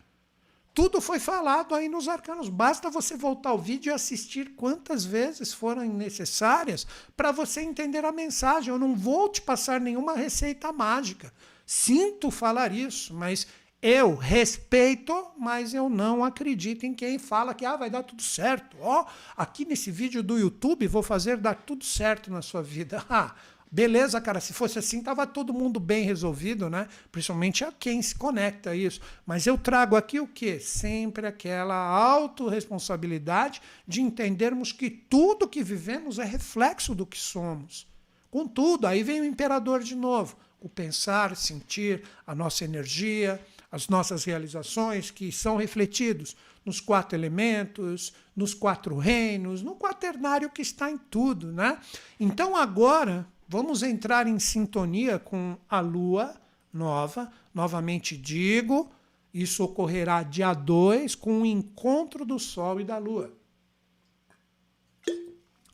tudo 0.73 1.01
foi 1.01 1.19
falado 1.19 1.75
aí 1.75 1.89
nos 1.89 2.07
arcanos. 2.07 2.47
Basta 2.47 2.89
você 2.89 3.17
voltar 3.17 3.49
ao 3.49 3.59
vídeo 3.59 3.91
e 3.91 3.93
assistir 3.93 4.55
quantas 4.55 5.03
vezes 5.03 5.53
forem 5.53 5.89
necessárias 5.89 6.87
para 7.15 7.31
você 7.31 7.61
entender 7.61 8.05
a 8.05 8.11
mensagem. 8.11 8.69
Eu 8.69 8.79
não 8.79 8.95
vou 8.95 9.27
te 9.27 9.41
passar 9.41 9.81
nenhuma 9.81 10.15
receita 10.15 10.71
mágica. 10.71 11.33
Sinto 11.65 12.31
falar 12.31 12.71
isso, 12.71 13.13
mas 13.13 13.47
eu 13.81 14.15
respeito, 14.15 15.31
mas 15.37 15.73
eu 15.73 15.89
não 15.89 16.23
acredito 16.23 16.85
em 16.85 16.93
quem 16.93 17.17
fala 17.17 17.53
que 17.53 17.65
ah, 17.65 17.75
vai 17.75 17.89
dar 17.89 18.03
tudo 18.03 18.21
certo. 18.21 18.77
Ó, 18.79 19.01
oh, 19.01 19.05
aqui 19.35 19.65
nesse 19.65 19.89
vídeo 19.89 20.21
do 20.21 20.37
YouTube 20.37 20.85
vou 20.87 21.01
fazer 21.01 21.37
dar 21.37 21.55
tudo 21.55 21.83
certo 21.83 22.31
na 22.31 22.41
sua 22.41 22.61
vida. 22.61 23.03
Ah, 23.09 23.35
beleza, 23.71 24.19
cara, 24.19 24.41
se 24.41 24.51
fosse 24.51 24.77
assim, 24.77 25.01
tava 25.01 25.25
todo 25.25 25.53
mundo 25.53 25.79
bem 25.79 26.03
resolvido, 26.03 26.69
né? 26.69 26.87
Principalmente 27.11 27.63
a 27.63 27.71
quem 27.71 28.01
se 28.01 28.13
conecta 28.13 28.71
a 28.71 28.75
isso. 28.75 28.99
Mas 29.25 29.47
eu 29.47 29.57
trago 29.57 29.95
aqui 29.95 30.19
o 30.19 30.27
quê? 30.27 30.59
Sempre 30.59 31.25
aquela 31.25 31.75
autorresponsabilidade 31.75 33.61
de 33.87 34.01
entendermos 34.01 34.73
que 34.73 34.89
tudo 34.89 35.47
que 35.47 35.63
vivemos 35.63 36.19
é 36.19 36.25
reflexo 36.25 36.93
do 36.93 37.05
que 37.05 37.17
somos. 37.17 37.87
Contudo, 38.29 38.87
aí 38.87 39.03
vem 39.03 39.21
o 39.21 39.25
imperador 39.25 39.81
de 39.81 39.95
novo. 39.95 40.35
O 40.59 40.69
pensar, 40.69 41.35
sentir, 41.35 42.03
a 42.27 42.35
nossa 42.35 42.63
energia, 42.63 43.43
as 43.71 43.87
nossas 43.87 44.25
realizações, 44.25 45.09
que 45.09 45.31
são 45.31 45.55
refletidos 45.55 46.35
nos 46.63 46.79
quatro 46.79 47.17
elementos, 47.17 48.13
nos 48.35 48.53
quatro 48.53 48.97
reinos, 48.97 49.63
no 49.63 49.75
quaternário 49.75 50.49
que 50.49 50.61
está 50.61 50.91
em 50.91 50.97
tudo. 50.97 51.51
Né? 51.51 51.79
Então 52.19 52.55
agora 52.55 53.27
vamos 53.51 53.83
entrar 53.83 54.27
em 54.27 54.39
sintonia 54.39 55.19
com 55.19 55.57
a 55.69 55.81
lua 55.81 56.33
nova. 56.73 57.29
Novamente 57.53 58.15
digo, 58.15 58.89
isso 59.33 59.61
ocorrerá 59.65 60.23
dia 60.23 60.53
2 60.53 61.15
com 61.15 61.41
o 61.41 61.45
encontro 61.45 62.25
do 62.25 62.39
Sol 62.39 62.79
e 62.79 62.85
da 62.85 62.97
Lua. 62.97 63.29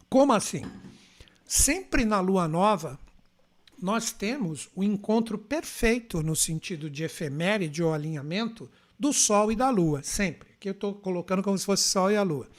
Como 0.10 0.34
assim? 0.34 0.64
Sempre 1.46 2.04
na 2.04 2.20
lua 2.20 2.48
nova, 2.48 3.00
nós 3.80 4.12
temos 4.12 4.70
o 4.76 4.84
encontro 4.84 5.38
perfeito 5.38 6.24
no 6.24 6.36
sentido 6.36 6.90
de 6.90 7.04
efeméride 7.04 7.84
ou 7.84 7.94
alinhamento 7.94 8.68
do 9.00 9.14
Sol 9.14 9.52
e 9.52 9.56
da 9.56 9.70
Lua, 9.70 10.02
sempre. 10.02 10.50
Aqui 10.54 10.68
eu 10.68 10.74
estou 10.74 10.96
colocando 10.96 11.44
como 11.44 11.56
se 11.56 11.66
fosse 11.66 11.84
Sol 11.84 12.10
e 12.10 12.18
a 12.18 12.24
Lua. 12.24 12.50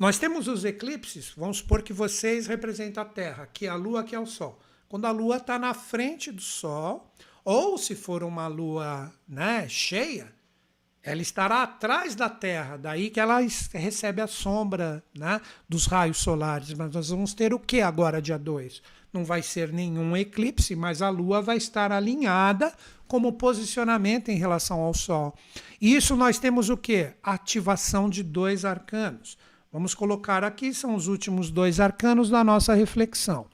Nós 0.00 0.18
temos 0.18 0.48
os 0.48 0.64
eclipses, 0.64 1.34
vamos 1.36 1.58
supor 1.58 1.82
que 1.82 1.92
vocês 1.92 2.46
representam 2.46 3.02
a 3.02 3.06
Terra, 3.06 3.46
que 3.52 3.66
é 3.66 3.68
a 3.68 3.74
Lua, 3.74 4.02
que 4.02 4.14
é 4.14 4.18
o 4.18 4.24
Sol. 4.24 4.58
Quando 4.88 5.04
a 5.04 5.10
Lua 5.10 5.36
está 5.36 5.58
na 5.58 5.74
frente 5.74 6.32
do 6.32 6.40
Sol, 6.40 7.12
ou 7.44 7.76
se 7.76 7.94
for 7.94 8.22
uma 8.22 8.46
Lua 8.46 9.12
né, 9.28 9.68
cheia, 9.68 10.32
ela 11.02 11.20
estará 11.20 11.62
atrás 11.62 12.14
da 12.14 12.30
Terra, 12.30 12.78
daí 12.78 13.10
que 13.10 13.20
ela 13.20 13.40
recebe 13.74 14.22
a 14.22 14.26
sombra 14.26 15.04
né, 15.14 15.38
dos 15.68 15.84
raios 15.84 16.16
solares. 16.16 16.72
Mas 16.72 16.94
nós 16.94 17.10
vamos 17.10 17.34
ter 17.34 17.52
o 17.52 17.58
que 17.58 17.82
agora, 17.82 18.22
dia 18.22 18.38
2? 18.38 18.80
não 19.12 19.24
vai 19.24 19.42
ser 19.42 19.72
nenhum 19.72 20.16
eclipse, 20.16 20.76
mas 20.76 21.02
a 21.02 21.08
Lua 21.08 21.42
vai 21.42 21.56
estar 21.56 21.90
alinhada 21.90 22.72
como 23.06 23.32
posicionamento 23.32 24.28
em 24.28 24.36
relação 24.36 24.80
ao 24.80 24.94
Sol. 24.94 25.34
E 25.80 25.94
isso 25.94 26.14
nós 26.14 26.38
temos 26.38 26.68
o 26.70 26.76
que? 26.76 27.10
Ativação 27.22 28.08
de 28.08 28.22
dois 28.22 28.64
arcanos. 28.64 29.36
Vamos 29.72 29.94
colocar 29.94 30.42
aqui, 30.42 30.74
são 30.74 30.96
os 30.96 31.06
últimos 31.06 31.48
dois 31.48 31.78
arcanos 31.78 32.28
da 32.28 32.42
nossa 32.42 32.74
reflexão. 32.74 33.46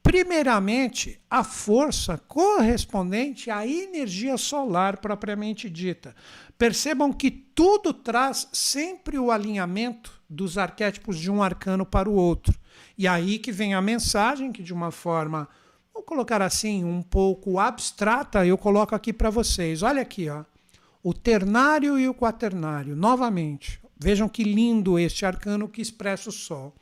Primeiramente, 0.00 1.20
a 1.28 1.42
força 1.42 2.16
correspondente 2.16 3.50
à 3.50 3.66
energia 3.66 4.36
solar 4.36 4.98
propriamente 4.98 5.68
dita. 5.68 6.14
Percebam 6.56 7.12
que 7.12 7.30
tudo 7.30 7.92
traz 7.92 8.48
sempre 8.52 9.18
o 9.18 9.32
alinhamento 9.32 10.12
dos 10.30 10.56
arquétipos 10.56 11.18
de 11.18 11.28
um 11.28 11.42
arcano 11.42 11.84
para 11.84 12.08
o 12.08 12.14
outro. 12.14 12.56
E 12.96 13.08
aí 13.08 13.38
que 13.38 13.50
vem 13.50 13.74
a 13.74 13.82
mensagem 13.82 14.52
que 14.52 14.62
de 14.62 14.72
uma 14.72 14.92
forma, 14.92 15.48
vou 15.92 16.04
colocar 16.04 16.40
assim, 16.40 16.84
um 16.84 17.02
pouco 17.02 17.58
abstrata, 17.58 18.46
eu 18.46 18.56
coloco 18.56 18.94
aqui 18.94 19.12
para 19.12 19.28
vocês. 19.28 19.82
Olha 19.82 20.02
aqui, 20.02 20.30
ó. 20.30 20.44
o 21.02 21.12
ternário 21.12 21.98
e 21.98 22.08
o 22.08 22.14
quaternário, 22.14 22.94
novamente. 22.94 23.80
Vejam 23.98 24.28
que 24.28 24.44
lindo 24.44 24.98
este 24.98 25.26
arcano 25.26 25.68
que 25.68 25.82
expressa 25.82 26.28
o 26.28 26.32
Sol. 26.32 26.74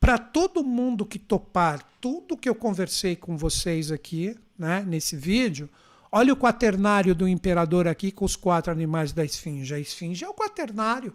Para 0.00 0.18
todo 0.18 0.64
mundo 0.64 1.04
que 1.04 1.18
topar 1.18 1.82
tudo 2.00 2.36
que 2.36 2.48
eu 2.48 2.54
conversei 2.54 3.16
com 3.16 3.36
vocês 3.36 3.90
aqui, 3.90 4.36
né, 4.58 4.84
nesse 4.86 5.16
vídeo, 5.16 5.68
olha 6.10 6.32
o 6.32 6.36
quaternário 6.36 7.14
do 7.14 7.26
imperador 7.26 7.88
aqui 7.88 8.10
com 8.10 8.24
os 8.24 8.36
quatro 8.36 8.70
animais 8.70 9.12
da 9.12 9.24
esfinge. 9.24 9.74
A 9.74 9.78
esfinge 9.78 10.24
é 10.24 10.28
o 10.28 10.34
quaternário. 10.34 11.12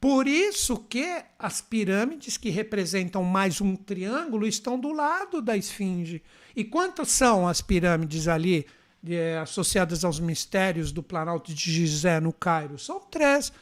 Por 0.00 0.28
isso 0.28 0.76
que 0.76 1.22
as 1.38 1.60
pirâmides 1.60 2.36
que 2.36 2.50
representam 2.50 3.22
mais 3.24 3.60
um 3.60 3.74
triângulo 3.74 4.46
estão 4.46 4.78
do 4.78 4.92
lado 4.92 5.40
da 5.40 5.56
esfinge. 5.56 6.22
E 6.54 6.64
quantas 6.64 7.10
são 7.10 7.48
as 7.48 7.60
pirâmides 7.60 8.28
ali 8.28 8.66
é, 9.06 9.38
associadas 9.38 10.04
aos 10.04 10.20
mistérios 10.20 10.92
do 10.92 11.02
Planalto 11.02 11.52
de 11.52 11.72
Gizé 11.72 12.20
no 12.20 12.32
Cairo? 12.32 12.78
São 12.78 13.00
três, 13.00 13.52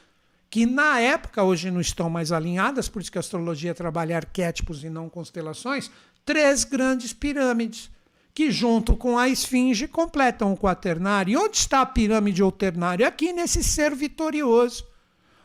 que 0.51 0.67
na 0.67 1.01
época 1.01 1.43
hoje 1.43 1.71
não 1.71 1.81
estão 1.81 2.09
mais 2.09 2.31
alinhadas, 2.31 2.89
por 2.89 3.03
isso 3.03 3.11
que 3.11 3.19
a 3.19 3.21
astrologia 3.21 3.75
trabalha 3.75 4.17
arquétipos 4.17 4.85
e 4.85 4.91
não 4.91 5.09
constelações. 5.09 5.91
Três 6.25 6.65
grandes 6.65 7.13
pirâmides 7.13 7.91
que 8.35 8.51
junto 8.51 8.97
com 8.97 9.17
a 9.17 9.29
esfinge 9.29 9.87
completam 9.87 10.53
o 10.53 10.57
quaternário. 10.57 11.33
E 11.33 11.37
onde 11.37 11.57
está 11.57 11.81
a 11.81 11.87
pirâmide 11.87 12.43
ou 12.43 12.51
ternário? 12.51 13.07
Aqui 13.07 13.33
nesse 13.33 13.63
ser 13.63 13.95
vitorioso. 13.95 14.85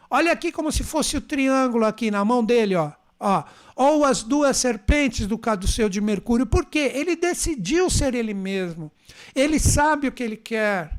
Olha 0.09 0.31
aqui 0.31 0.51
como 0.51 0.71
se 0.71 0.83
fosse 0.83 1.15
o 1.15 1.21
triângulo 1.21 1.85
aqui 1.85 2.09
na 2.09 2.25
mão 2.25 2.43
dele, 2.43 2.75
ó. 2.75 2.91
ó. 3.19 3.43
Ou 3.75 4.03
as 4.03 4.23
duas 4.23 4.57
serpentes 4.57 5.27
do 5.27 5.37
caduceu 5.37 5.87
de 5.87 6.01
Mercúrio. 6.01 6.47
Por 6.47 6.65
quê? 6.65 6.91
Ele 6.95 7.15
decidiu 7.15 7.91
ser 7.91 8.15
ele 8.15 8.33
mesmo. 8.33 8.91
Ele 9.35 9.59
sabe 9.59 10.07
o 10.07 10.11
que 10.11 10.23
ele 10.23 10.35
quer. 10.35 10.98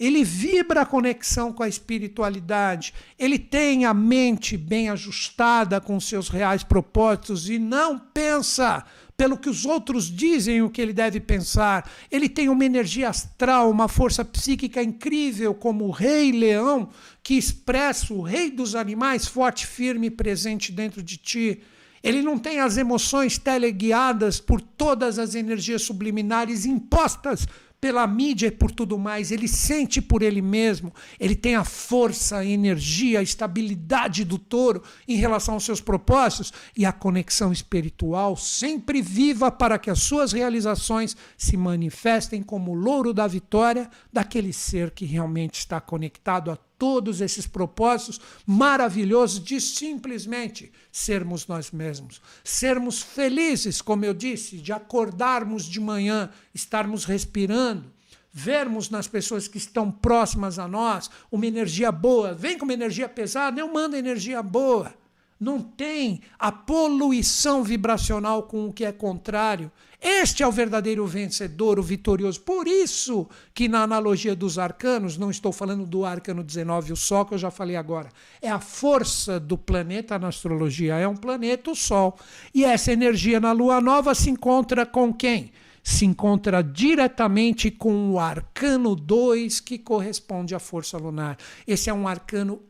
Ele 0.00 0.24
vibra 0.24 0.80
a 0.80 0.86
conexão 0.86 1.52
com 1.52 1.62
a 1.62 1.68
espiritualidade. 1.68 2.94
Ele 3.18 3.38
tem 3.38 3.84
a 3.84 3.92
mente 3.92 4.56
bem 4.56 4.88
ajustada 4.88 5.78
com 5.78 6.00
seus 6.00 6.30
reais 6.30 6.62
propósitos 6.62 7.50
e 7.50 7.58
não 7.58 7.98
pensa 7.98 8.82
pelo 9.14 9.36
que 9.36 9.50
os 9.50 9.66
outros 9.66 10.10
dizem 10.10 10.62
o 10.62 10.70
que 10.70 10.80
ele 10.80 10.94
deve 10.94 11.20
pensar. 11.20 11.86
Ele 12.10 12.30
tem 12.30 12.48
uma 12.48 12.64
energia 12.64 13.10
astral, 13.10 13.70
uma 13.70 13.88
força 13.88 14.24
psíquica 14.24 14.82
incrível, 14.82 15.52
como 15.52 15.84
o 15.84 15.90
rei 15.90 16.32
leão, 16.32 16.88
que 17.22 17.34
expressa 17.34 18.14
o 18.14 18.22
rei 18.22 18.50
dos 18.50 18.74
animais 18.74 19.26
forte, 19.26 19.66
firme 19.66 20.06
e 20.06 20.10
presente 20.10 20.72
dentro 20.72 21.02
de 21.02 21.18
ti. 21.18 21.60
Ele 22.02 22.22
não 22.22 22.38
tem 22.38 22.60
as 22.60 22.78
emoções 22.78 23.36
teleguiadas 23.36 24.40
por 24.40 24.62
todas 24.62 25.18
as 25.18 25.34
energias 25.34 25.82
subliminares 25.82 26.64
impostas 26.64 27.46
pela 27.80 28.06
mídia 28.06 28.48
e 28.48 28.50
por 28.50 28.70
tudo 28.70 28.98
mais, 28.98 29.30
ele 29.30 29.48
sente 29.48 30.02
por 30.02 30.22
ele 30.22 30.42
mesmo, 30.42 30.92
ele 31.18 31.34
tem 31.34 31.54
a 31.54 31.64
força, 31.64 32.38
a 32.38 32.44
energia, 32.44 33.20
a 33.20 33.22
estabilidade 33.22 34.24
do 34.24 34.38
touro 34.38 34.82
em 35.08 35.16
relação 35.16 35.54
aos 35.54 35.64
seus 35.64 35.80
propósitos 35.80 36.52
e 36.76 36.84
a 36.84 36.92
conexão 36.92 37.52
espiritual 37.52 38.36
sempre 38.36 39.00
viva 39.00 39.50
para 39.50 39.78
que 39.78 39.90
as 39.90 40.00
suas 40.00 40.32
realizações 40.32 41.16
se 41.36 41.56
manifestem 41.56 42.42
como 42.42 42.72
o 42.72 42.74
louro 42.74 43.14
da 43.14 43.26
vitória 43.26 43.88
daquele 44.12 44.52
ser 44.52 44.90
que 44.90 45.04
realmente 45.04 45.58
está 45.58 45.80
conectado 45.80 46.50
a 46.50 46.69
todos 46.80 47.20
esses 47.20 47.46
propósitos 47.46 48.18
maravilhosos 48.46 49.38
de 49.38 49.60
simplesmente 49.60 50.72
sermos 50.90 51.46
nós 51.46 51.70
mesmos, 51.70 52.22
sermos 52.42 53.02
felizes, 53.02 53.82
como 53.82 54.06
eu 54.06 54.14
disse, 54.14 54.56
de 54.56 54.72
acordarmos 54.72 55.66
de 55.66 55.78
manhã, 55.78 56.30
estarmos 56.54 57.04
respirando, 57.04 57.92
vermos 58.32 58.88
nas 58.88 59.06
pessoas 59.06 59.46
que 59.46 59.58
estão 59.58 59.90
próximas 59.90 60.58
a 60.58 60.66
nós 60.66 61.10
uma 61.30 61.46
energia 61.46 61.92
boa. 61.92 62.32
Vem 62.32 62.56
com 62.56 62.64
uma 62.64 62.72
energia 62.72 63.10
pesada, 63.10 63.60
eu 63.60 63.70
mando 63.70 63.94
energia 63.94 64.42
boa. 64.42 64.94
Não 65.40 65.58
tem 65.58 66.20
a 66.38 66.52
poluição 66.52 67.64
vibracional 67.64 68.42
com 68.42 68.66
o 68.66 68.72
que 68.72 68.84
é 68.84 68.92
contrário. 68.92 69.72
Este 69.98 70.42
é 70.42 70.46
o 70.46 70.52
verdadeiro 70.52 71.06
vencedor, 71.06 71.78
o 71.78 71.82
vitorioso. 71.82 72.40
Por 72.42 72.68
isso 72.68 73.26
que 73.54 73.66
na 73.66 73.82
analogia 73.82 74.36
dos 74.36 74.58
arcanos, 74.58 75.16
não 75.16 75.30
estou 75.30 75.50
falando 75.50 75.86
do 75.86 76.04
arcano 76.04 76.44
19, 76.44 76.92
o 76.92 76.96
Sol, 76.96 77.24
que 77.24 77.34
eu 77.34 77.38
já 77.38 77.50
falei 77.50 77.76
agora, 77.76 78.10
é 78.42 78.50
a 78.50 78.60
força 78.60 79.40
do 79.40 79.56
planeta 79.56 80.18
na 80.18 80.28
astrologia, 80.28 80.96
é 80.96 81.08
um 81.08 81.16
planeta, 81.16 81.70
o 81.70 81.74
Sol. 81.74 82.18
E 82.54 82.62
essa 82.62 82.92
energia 82.92 83.40
na 83.40 83.52
Lua 83.52 83.80
Nova 83.80 84.14
se 84.14 84.28
encontra 84.28 84.84
com 84.84 85.12
quem? 85.12 85.50
se 85.82 86.04
encontra 86.04 86.62
diretamente 86.62 87.70
com 87.70 88.10
o 88.10 88.20
arcano 88.20 88.94
2, 88.94 89.60
que 89.60 89.78
corresponde 89.78 90.54
à 90.54 90.58
força 90.58 90.98
lunar. 90.98 91.38
Esse 91.66 91.88
é 91.88 91.94
um 91.94 92.06
arcano 92.06 92.60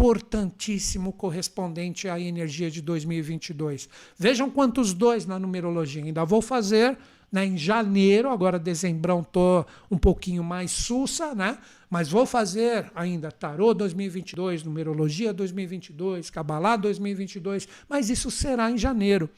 importantíssimo 0.00 1.12
correspondente 1.12 2.08
à 2.08 2.18
energia 2.18 2.70
de 2.70 2.80
2022. 2.80 3.86
Vejam 4.16 4.48
quantos 4.48 4.94
dois 4.94 5.26
na 5.26 5.38
numerologia. 5.38 6.02
Ainda 6.02 6.24
vou 6.24 6.40
fazer 6.40 6.96
né, 7.30 7.44
em 7.44 7.58
janeiro, 7.58 8.30
agora 8.30 8.58
dezembrão 8.58 9.20
estou 9.20 9.66
um 9.90 9.98
pouquinho 9.98 10.42
mais 10.42 10.70
sussa, 10.70 11.34
né? 11.34 11.58
mas 11.90 12.08
vou 12.08 12.24
fazer 12.24 12.90
ainda 12.94 13.30
tarô 13.30 13.74
2022, 13.74 14.64
numerologia 14.64 15.34
2022, 15.34 16.30
cabalá 16.30 16.76
2022, 16.76 17.68
mas 17.86 18.08
isso 18.08 18.30
será 18.30 18.70
em 18.70 18.78
janeiro. 18.78 19.28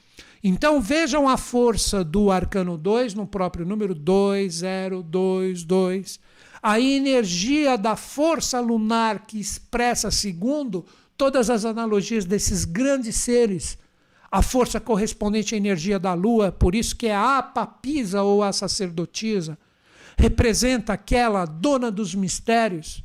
Então 0.44 0.80
vejam 0.80 1.28
a 1.28 1.36
força 1.36 2.04
do 2.04 2.30
arcano 2.30 2.78
2 2.78 3.14
no 3.14 3.26
próprio 3.26 3.66
número 3.66 3.96
2022. 3.96 6.20
A 6.62 6.78
energia 6.78 7.76
da 7.76 7.96
força 7.96 8.60
lunar 8.60 9.26
que 9.26 9.40
expressa 9.40 10.10
segundo 10.10 10.86
todas 11.16 11.50
as 11.50 11.64
analogias 11.64 12.24
desses 12.24 12.64
grandes 12.64 13.16
seres. 13.16 13.76
A 14.30 14.40
força 14.40 14.80
correspondente 14.80 15.54
à 15.54 15.58
energia 15.58 15.98
da 15.98 16.14
lua, 16.14 16.52
por 16.52 16.74
isso 16.74 16.96
que 16.96 17.08
é 17.08 17.14
a 17.14 17.42
papisa 17.42 18.22
ou 18.22 18.42
a 18.42 18.52
sacerdotisa, 18.52 19.58
representa 20.16 20.92
aquela 20.92 21.44
dona 21.44 21.90
dos 21.90 22.14
mistérios, 22.14 23.02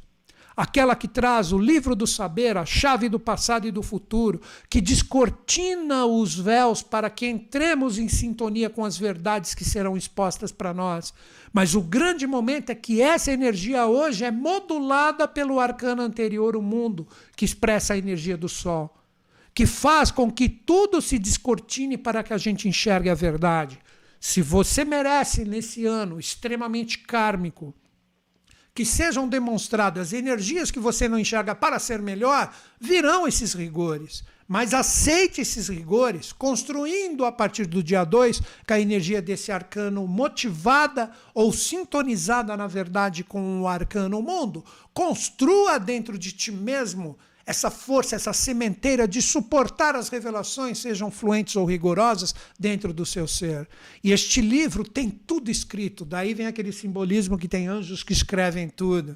aquela 0.58 0.96
que 0.96 1.08
traz 1.08 1.52
o 1.54 1.60
livro 1.60 1.96
do 1.96 2.08
saber, 2.08 2.58
a 2.58 2.66
chave 2.66 3.08
do 3.08 3.20
passado 3.20 3.68
e 3.68 3.72
do 3.72 3.84
futuro, 3.84 4.42
que 4.68 4.82
descortina 4.82 6.04
os 6.08 6.34
véus 6.34 6.82
para 6.82 7.12
que 7.12 7.28
entremos 7.28 8.00
em 8.00 8.08
sintonia 8.08 8.68
com 8.68 8.84
as 8.84 8.98
verdades 8.98 9.54
que 9.54 9.64
serão 9.64 9.96
expostas 9.96 10.52
para 10.52 10.74
nós. 10.74 11.14
Mas 11.54 11.76
o 11.76 11.82
grande 11.82 12.26
momento 12.26 12.72
é 12.72 12.76
que 12.76 13.04
essa 13.04 13.32
energia 13.32 13.86
hoje 13.86 14.26
é 14.26 14.32
modulada 14.32 15.28
pelo 15.28 15.60
arcano 15.60 16.02
anterior, 16.02 16.56
o 16.56 16.62
mundo, 16.62 17.08
que 17.36 17.46
expressa 17.46 17.94
a 17.94 17.98
energia 17.98 18.36
do 18.36 18.50
sol, 18.50 18.98
que 19.54 19.68
faz 19.68 20.10
com 20.10 20.32
que 20.32 20.50
tudo 20.50 21.04
se 21.04 21.20
descortine 21.20 22.00
para 22.00 22.24
que 22.24 22.34
a 22.34 22.38
gente 22.38 22.68
enxergue 22.68 23.12
a 23.12 23.16
verdade. 23.16 23.78
Se 24.20 24.42
você 24.42 24.84
merece 24.84 25.46
nesse 25.46 25.86
ano 25.86 26.20
extremamente 26.20 26.98
kármico, 26.98 27.76
que 28.78 28.86
sejam 28.86 29.28
demonstradas 29.28 30.14
energias 30.14 30.70
que 30.70 30.78
você 30.80 31.10
não 31.10 31.18
enxerga 31.18 31.56
para 31.56 31.80
ser 31.80 32.00
melhor, 32.00 32.54
virão 32.80 33.28
esses 33.28 33.56
rigores. 33.56 34.24
Mas 34.48 34.72
aceite 34.72 35.42
esses 35.42 35.68
rigores, 35.68 36.32
construindo 36.32 37.26
a 37.26 37.32
partir 37.32 37.66
do 37.66 37.82
dia 37.82 38.04
2, 38.04 38.40
com 38.40 38.74
a 38.76 38.80
energia 38.80 39.20
desse 39.20 39.52
arcano 39.52 40.06
motivada 40.06 41.10
ou 41.34 41.52
sintonizada, 41.52 42.56
na 42.56 42.68
verdade, 42.68 43.24
com 43.24 43.64
o 43.64 43.68
arcano 43.68 44.22
mundo. 44.22 44.64
Construa 44.94 45.80
dentro 45.80 46.16
de 46.16 46.32
ti 46.32 46.52
mesmo 46.52 47.18
essa 47.48 47.72
força, 47.72 48.18
essa 48.18 48.34
sementeira 48.34 49.08
de 49.08 49.22
suportar 49.22 49.96
as 49.96 50.10
revelações, 50.10 50.80
sejam 50.80 51.10
fluentes 51.10 51.56
ou 51.56 51.66
rigorosas, 51.66 52.36
dentro 52.60 52.92
do 52.92 53.06
seu 53.06 53.26
ser. 53.26 53.70
E 54.04 54.12
este 54.12 54.42
livro 54.42 54.84
tem 54.84 55.10
tudo 55.10 55.50
escrito, 55.50 56.04
daí 56.04 56.34
vem 56.34 56.46
aquele 56.46 56.74
simbolismo 56.74 57.38
que 57.38 57.48
tem 57.48 57.70
anjos 57.70 58.04
que 58.04 58.12
escrevem 58.12 58.68
tudo. 58.68 59.16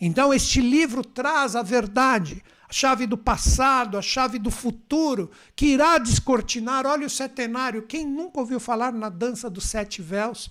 Então, 0.00 0.32
este 0.32 0.62
livro 0.62 1.04
traz 1.04 1.54
a 1.54 1.62
verdade, 1.62 2.42
a 2.66 2.72
chave 2.72 3.06
do 3.06 3.18
passado, 3.18 3.98
a 3.98 4.02
chave 4.02 4.38
do 4.38 4.50
futuro, 4.50 5.30
que 5.54 5.66
irá 5.66 5.98
descortinar. 5.98 6.86
Olha 6.86 7.06
o 7.06 7.10
setenário. 7.10 7.82
Quem 7.82 8.06
nunca 8.06 8.40
ouviu 8.40 8.58
falar 8.58 8.92
na 8.92 9.10
dança 9.10 9.50
dos 9.50 9.64
sete 9.64 10.00
véus? 10.00 10.48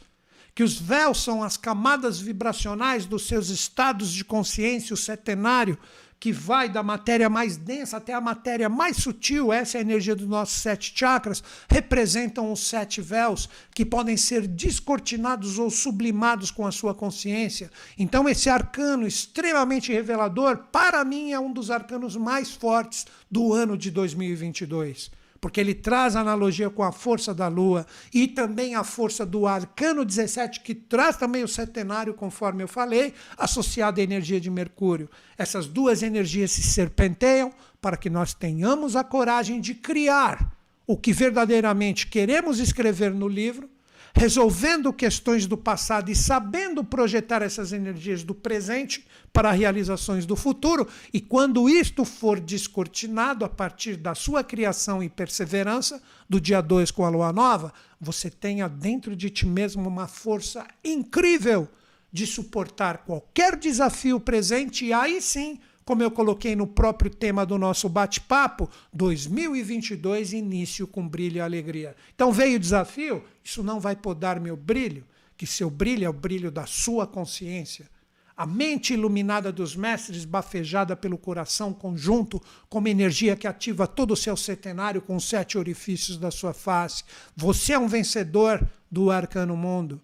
Que 0.53 0.63
os 0.63 0.79
véus 0.79 1.23
são 1.23 1.41
as 1.41 1.55
camadas 1.55 2.19
vibracionais 2.19 3.05
dos 3.05 3.25
seus 3.25 3.49
estados 3.49 4.11
de 4.11 4.25
consciência, 4.25 4.93
o 4.93 4.97
setenário 4.97 5.79
que 6.19 6.31
vai 6.31 6.67
da 6.67 6.81
matéria 6.81 7.29
mais 7.29 7.57
densa 7.57 7.97
até 7.97 8.13
a 8.13 8.21
matéria 8.21 8.67
mais 8.67 8.97
sutil, 8.97 9.53
essa 9.53 9.77
é 9.77 9.79
a 9.79 9.81
energia 9.81 10.15
dos 10.15 10.27
nossos 10.27 10.61
sete 10.61 10.93
chakras, 10.95 11.43
representam 11.69 12.51
os 12.51 12.67
sete 12.67 13.01
véus 13.01 13.47
que 13.73 13.85
podem 13.85 14.17
ser 14.17 14.47
descortinados 14.47 15.59
ou 15.59 15.69
sublimados 15.69 16.49
com 16.49 16.65
a 16.65 16.71
sua 16.71 16.95
consciência. 16.95 17.69
Então, 17.97 18.27
esse 18.27 18.49
arcano 18.49 19.05
extremamente 19.05 19.91
revelador, 19.91 20.57
para 20.71 21.05
mim, 21.05 21.31
é 21.31 21.39
um 21.39 21.53
dos 21.53 21.69
arcanos 21.69 22.15
mais 22.15 22.51
fortes 22.51 23.05
do 23.29 23.53
ano 23.53 23.77
de 23.77 23.91
2022. 23.91 25.11
Porque 25.39 25.59
ele 25.59 25.73
traz 25.73 26.15
analogia 26.15 26.69
com 26.69 26.83
a 26.83 26.91
força 26.91 27.33
da 27.33 27.47
lua 27.47 27.85
e 28.13 28.27
também 28.27 28.75
a 28.75 28.83
força 28.83 29.25
do 29.25 29.47
arcano 29.47 30.03
17, 30.03 30.61
que 30.61 30.73
traz 30.73 31.17
também 31.17 31.43
o 31.43 31.47
setenário, 31.47 32.13
conforme 32.13 32.63
eu 32.63 32.67
falei, 32.67 33.13
associado 33.37 33.99
à 33.99 34.03
energia 34.03 34.39
de 34.39 34.49
Mercúrio. 34.49 35.09
Essas 35.37 35.67
duas 35.67 36.01
energias 36.03 36.51
se 36.51 36.63
serpenteiam 36.63 37.51
para 37.81 37.97
que 37.97 38.09
nós 38.09 38.33
tenhamos 38.33 38.95
a 38.95 39.03
coragem 39.03 39.61
de 39.61 39.73
criar 39.73 40.51
o 40.85 40.97
que 40.97 41.13
verdadeiramente 41.13 42.07
queremos 42.07 42.59
escrever 42.59 43.13
no 43.13 43.27
livro 43.27 43.69
resolvendo 44.17 44.91
questões 44.91 45.45
do 45.45 45.55
passado 45.55 46.09
e 46.09 46.15
sabendo 46.15 46.83
projetar 46.83 47.43
essas 47.43 47.71
energias 47.71 48.23
do 48.23 48.33
presente 48.33 49.05
para 49.31 49.51
realizações 49.51 50.25
do 50.25 50.35
futuro. 50.35 50.87
E 51.13 51.21
quando 51.21 51.69
isto 51.69 52.03
for 52.03 52.39
descortinado 52.39 53.45
a 53.45 53.49
partir 53.49 53.95
da 53.95 54.15
sua 54.15 54.43
criação 54.43 55.03
e 55.03 55.07
perseverança, 55.07 56.01
do 56.27 56.41
dia 56.41 56.61
2 56.61 56.89
com 56.89 57.05
a 57.05 57.09
lua 57.09 57.31
nova, 57.31 57.71
você 58.01 58.27
tenha 58.31 58.67
dentro 58.67 59.15
de 59.15 59.29
ti 59.29 59.45
mesmo 59.45 59.87
uma 59.87 60.07
força 60.07 60.65
incrível 60.83 61.69
de 62.11 62.25
suportar 62.25 62.99
qualquer 63.05 63.55
desafio 63.55 64.19
presente 64.19 64.85
e 64.85 64.93
aí 64.93 65.21
sim 65.21 65.59
como 65.87 66.03
eu 66.03 66.11
coloquei 66.11 66.53
no 66.53 66.67
próprio 66.67 67.09
tema 67.09 67.45
do 67.45 67.57
nosso 67.57 67.87
bate-papo, 67.87 68.69
2022 68.91 70.33
início 70.33 70.85
com 70.85 71.07
brilho 71.07 71.37
e 71.37 71.39
alegria. 71.39 71.95
Então 72.13 72.29
veio 72.29 72.57
o 72.57 72.59
desafio, 72.59 73.23
isso 73.41 73.63
não 73.63 73.79
vai 73.79 73.95
podar 73.95 74.37
meu 74.37 74.57
brilho, 74.57 75.05
que 75.37 75.47
seu 75.47 75.69
brilho 75.69 76.03
é 76.03 76.09
o 76.09 76.13
brilho 76.13 76.51
da 76.51 76.65
sua 76.65 77.07
consciência. 77.07 77.89
A 78.35 78.45
mente 78.45 78.93
iluminada 78.93 79.49
dos 79.49 79.77
mestres, 79.77 80.25
bafejada 80.25 80.93
pelo 80.93 81.17
coração 81.17 81.71
conjunto, 81.71 82.43
como 82.67 82.89
energia 82.89 83.37
que 83.37 83.47
ativa 83.47 83.87
todo 83.87 84.11
o 84.11 84.17
seu 84.17 84.35
setenário 84.35 85.01
com 85.01 85.15
os 85.15 85.23
sete 85.23 85.57
orifícios 85.57 86.17
da 86.17 86.29
sua 86.29 86.53
face. 86.53 87.05
Você 87.33 87.71
é 87.71 87.79
um 87.79 87.87
vencedor 87.87 88.61
do 88.91 89.09
arcano 89.09 89.55
mundo. 89.55 90.01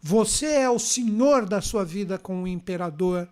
Você 0.00 0.46
é 0.46 0.70
o 0.70 0.78
senhor 0.78 1.44
da 1.44 1.60
sua 1.60 1.84
vida 1.84 2.18
com 2.20 2.44
o 2.44 2.46
imperador. 2.46 3.28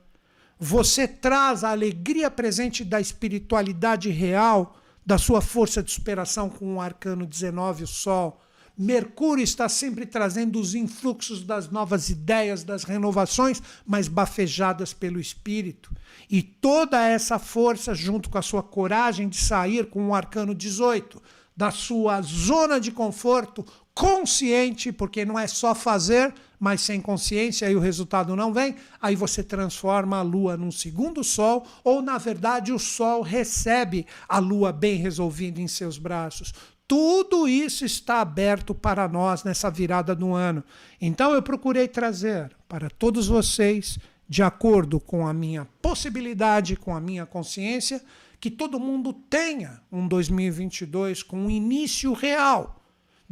Você 0.64 1.08
traz 1.08 1.64
a 1.64 1.72
alegria 1.72 2.30
presente 2.30 2.84
da 2.84 3.00
espiritualidade 3.00 4.10
real, 4.10 4.76
da 5.04 5.18
sua 5.18 5.40
força 5.40 5.82
de 5.82 5.90
superação 5.90 6.48
com 6.48 6.76
o 6.76 6.80
arcano 6.80 7.26
19, 7.26 7.82
o 7.82 7.86
Sol. 7.88 8.40
Mercúrio 8.78 9.42
está 9.42 9.68
sempre 9.68 10.06
trazendo 10.06 10.60
os 10.60 10.76
influxos 10.76 11.42
das 11.42 11.68
novas 11.68 12.10
ideias, 12.10 12.62
das 12.62 12.84
renovações, 12.84 13.60
mas 13.84 14.06
bafejadas 14.06 14.92
pelo 14.92 15.18
espírito. 15.18 15.90
E 16.30 16.40
toda 16.44 17.08
essa 17.08 17.40
força, 17.40 17.92
junto 17.92 18.30
com 18.30 18.38
a 18.38 18.42
sua 18.42 18.62
coragem 18.62 19.28
de 19.28 19.38
sair 19.38 19.86
com 19.86 20.10
o 20.10 20.14
arcano 20.14 20.54
18, 20.54 21.20
da 21.56 21.72
sua 21.72 22.22
zona 22.22 22.78
de 22.78 22.92
conforto, 22.92 23.66
consciente, 23.94 24.90
porque 24.90 25.24
não 25.24 25.38
é 25.38 25.46
só 25.46 25.74
fazer, 25.74 26.34
mas 26.58 26.80
sem 26.80 27.00
consciência 27.00 27.70
e 27.70 27.76
o 27.76 27.80
resultado 27.80 28.34
não 28.36 28.52
vem, 28.52 28.76
aí 29.00 29.16
você 29.16 29.42
transforma 29.42 30.18
a 30.18 30.22
lua 30.22 30.56
num 30.56 30.70
segundo 30.70 31.22
sol, 31.22 31.66
ou 31.82 32.00
na 32.00 32.18
verdade 32.18 32.72
o 32.72 32.78
sol 32.78 33.20
recebe 33.20 34.06
a 34.28 34.38
lua 34.38 34.72
bem 34.72 34.96
resolvida 34.96 35.60
em 35.60 35.68
seus 35.68 35.98
braços. 35.98 36.52
Tudo 36.86 37.48
isso 37.48 37.84
está 37.84 38.20
aberto 38.20 38.74
para 38.74 39.08
nós 39.08 39.44
nessa 39.44 39.70
virada 39.70 40.14
do 40.14 40.34
ano. 40.34 40.62
Então 41.00 41.32
eu 41.32 41.42
procurei 41.42 41.88
trazer 41.88 42.54
para 42.68 42.88
todos 42.90 43.26
vocês, 43.26 43.98
de 44.28 44.42
acordo 44.42 45.00
com 45.00 45.26
a 45.26 45.32
minha 45.32 45.66
possibilidade, 45.80 46.76
com 46.76 46.94
a 46.94 47.00
minha 47.00 47.26
consciência, 47.26 48.02
que 48.38 48.50
todo 48.50 48.80
mundo 48.80 49.12
tenha 49.12 49.80
um 49.90 50.06
2022 50.06 51.22
com 51.22 51.46
um 51.46 51.50
início 51.50 52.12
real 52.12 52.81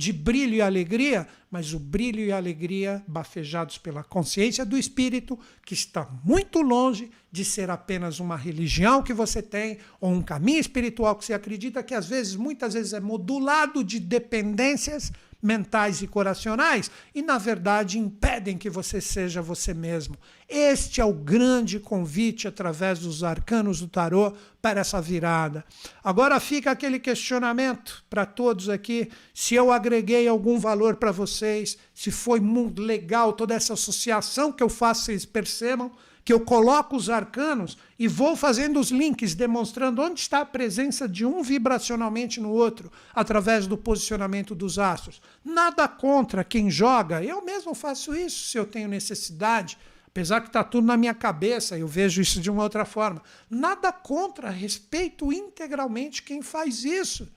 de 0.01 0.15
brilho 0.15 0.55
e 0.55 0.63
alegria, 0.63 1.29
mas 1.51 1.75
o 1.75 1.79
brilho 1.79 2.25
e 2.25 2.33
a 2.33 2.39
alegria 2.39 3.05
bafejados 3.07 3.77
pela 3.77 4.03
consciência 4.03 4.65
do 4.65 4.79
espírito, 4.79 5.39
que 5.63 5.75
está 5.75 6.09
muito 6.25 6.63
longe 6.63 7.11
de 7.31 7.45
ser 7.45 7.69
apenas 7.69 8.19
uma 8.19 8.35
religião 8.35 9.03
que 9.03 9.13
você 9.13 9.43
tem 9.43 9.77
ou 10.01 10.11
um 10.11 10.23
caminho 10.23 10.59
espiritual 10.59 11.15
que 11.17 11.27
você 11.27 11.35
acredita, 11.35 11.83
que 11.83 11.95
às 11.95 12.07
vezes, 12.07 12.35
muitas 12.35 12.73
vezes, 12.73 12.95
é 12.95 13.01
modulado 13.01 13.85
de 13.85 14.01
dependências 14.01 15.13
mentais 15.43 16.03
e 16.03 16.07
coracionais 16.07 16.91
e, 17.15 17.23
na 17.23 17.39
verdade, 17.39 17.99
impedem 17.99 18.59
que 18.59 18.69
você 18.69 19.01
seja 19.01 19.41
você 19.41 19.73
mesmo. 19.73 20.17
Este 20.49 21.01
é 21.01 21.05
o 21.05 21.13
grande 21.13 21.79
convite 21.79 22.49
através 22.49 22.99
dos 22.99 23.23
arcanos 23.23 23.81
do 23.81 23.89
tarô 23.89 24.33
para 24.61 24.81
essa 24.81 25.01
virada. 25.01 25.65
Agora 26.03 26.39
fica 26.41 26.71
aquele 26.71 26.99
questionamento 26.99 28.05
para 28.11 28.27
todos 28.27 28.69
aqui: 28.69 29.11
se 29.33 29.55
eu 29.55 29.73
agreguei 29.73 30.29
algum 30.29 30.59
valor 30.59 30.97
para 30.97 31.13
vocês, 31.13 31.79
se 31.95 32.11
foi 32.11 32.41
muito 32.41 32.83
legal 32.83 33.33
toda 33.33 33.55
essa 33.55 33.75
associação 33.75 34.53
que 34.53 34.63
eu 34.63 34.69
faço, 34.69 35.05
vocês 35.05 35.25
percebam 35.25 35.91
que 36.25 36.33
eu 36.33 36.41
coloco 36.41 36.97
os 36.97 37.09
arcanos 37.09 37.79
e 37.99 38.07
vou 38.07 38.37
fazendo 38.37 38.79
os 38.79 38.91
links, 38.91 39.35
demonstrando 39.35 40.03
onde 40.03 40.21
está 40.21 40.41
a 40.41 40.47
presença 40.47 41.09
de 41.09 41.25
um 41.25 41.43
vibracionalmente 41.43 42.41
no 42.41 42.51
outro, 42.51 42.91
através 43.15 43.67
do 43.67 43.77
posicionamento 43.77 44.55
dos 44.55 44.79
astros. 44.79 45.21
Nada 45.45 45.89
contra 45.89 46.45
quem 46.45 46.71
joga, 46.71 47.23
eu 47.25 47.45
mesmo 47.45 47.75
faço 47.75 48.15
isso 48.15 48.49
se 48.49 48.59
eu 48.59 48.67
tenho 48.67 48.89
necessidade. 48.89 49.79
Apesar 50.07 50.41
que 50.41 50.49
está 50.49 50.65
tudo 50.65 50.87
na 50.87 50.97
minha 50.97 51.15
cabeça, 51.15 51.79
eu 51.79 51.87
vejo 51.87 52.21
isso 52.21 52.41
de 52.41 52.51
uma 52.51 52.65
outra 52.65 52.85
forma. 52.85 53.23
Nada 53.49 53.93
contra, 53.93 54.51
respeito 54.51 55.33
integralmente 55.33 56.23
quem 56.23 56.43
faz 56.43 56.85
isso. 56.85 57.29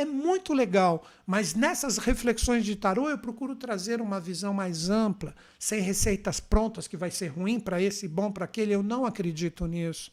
É 0.00 0.04
muito 0.06 0.54
legal, 0.54 1.06
mas 1.26 1.54
nessas 1.54 1.98
reflexões 1.98 2.64
de 2.64 2.74
tarô 2.74 3.10
eu 3.10 3.18
procuro 3.18 3.54
trazer 3.54 4.00
uma 4.00 4.18
visão 4.18 4.54
mais 4.54 4.88
ampla, 4.88 5.34
sem 5.58 5.82
receitas 5.82 6.40
prontas 6.40 6.88
que 6.88 6.96
vai 6.96 7.10
ser 7.10 7.26
ruim 7.26 7.60
para 7.60 7.82
esse 7.82 8.06
e 8.06 8.08
bom 8.08 8.32
para 8.32 8.46
aquele. 8.46 8.74
Eu 8.74 8.82
não 8.82 9.04
acredito 9.04 9.66
nisso. 9.66 10.10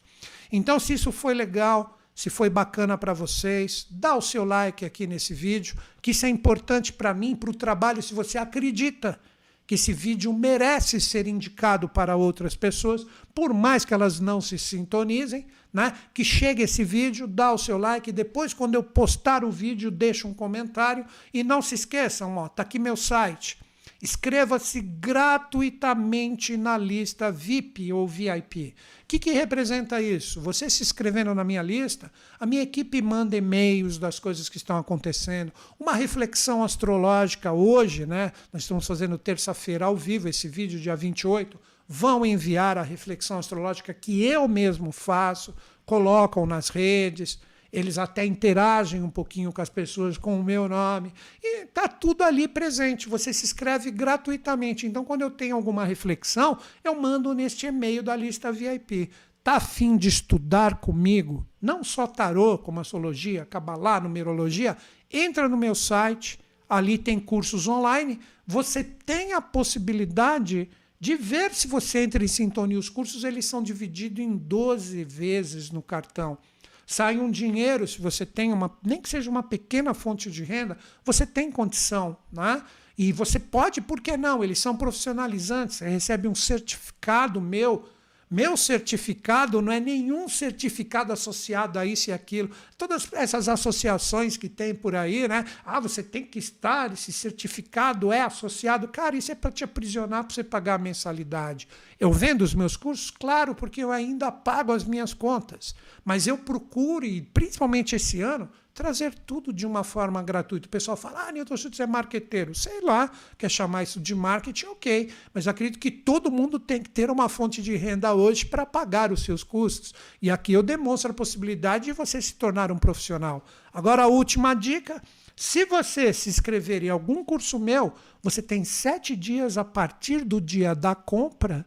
Então, 0.52 0.78
se 0.78 0.92
isso 0.92 1.10
foi 1.10 1.32
legal, 1.32 1.98
se 2.14 2.28
foi 2.28 2.50
bacana 2.50 2.98
para 2.98 3.14
vocês, 3.14 3.86
dá 3.90 4.14
o 4.14 4.20
seu 4.20 4.44
like 4.44 4.84
aqui 4.84 5.06
nesse 5.06 5.32
vídeo, 5.32 5.74
que 6.02 6.10
isso 6.10 6.26
é 6.26 6.28
importante 6.28 6.92
para 6.92 7.14
mim, 7.14 7.34
para 7.34 7.48
o 7.48 7.54
trabalho, 7.54 8.02
se 8.02 8.12
você 8.12 8.36
acredita 8.36 9.18
que 9.66 9.74
esse 9.74 9.94
vídeo 9.94 10.30
merece 10.34 11.00
ser 11.00 11.26
indicado 11.26 11.88
para 11.88 12.14
outras 12.14 12.54
pessoas, 12.54 13.06
por 13.34 13.54
mais 13.54 13.86
que 13.86 13.94
elas 13.94 14.20
não 14.20 14.38
se 14.38 14.58
sintonizem, 14.58 15.46
né? 15.72 15.92
Que 16.14 16.24
chegue 16.24 16.62
esse 16.62 16.84
vídeo, 16.84 17.26
dá 17.26 17.52
o 17.52 17.58
seu 17.58 17.78
like, 17.78 18.10
depois 18.12 18.54
quando 18.54 18.74
eu 18.74 18.82
postar 18.82 19.44
o 19.44 19.50
vídeo, 19.50 19.90
deixa 19.90 20.26
um 20.26 20.34
comentário 20.34 21.04
e 21.32 21.44
não 21.44 21.60
se 21.60 21.74
esqueçam, 21.74 22.36
ó, 22.36 22.48
tá 22.48 22.62
aqui 22.62 22.78
meu 22.78 22.96
site. 22.96 23.58
Inscreva-se 24.00 24.80
gratuitamente 24.80 26.56
na 26.56 26.78
lista 26.78 27.32
VIP 27.32 27.92
ou 27.92 28.06
VIP. 28.06 28.74
O 29.02 29.06
que, 29.08 29.18
que 29.18 29.32
representa 29.32 30.00
isso? 30.00 30.40
Você 30.40 30.70
se 30.70 30.84
inscrevendo 30.84 31.34
na 31.34 31.42
minha 31.42 31.62
lista, 31.62 32.12
a 32.38 32.46
minha 32.46 32.62
equipe 32.62 33.02
manda 33.02 33.36
e-mails 33.36 33.98
das 33.98 34.20
coisas 34.20 34.48
que 34.48 34.56
estão 34.56 34.78
acontecendo, 34.78 35.52
uma 35.80 35.94
reflexão 35.94 36.62
astrológica 36.62 37.52
hoje, 37.52 38.06
né? 38.06 38.32
Nós 38.52 38.62
estamos 38.62 38.86
fazendo 38.86 39.18
terça-feira 39.18 39.86
ao 39.86 39.96
vivo 39.96 40.28
esse 40.28 40.46
vídeo, 40.46 40.78
dia 40.78 40.94
28 40.94 41.58
vão 41.88 42.26
enviar 42.26 42.76
a 42.76 42.82
reflexão 42.82 43.38
astrológica 43.38 43.94
que 43.94 44.22
eu 44.22 44.46
mesmo 44.46 44.92
faço, 44.92 45.54
colocam 45.86 46.44
nas 46.44 46.68
redes, 46.68 47.40
eles 47.72 47.98
até 47.98 48.24
interagem 48.24 49.02
um 49.02 49.10
pouquinho 49.10 49.52
com 49.52 49.60
as 49.60 49.68
pessoas 49.68 50.16
com 50.16 50.38
o 50.38 50.44
meu 50.44 50.68
nome. 50.68 51.12
E 51.42 51.64
está 51.64 51.86
tudo 51.86 52.22
ali 52.22 52.46
presente. 52.48 53.08
Você 53.08 53.32
se 53.32 53.44
inscreve 53.44 53.90
gratuitamente. 53.90 54.86
Então, 54.86 55.04
quando 55.04 55.22
eu 55.22 55.30
tenho 55.30 55.54
alguma 55.54 55.84
reflexão, 55.84 56.58
eu 56.82 56.98
mando 56.98 57.34
neste 57.34 57.66
e-mail 57.66 58.02
da 58.02 58.16
lista 58.16 58.50
VIP. 58.50 59.10
Está 59.38 59.56
afim 59.56 59.96
de 59.96 60.08
estudar 60.08 60.76
comigo? 60.76 61.46
Não 61.60 61.84
só 61.84 62.06
tarô, 62.06 62.58
como 62.58 62.80
astrologia, 62.80 63.46
cabalá, 63.46 64.00
numerologia? 64.00 64.76
Entra 65.10 65.48
no 65.48 65.56
meu 65.56 65.74
site, 65.74 66.38
ali 66.68 66.96
tem 66.96 67.18
cursos 67.20 67.68
online. 67.68 68.18
Você 68.46 68.82
tem 68.82 69.34
a 69.34 69.40
possibilidade 69.42 70.70
de 71.00 71.14
ver 71.14 71.54
se 71.54 71.68
você 71.68 72.02
entra 72.02 72.24
em 72.24 72.28
sintonia. 72.28 72.78
Os 72.78 72.88
cursos 72.88 73.24
eles 73.24 73.44
são 73.44 73.62
divididos 73.62 74.24
em 74.24 74.36
12 74.36 75.04
vezes 75.04 75.70
no 75.70 75.82
cartão. 75.82 76.38
Sai 76.86 77.18
um 77.18 77.30
dinheiro, 77.30 77.86
se 77.86 78.00
você 78.00 78.24
tem 78.24 78.52
uma, 78.52 78.76
nem 78.82 79.00
que 79.00 79.08
seja 79.08 79.30
uma 79.30 79.42
pequena 79.42 79.92
fonte 79.92 80.30
de 80.30 80.42
renda, 80.42 80.78
você 81.04 81.26
tem 81.26 81.52
condição, 81.52 82.16
né? 82.32 82.62
E 82.96 83.12
você 83.12 83.38
pode, 83.38 83.80
por 83.80 84.00
que 84.00 84.16
não? 84.16 84.42
Eles 84.42 84.58
são 84.58 84.76
profissionalizantes, 84.76 85.76
você 85.76 85.88
recebe 85.88 86.26
um 86.26 86.34
certificado 86.34 87.40
meu 87.40 87.88
meu 88.30 88.56
certificado 88.56 89.62
não 89.62 89.72
é 89.72 89.80
nenhum 89.80 90.28
certificado 90.28 91.12
associado 91.12 91.78
a 91.78 91.86
isso 91.86 92.10
e 92.10 92.12
aquilo. 92.12 92.50
Todas 92.76 93.08
essas 93.12 93.48
associações 93.48 94.36
que 94.36 94.48
tem 94.48 94.74
por 94.74 94.94
aí, 94.94 95.26
né? 95.26 95.44
Ah, 95.64 95.80
você 95.80 96.02
tem 96.02 96.24
que 96.24 96.38
estar, 96.38 96.92
esse 96.92 97.12
certificado 97.12 98.12
é 98.12 98.20
associado. 98.20 98.86
Cara, 98.88 99.16
isso 99.16 99.32
é 99.32 99.34
para 99.34 99.50
te 99.50 99.64
aprisionar, 99.64 100.24
para 100.24 100.34
você 100.34 100.44
pagar 100.44 100.74
a 100.74 100.78
mensalidade. 100.78 101.66
Eu 101.98 102.12
vendo 102.12 102.42
os 102.42 102.54
meus 102.54 102.76
cursos, 102.76 103.10
claro, 103.10 103.54
porque 103.54 103.82
eu 103.82 103.90
ainda 103.90 104.30
pago 104.30 104.72
as 104.72 104.84
minhas 104.84 105.14
contas. 105.14 105.74
Mas 106.04 106.26
eu 106.26 106.36
procuro, 106.36 107.06
e 107.06 107.22
principalmente 107.22 107.96
esse 107.96 108.20
ano, 108.20 108.48
trazer 108.78 109.12
tudo 109.12 109.52
de 109.52 109.66
uma 109.66 109.82
forma 109.82 110.22
gratuita. 110.22 110.68
O 110.68 110.70
pessoal 110.70 110.96
fala, 110.96 111.26
ah, 111.26 111.32
Newton 111.32 111.56
Schultz 111.56 111.80
é 111.80 111.86
marqueteiro. 111.86 112.54
Sei 112.54 112.80
lá, 112.80 113.10
quer 113.36 113.50
chamar 113.50 113.82
isso 113.82 113.98
de 113.98 114.14
marketing, 114.14 114.66
ok. 114.66 115.10
Mas 115.34 115.48
acredito 115.48 115.80
que 115.80 115.90
todo 115.90 116.30
mundo 116.30 116.60
tem 116.60 116.80
que 116.80 116.88
ter 116.88 117.10
uma 117.10 117.28
fonte 117.28 117.60
de 117.60 117.74
renda 117.74 118.14
hoje 118.14 118.46
para 118.46 118.64
pagar 118.64 119.10
os 119.10 119.24
seus 119.24 119.42
custos. 119.42 119.92
E 120.22 120.30
aqui 120.30 120.52
eu 120.52 120.62
demonstro 120.62 121.10
a 121.10 121.14
possibilidade 121.14 121.86
de 121.86 121.92
você 121.92 122.22
se 122.22 122.36
tornar 122.36 122.70
um 122.70 122.78
profissional. 122.78 123.44
Agora, 123.72 124.04
a 124.04 124.06
última 124.06 124.54
dica. 124.54 125.02
Se 125.34 125.64
você 125.64 126.12
se 126.12 126.28
inscrever 126.28 126.84
em 126.84 126.88
algum 126.88 127.24
curso 127.24 127.58
meu, 127.58 127.92
você 128.22 128.40
tem 128.40 128.64
sete 128.64 129.16
dias 129.16 129.58
a 129.58 129.64
partir 129.64 130.24
do 130.24 130.40
dia 130.40 130.72
da 130.72 130.94
compra 130.94 131.66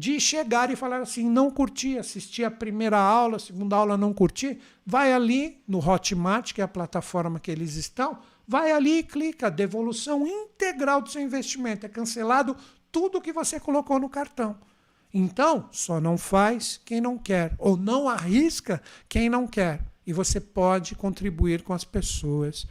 de 0.00 0.18
chegar 0.18 0.70
e 0.70 0.76
falar 0.76 1.02
assim, 1.02 1.28
não 1.28 1.50
curti, 1.50 1.98
assisti 1.98 2.42
a 2.42 2.50
primeira 2.50 2.98
aula, 2.98 3.36
a 3.36 3.38
segunda 3.38 3.76
aula 3.76 3.98
não 3.98 4.14
curti, 4.14 4.58
vai 4.86 5.12
ali 5.12 5.62
no 5.68 5.78
Hotmart, 5.78 6.54
que 6.54 6.62
é 6.62 6.64
a 6.64 6.68
plataforma 6.68 7.38
que 7.38 7.50
eles 7.50 7.74
estão, 7.76 8.18
vai 8.48 8.72
ali 8.72 9.00
e 9.00 9.02
clica, 9.02 9.50
devolução 9.50 10.26
integral 10.26 11.02
do 11.02 11.10
seu 11.10 11.20
investimento, 11.20 11.84
é 11.84 11.88
cancelado 11.90 12.56
tudo 12.90 13.20
que 13.20 13.30
você 13.30 13.60
colocou 13.60 13.98
no 13.98 14.08
cartão. 14.08 14.56
Então, 15.12 15.68
só 15.70 16.00
não 16.00 16.16
faz 16.16 16.80
quem 16.82 16.98
não 16.98 17.18
quer, 17.18 17.54
ou 17.58 17.76
não 17.76 18.08
arrisca 18.08 18.80
quem 19.06 19.28
não 19.28 19.46
quer. 19.46 19.82
E 20.06 20.14
você 20.14 20.40
pode 20.40 20.94
contribuir 20.94 21.62
com 21.62 21.74
as 21.74 21.84
pessoas. 21.84 22.66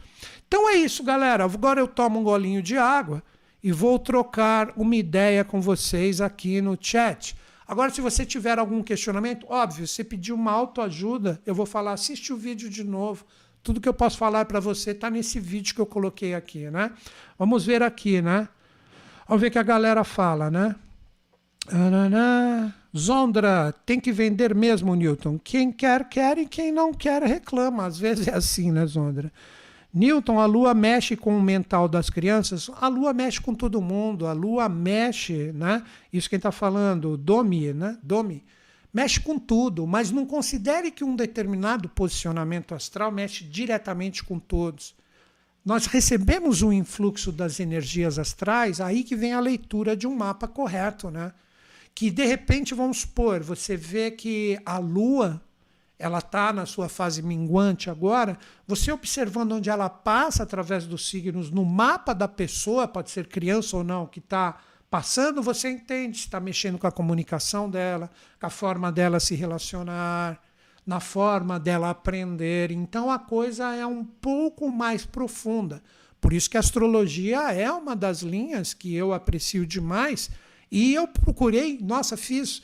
Então 0.48 0.68
é 0.68 0.74
isso, 0.74 1.04
galera. 1.04 1.44
Agora 1.44 1.78
eu 1.78 1.86
tomo 1.86 2.18
um 2.18 2.24
golinho 2.24 2.60
de 2.60 2.76
água 2.76 3.22
e 3.62 3.72
vou 3.72 3.98
trocar 3.98 4.72
uma 4.76 4.96
ideia 4.96 5.44
com 5.44 5.60
vocês 5.60 6.20
aqui 6.20 6.60
no 6.60 6.76
chat. 6.80 7.36
Agora, 7.66 7.90
se 7.90 8.00
você 8.00 8.26
tiver 8.26 8.58
algum 8.58 8.82
questionamento, 8.82 9.46
óbvio, 9.48 9.86
você 9.86 10.02
pediu 10.02 10.34
uma 10.34 10.50
autoajuda, 10.50 11.40
eu 11.46 11.54
vou 11.54 11.66
falar, 11.66 11.92
assiste 11.92 12.32
o 12.32 12.36
vídeo 12.36 12.68
de 12.68 12.82
novo. 12.82 13.24
Tudo 13.62 13.80
que 13.80 13.88
eu 13.88 13.94
posso 13.94 14.18
falar 14.18 14.44
para 14.46 14.58
você 14.58 14.90
está 14.90 15.10
nesse 15.10 15.38
vídeo 15.38 15.74
que 15.74 15.80
eu 15.80 15.86
coloquei 15.86 16.34
aqui, 16.34 16.70
né? 16.70 16.90
Vamos 17.38 17.64
ver 17.64 17.82
aqui, 17.82 18.20
né? 18.20 18.48
Vamos 19.28 19.40
ver 19.40 19.48
o 19.48 19.50
que 19.50 19.58
a 19.58 19.62
galera 19.62 20.02
fala, 20.02 20.50
né? 20.50 20.74
Zondra, 22.96 23.72
tem 23.86 24.00
que 24.00 24.10
vender 24.10 24.54
mesmo, 24.54 24.94
Newton. 24.96 25.38
Quem 25.38 25.70
quer, 25.70 26.08
quer 26.08 26.38
e 26.38 26.46
quem 26.46 26.72
não 26.72 26.92
quer, 26.92 27.22
reclama. 27.22 27.86
Às 27.86 27.98
vezes 27.98 28.26
é 28.26 28.34
assim, 28.34 28.72
né, 28.72 28.84
Zondra? 28.86 29.32
Newton, 29.92 30.38
a 30.38 30.46
lua 30.46 30.72
mexe 30.72 31.16
com 31.16 31.36
o 31.36 31.42
mental 31.42 31.88
das 31.88 32.08
crianças? 32.08 32.70
A 32.80 32.86
lua 32.86 33.12
mexe 33.12 33.40
com 33.40 33.54
todo 33.54 33.80
mundo, 33.80 34.26
a 34.26 34.32
lua 34.32 34.68
mexe, 34.68 35.52
né? 35.52 35.82
Isso 36.12 36.30
quem 36.30 36.36
está 36.36 36.52
falando, 36.52 37.16
Domi, 37.16 37.72
né? 37.72 37.98
Domi. 38.02 38.44
Mexe 38.94 39.20
com 39.20 39.38
tudo, 39.38 39.86
mas 39.86 40.10
não 40.12 40.24
considere 40.24 40.90
que 40.90 41.02
um 41.02 41.16
determinado 41.16 41.88
posicionamento 41.88 42.74
astral 42.74 43.10
mexe 43.10 43.44
diretamente 43.44 44.22
com 44.22 44.38
todos. 44.38 44.94
Nós 45.64 45.86
recebemos 45.86 46.62
um 46.62 46.72
influxo 46.72 47.32
das 47.32 47.58
energias 47.60 48.18
astrais, 48.18 48.80
aí 48.80 49.02
que 49.02 49.16
vem 49.16 49.32
a 49.32 49.40
leitura 49.40 49.96
de 49.96 50.06
um 50.06 50.14
mapa 50.14 50.48
correto, 50.48 51.10
né? 51.10 51.32
Que 51.94 52.10
de 52.10 52.24
repente, 52.24 52.74
vamos 52.74 53.00
supor, 53.00 53.42
você 53.42 53.76
vê 53.76 54.10
que 54.10 54.58
a 54.64 54.78
lua 54.78 55.42
ela 56.00 56.18
está 56.18 56.52
na 56.52 56.64
sua 56.64 56.88
fase 56.88 57.20
minguante 57.20 57.90
agora, 57.90 58.38
você 58.66 58.90
observando 58.90 59.52
onde 59.52 59.68
ela 59.68 59.88
passa 59.90 60.42
através 60.42 60.86
dos 60.86 61.08
signos 61.08 61.50
no 61.50 61.64
mapa 61.64 62.14
da 62.14 62.26
pessoa, 62.26 62.88
pode 62.88 63.10
ser 63.10 63.28
criança 63.28 63.76
ou 63.76 63.84
não, 63.84 64.06
que 64.06 64.18
está 64.18 64.56
passando, 64.90 65.42
você 65.42 65.70
entende 65.70 66.16
se 66.16 66.24
está 66.24 66.40
mexendo 66.40 66.78
com 66.78 66.86
a 66.86 66.92
comunicação 66.92 67.68
dela, 67.68 68.10
com 68.40 68.46
a 68.46 68.50
forma 68.50 68.90
dela 68.90 69.20
se 69.20 69.34
relacionar, 69.34 70.40
na 70.86 71.00
forma 71.00 71.60
dela 71.60 71.90
aprender. 71.90 72.70
Então 72.70 73.10
a 73.10 73.18
coisa 73.18 73.74
é 73.74 73.84
um 73.84 74.02
pouco 74.02 74.70
mais 74.70 75.04
profunda. 75.04 75.82
Por 76.18 76.32
isso 76.32 76.48
que 76.48 76.56
a 76.56 76.60
astrologia 76.60 77.52
é 77.52 77.70
uma 77.70 77.94
das 77.94 78.22
linhas 78.22 78.72
que 78.72 78.94
eu 78.94 79.12
aprecio 79.12 79.66
demais. 79.66 80.30
E 80.70 80.94
eu 80.94 81.06
procurei, 81.06 81.78
nossa, 81.80 82.16
fiz 82.16 82.62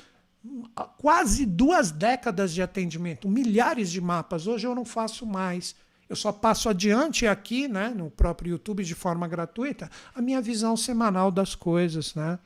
quase 0.98 1.46
duas 1.46 1.90
décadas 1.90 2.52
de 2.52 2.62
atendimento, 2.62 3.28
milhares 3.28 3.90
de 3.90 4.00
mapas. 4.00 4.46
Hoje 4.46 4.66
eu 4.66 4.74
não 4.74 4.84
faço 4.84 5.26
mais. 5.26 5.74
Eu 6.08 6.16
só 6.16 6.30
passo 6.30 6.68
adiante 6.68 7.26
aqui, 7.26 7.66
né, 7.66 7.92
no 7.94 8.10
próprio 8.10 8.50
YouTube 8.50 8.84
de 8.84 8.94
forma 8.94 9.26
gratuita, 9.26 9.90
a 10.14 10.22
minha 10.22 10.40
visão 10.40 10.76
semanal 10.76 11.30
das 11.30 11.54
coisas, 11.54 12.14
né? 12.14 12.38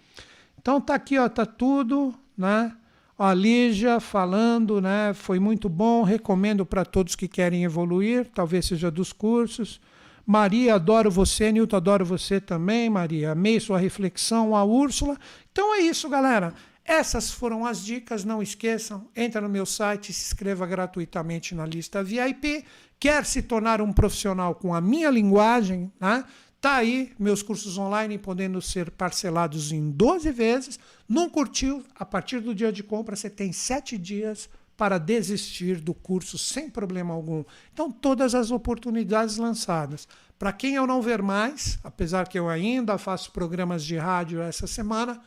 Então 0.59 0.81
tá 0.81 0.95
aqui, 0.95 1.19
ó, 1.19 1.29
tá 1.29 1.45
tudo, 1.45 2.15
né? 2.37 2.75
a 3.23 3.35
Lígia 3.35 4.01
falando, 4.01 4.81
né? 4.81 5.13
Foi 5.13 5.39
muito 5.39 5.69
bom, 5.69 6.03
recomendo 6.03 6.65
para 6.65 6.87
todos 6.87 7.15
que 7.15 7.29
querem 7.29 7.65
evoluir, 7.65 8.27
talvez 8.35 8.65
seja 8.65 8.91
dos 8.91 9.13
cursos. 9.13 9.79
Maria, 10.25 10.77
adoro 10.77 11.11
você, 11.11 11.53
Nilton, 11.53 11.77
adoro 11.77 12.03
você 12.03 12.41
também, 12.41 12.89
Maria. 12.89 13.33
Amei 13.33 13.61
sua 13.61 13.79
reflexão, 13.79 14.57
a 14.57 14.65
Úrsula. 14.65 15.19
Então 15.53 15.75
é 15.75 15.81
isso, 15.81 16.09
galera. 16.09 16.55
Essas 16.85 17.31
foram 17.31 17.65
as 17.65 17.85
dicas, 17.85 18.25
não 18.25 18.43
esqueçam, 18.43 19.09
entra 19.15 19.41
no 19.41 19.49
meu 19.49 19.65
site, 19.65 20.13
se 20.13 20.27
inscreva 20.27 20.67
gratuitamente 20.67 21.55
na 21.55 21.65
lista 21.65 22.03
VIP. 22.03 22.65
Quer 22.99 23.25
se 23.25 23.43
tornar 23.43 23.81
um 23.81 23.93
profissional 23.93 24.55
com 24.55 24.75
a 24.75 24.81
minha 24.81 25.11
linguagem, 25.11 25.93
né? 26.01 26.25
Tá 26.61 26.75
aí 26.75 27.13
meus 27.19 27.43
cursos 27.43 27.79
online 27.79 28.19
podendo 28.19 28.61
ser 28.61 28.91
parcelados 28.91 29.73
em 29.73 29.91
12 29.91 30.31
vezes. 30.31 30.79
Não 31.09 31.31
curtiu? 31.31 31.83
A 31.95 32.05
partir 32.05 32.41
do 32.41 32.55
dia 32.55 32.71
de 32.71 32.83
compra 32.83 33.17
você 33.17 33.31
tem 33.31 33.51
7 33.51 33.97
dias 33.97 34.49
para 34.77 34.99
desistir 34.99 35.81
do 35.81 35.93
curso 35.93 36.39
sem 36.39 36.71
problema 36.71 37.13
algum. 37.13 37.45
Então, 37.73 37.93
todas 37.93 38.35
as 38.35 38.51
oportunidades 38.51 39.37
lançadas. 39.37 40.09
Para 40.39 40.55
quem 40.55 40.75
eu 40.75 40.87
não 40.87 41.03
ver 41.03 41.21
mais, 41.21 41.79
apesar 41.85 42.27
que 42.27 42.39
eu 42.39 42.49
ainda 42.49 42.97
faço 42.97 43.31
programas 43.31 43.85
de 43.85 43.99
rádio 43.99 44.41
essa 44.41 44.67
semana, 44.67 45.21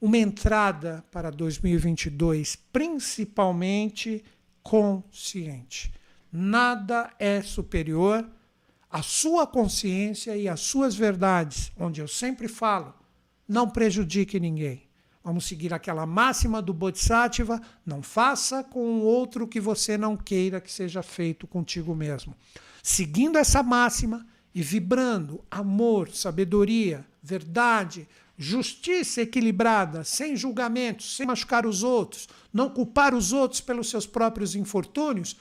uma 0.00 0.18
entrada 0.18 1.04
para 1.10 1.30
2022 1.30 2.56
principalmente 2.72 4.22
consciente. 4.62 5.92
Nada 6.30 7.12
é 7.18 7.40
superior 7.40 8.28
à 8.90 9.02
sua 9.02 9.46
consciência 9.46 10.36
e 10.36 10.48
às 10.48 10.60
suas 10.60 10.94
verdades, 10.94 11.72
onde 11.78 12.00
eu 12.00 12.08
sempre 12.08 12.48
falo, 12.48 12.94
não 13.48 13.68
prejudique 13.68 14.40
ninguém. 14.40 14.86
Vamos 15.22 15.46
seguir 15.46 15.74
aquela 15.74 16.06
máxima 16.06 16.62
do 16.62 16.72
Bodhisattva: 16.72 17.60
não 17.84 18.00
faça 18.00 18.62
com 18.62 19.00
o 19.00 19.02
outro 19.02 19.48
que 19.48 19.60
você 19.60 19.98
não 19.98 20.16
queira 20.16 20.60
que 20.60 20.72
seja 20.72 21.02
feito 21.02 21.46
contigo 21.46 21.94
mesmo. 21.96 22.34
Seguindo 22.82 23.36
essa 23.36 23.62
máxima 23.62 24.24
e 24.54 24.62
vibrando 24.62 25.44
amor, 25.50 26.10
sabedoria, 26.10 27.04
verdade, 27.22 28.08
justiça 28.38 29.22
equilibrada, 29.22 30.04
sem 30.04 30.36
julgamentos, 30.36 31.16
sem 31.16 31.26
machucar 31.26 31.64
os 31.66 31.82
outros, 31.82 32.28
não 32.52 32.68
culpar 32.68 33.14
os 33.14 33.32
outros 33.32 33.60
pelos 33.60 33.88
seus 33.88 34.06
próprios 34.06 34.54
infortúnios, 34.54 35.36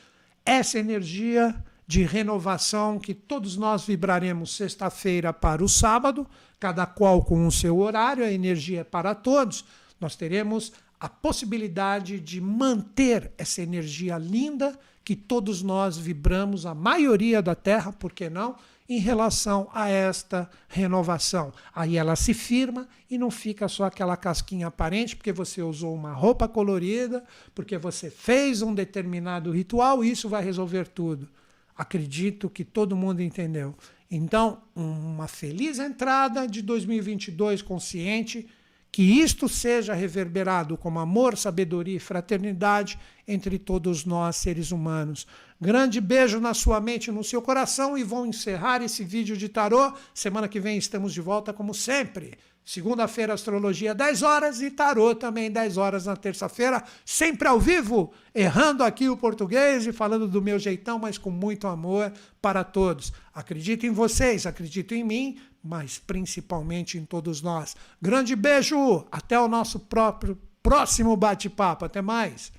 essa 0.46 0.80
energia 0.80 1.56
de 1.88 2.04
renovação 2.04 2.98
que 2.98 3.14
todos 3.14 3.58
nós 3.58 3.86
vibraremos 3.86 4.56
sexta-feira 4.56 5.32
para 5.32 5.64
o 5.64 5.70
sábado, 5.70 6.26
cada 6.60 6.86
qual 6.86 7.24
com 7.24 7.46
o 7.46 7.52
seu 7.52 7.78
horário, 7.80 8.24
a 8.24 8.32
energia 8.32 8.82
é 8.82 8.84
para 8.84 9.14
todos, 9.14 9.66
nós 10.00 10.16
teremos 10.16 10.72
a 11.00 11.10
possibilidade 11.10 12.20
de 12.20 12.42
manter 12.42 13.32
essa 13.38 13.62
energia 13.62 14.18
linda 14.18 14.78
que 15.04 15.16
todos 15.16 15.62
nós 15.62 15.98
vibramos, 15.98 16.66
a 16.66 16.74
maioria 16.74 17.42
da 17.42 17.54
Terra, 17.54 17.92
por 17.94 18.12
que 18.12 18.30
não? 18.30 18.56
Em 18.88 19.00
relação 19.00 19.68
a 19.74 19.90
esta 19.90 20.50
renovação. 20.68 21.52
Aí 21.74 21.98
ela 21.98 22.16
se 22.16 22.34
firma 22.34 22.88
e 23.10 23.18
não 23.18 23.32
fica 23.32 23.68
só 23.68 23.86
aquela 23.86 24.16
casquinha 24.16 24.68
aparente, 24.68 25.16
porque 25.16 25.32
você 25.32 25.62
usou 25.62 25.94
uma 25.94 26.14
roupa 26.14 26.48
colorida, 26.48 27.24
porque 27.54 27.78
você 27.78 28.10
fez 28.10 28.62
um 28.62 28.74
determinado 28.74 29.52
ritual, 29.52 30.04
e 30.04 30.12
isso 30.12 30.30
vai 30.30 30.44
resolver 30.44 30.88
tudo. 30.88 31.28
Acredito 31.76 32.50
que 32.50 32.64
todo 32.64 32.96
mundo 32.96 33.22
entendeu. 33.22 33.76
Então, 34.10 34.62
uma 34.76 35.28
feliz 35.28 35.80
entrada 35.80 36.48
de 36.48 36.62
2022 36.62 37.62
consciente 37.62 38.48
que 38.96 39.04
isto 39.04 39.50
seja 39.50 39.94
reverberado 39.94 40.78
como 40.78 41.00
amor, 41.00 41.36
sabedoria 41.36 41.98
e 41.98 42.00
fraternidade 42.00 42.98
entre 43.28 43.60
todos 43.60 44.06
nós, 44.06 44.38
seres 44.38 44.72
humanos. 44.72 45.28
Grande 45.60 46.00
beijo 46.00 46.40
na 46.40 46.54
sua 46.54 46.80
mente 46.80 47.08
e 47.08 47.12
no 47.12 47.22
seu 47.22 47.42
coração 47.42 47.98
e 47.98 48.06
vou 48.06 48.26
encerrar 48.26 48.82
esse 48.82 49.04
vídeo 49.04 49.36
de 49.36 49.50
tarô. 49.50 49.92
Semana 50.14 50.48
que 50.48 50.62
vem 50.62 50.78
estamos 50.78 51.14
de 51.14 51.20
volta, 51.20 51.52
como 51.52 51.74
sempre. 51.74 52.38
Segunda-feira, 52.64 53.34
astrologia 53.34 53.94
10 53.94 54.24
horas 54.24 54.62
e 54.62 54.72
tarô 54.72 55.14
também 55.14 55.52
10 55.52 55.78
horas 55.78 56.06
na 56.06 56.16
terça-feira, 56.16 56.82
sempre 57.06 57.48
ao 57.48 57.60
vivo, 57.60 58.12
errando 58.34 58.82
aqui 58.82 59.10
o 59.10 59.18
português 59.18 59.86
e 59.86 59.92
falando 59.92 60.28
do 60.28 60.42
meu 60.42 60.58
jeitão, 60.58 60.98
mas 60.98 61.18
com 61.18 61.30
muito 61.30 61.68
amor 61.68 62.12
para 62.42 62.64
todos. 62.64 63.12
Acredito 63.34 63.86
em 63.86 63.92
vocês, 63.92 64.48
acredito 64.48 64.96
em 64.96 65.04
mim, 65.04 65.38
mas 65.66 65.98
principalmente 65.98 66.98
em 66.98 67.06
todos 67.06 67.42
nós. 67.42 67.76
Grande 68.00 68.36
beijo, 68.36 69.06
até 69.12 69.40
o 69.40 69.48
nosso 69.48 69.80
próprio 69.80 70.38
próximo 70.62 71.18
bate-papo. 71.18 71.86
Até 71.86 72.02
mais. 72.02 72.52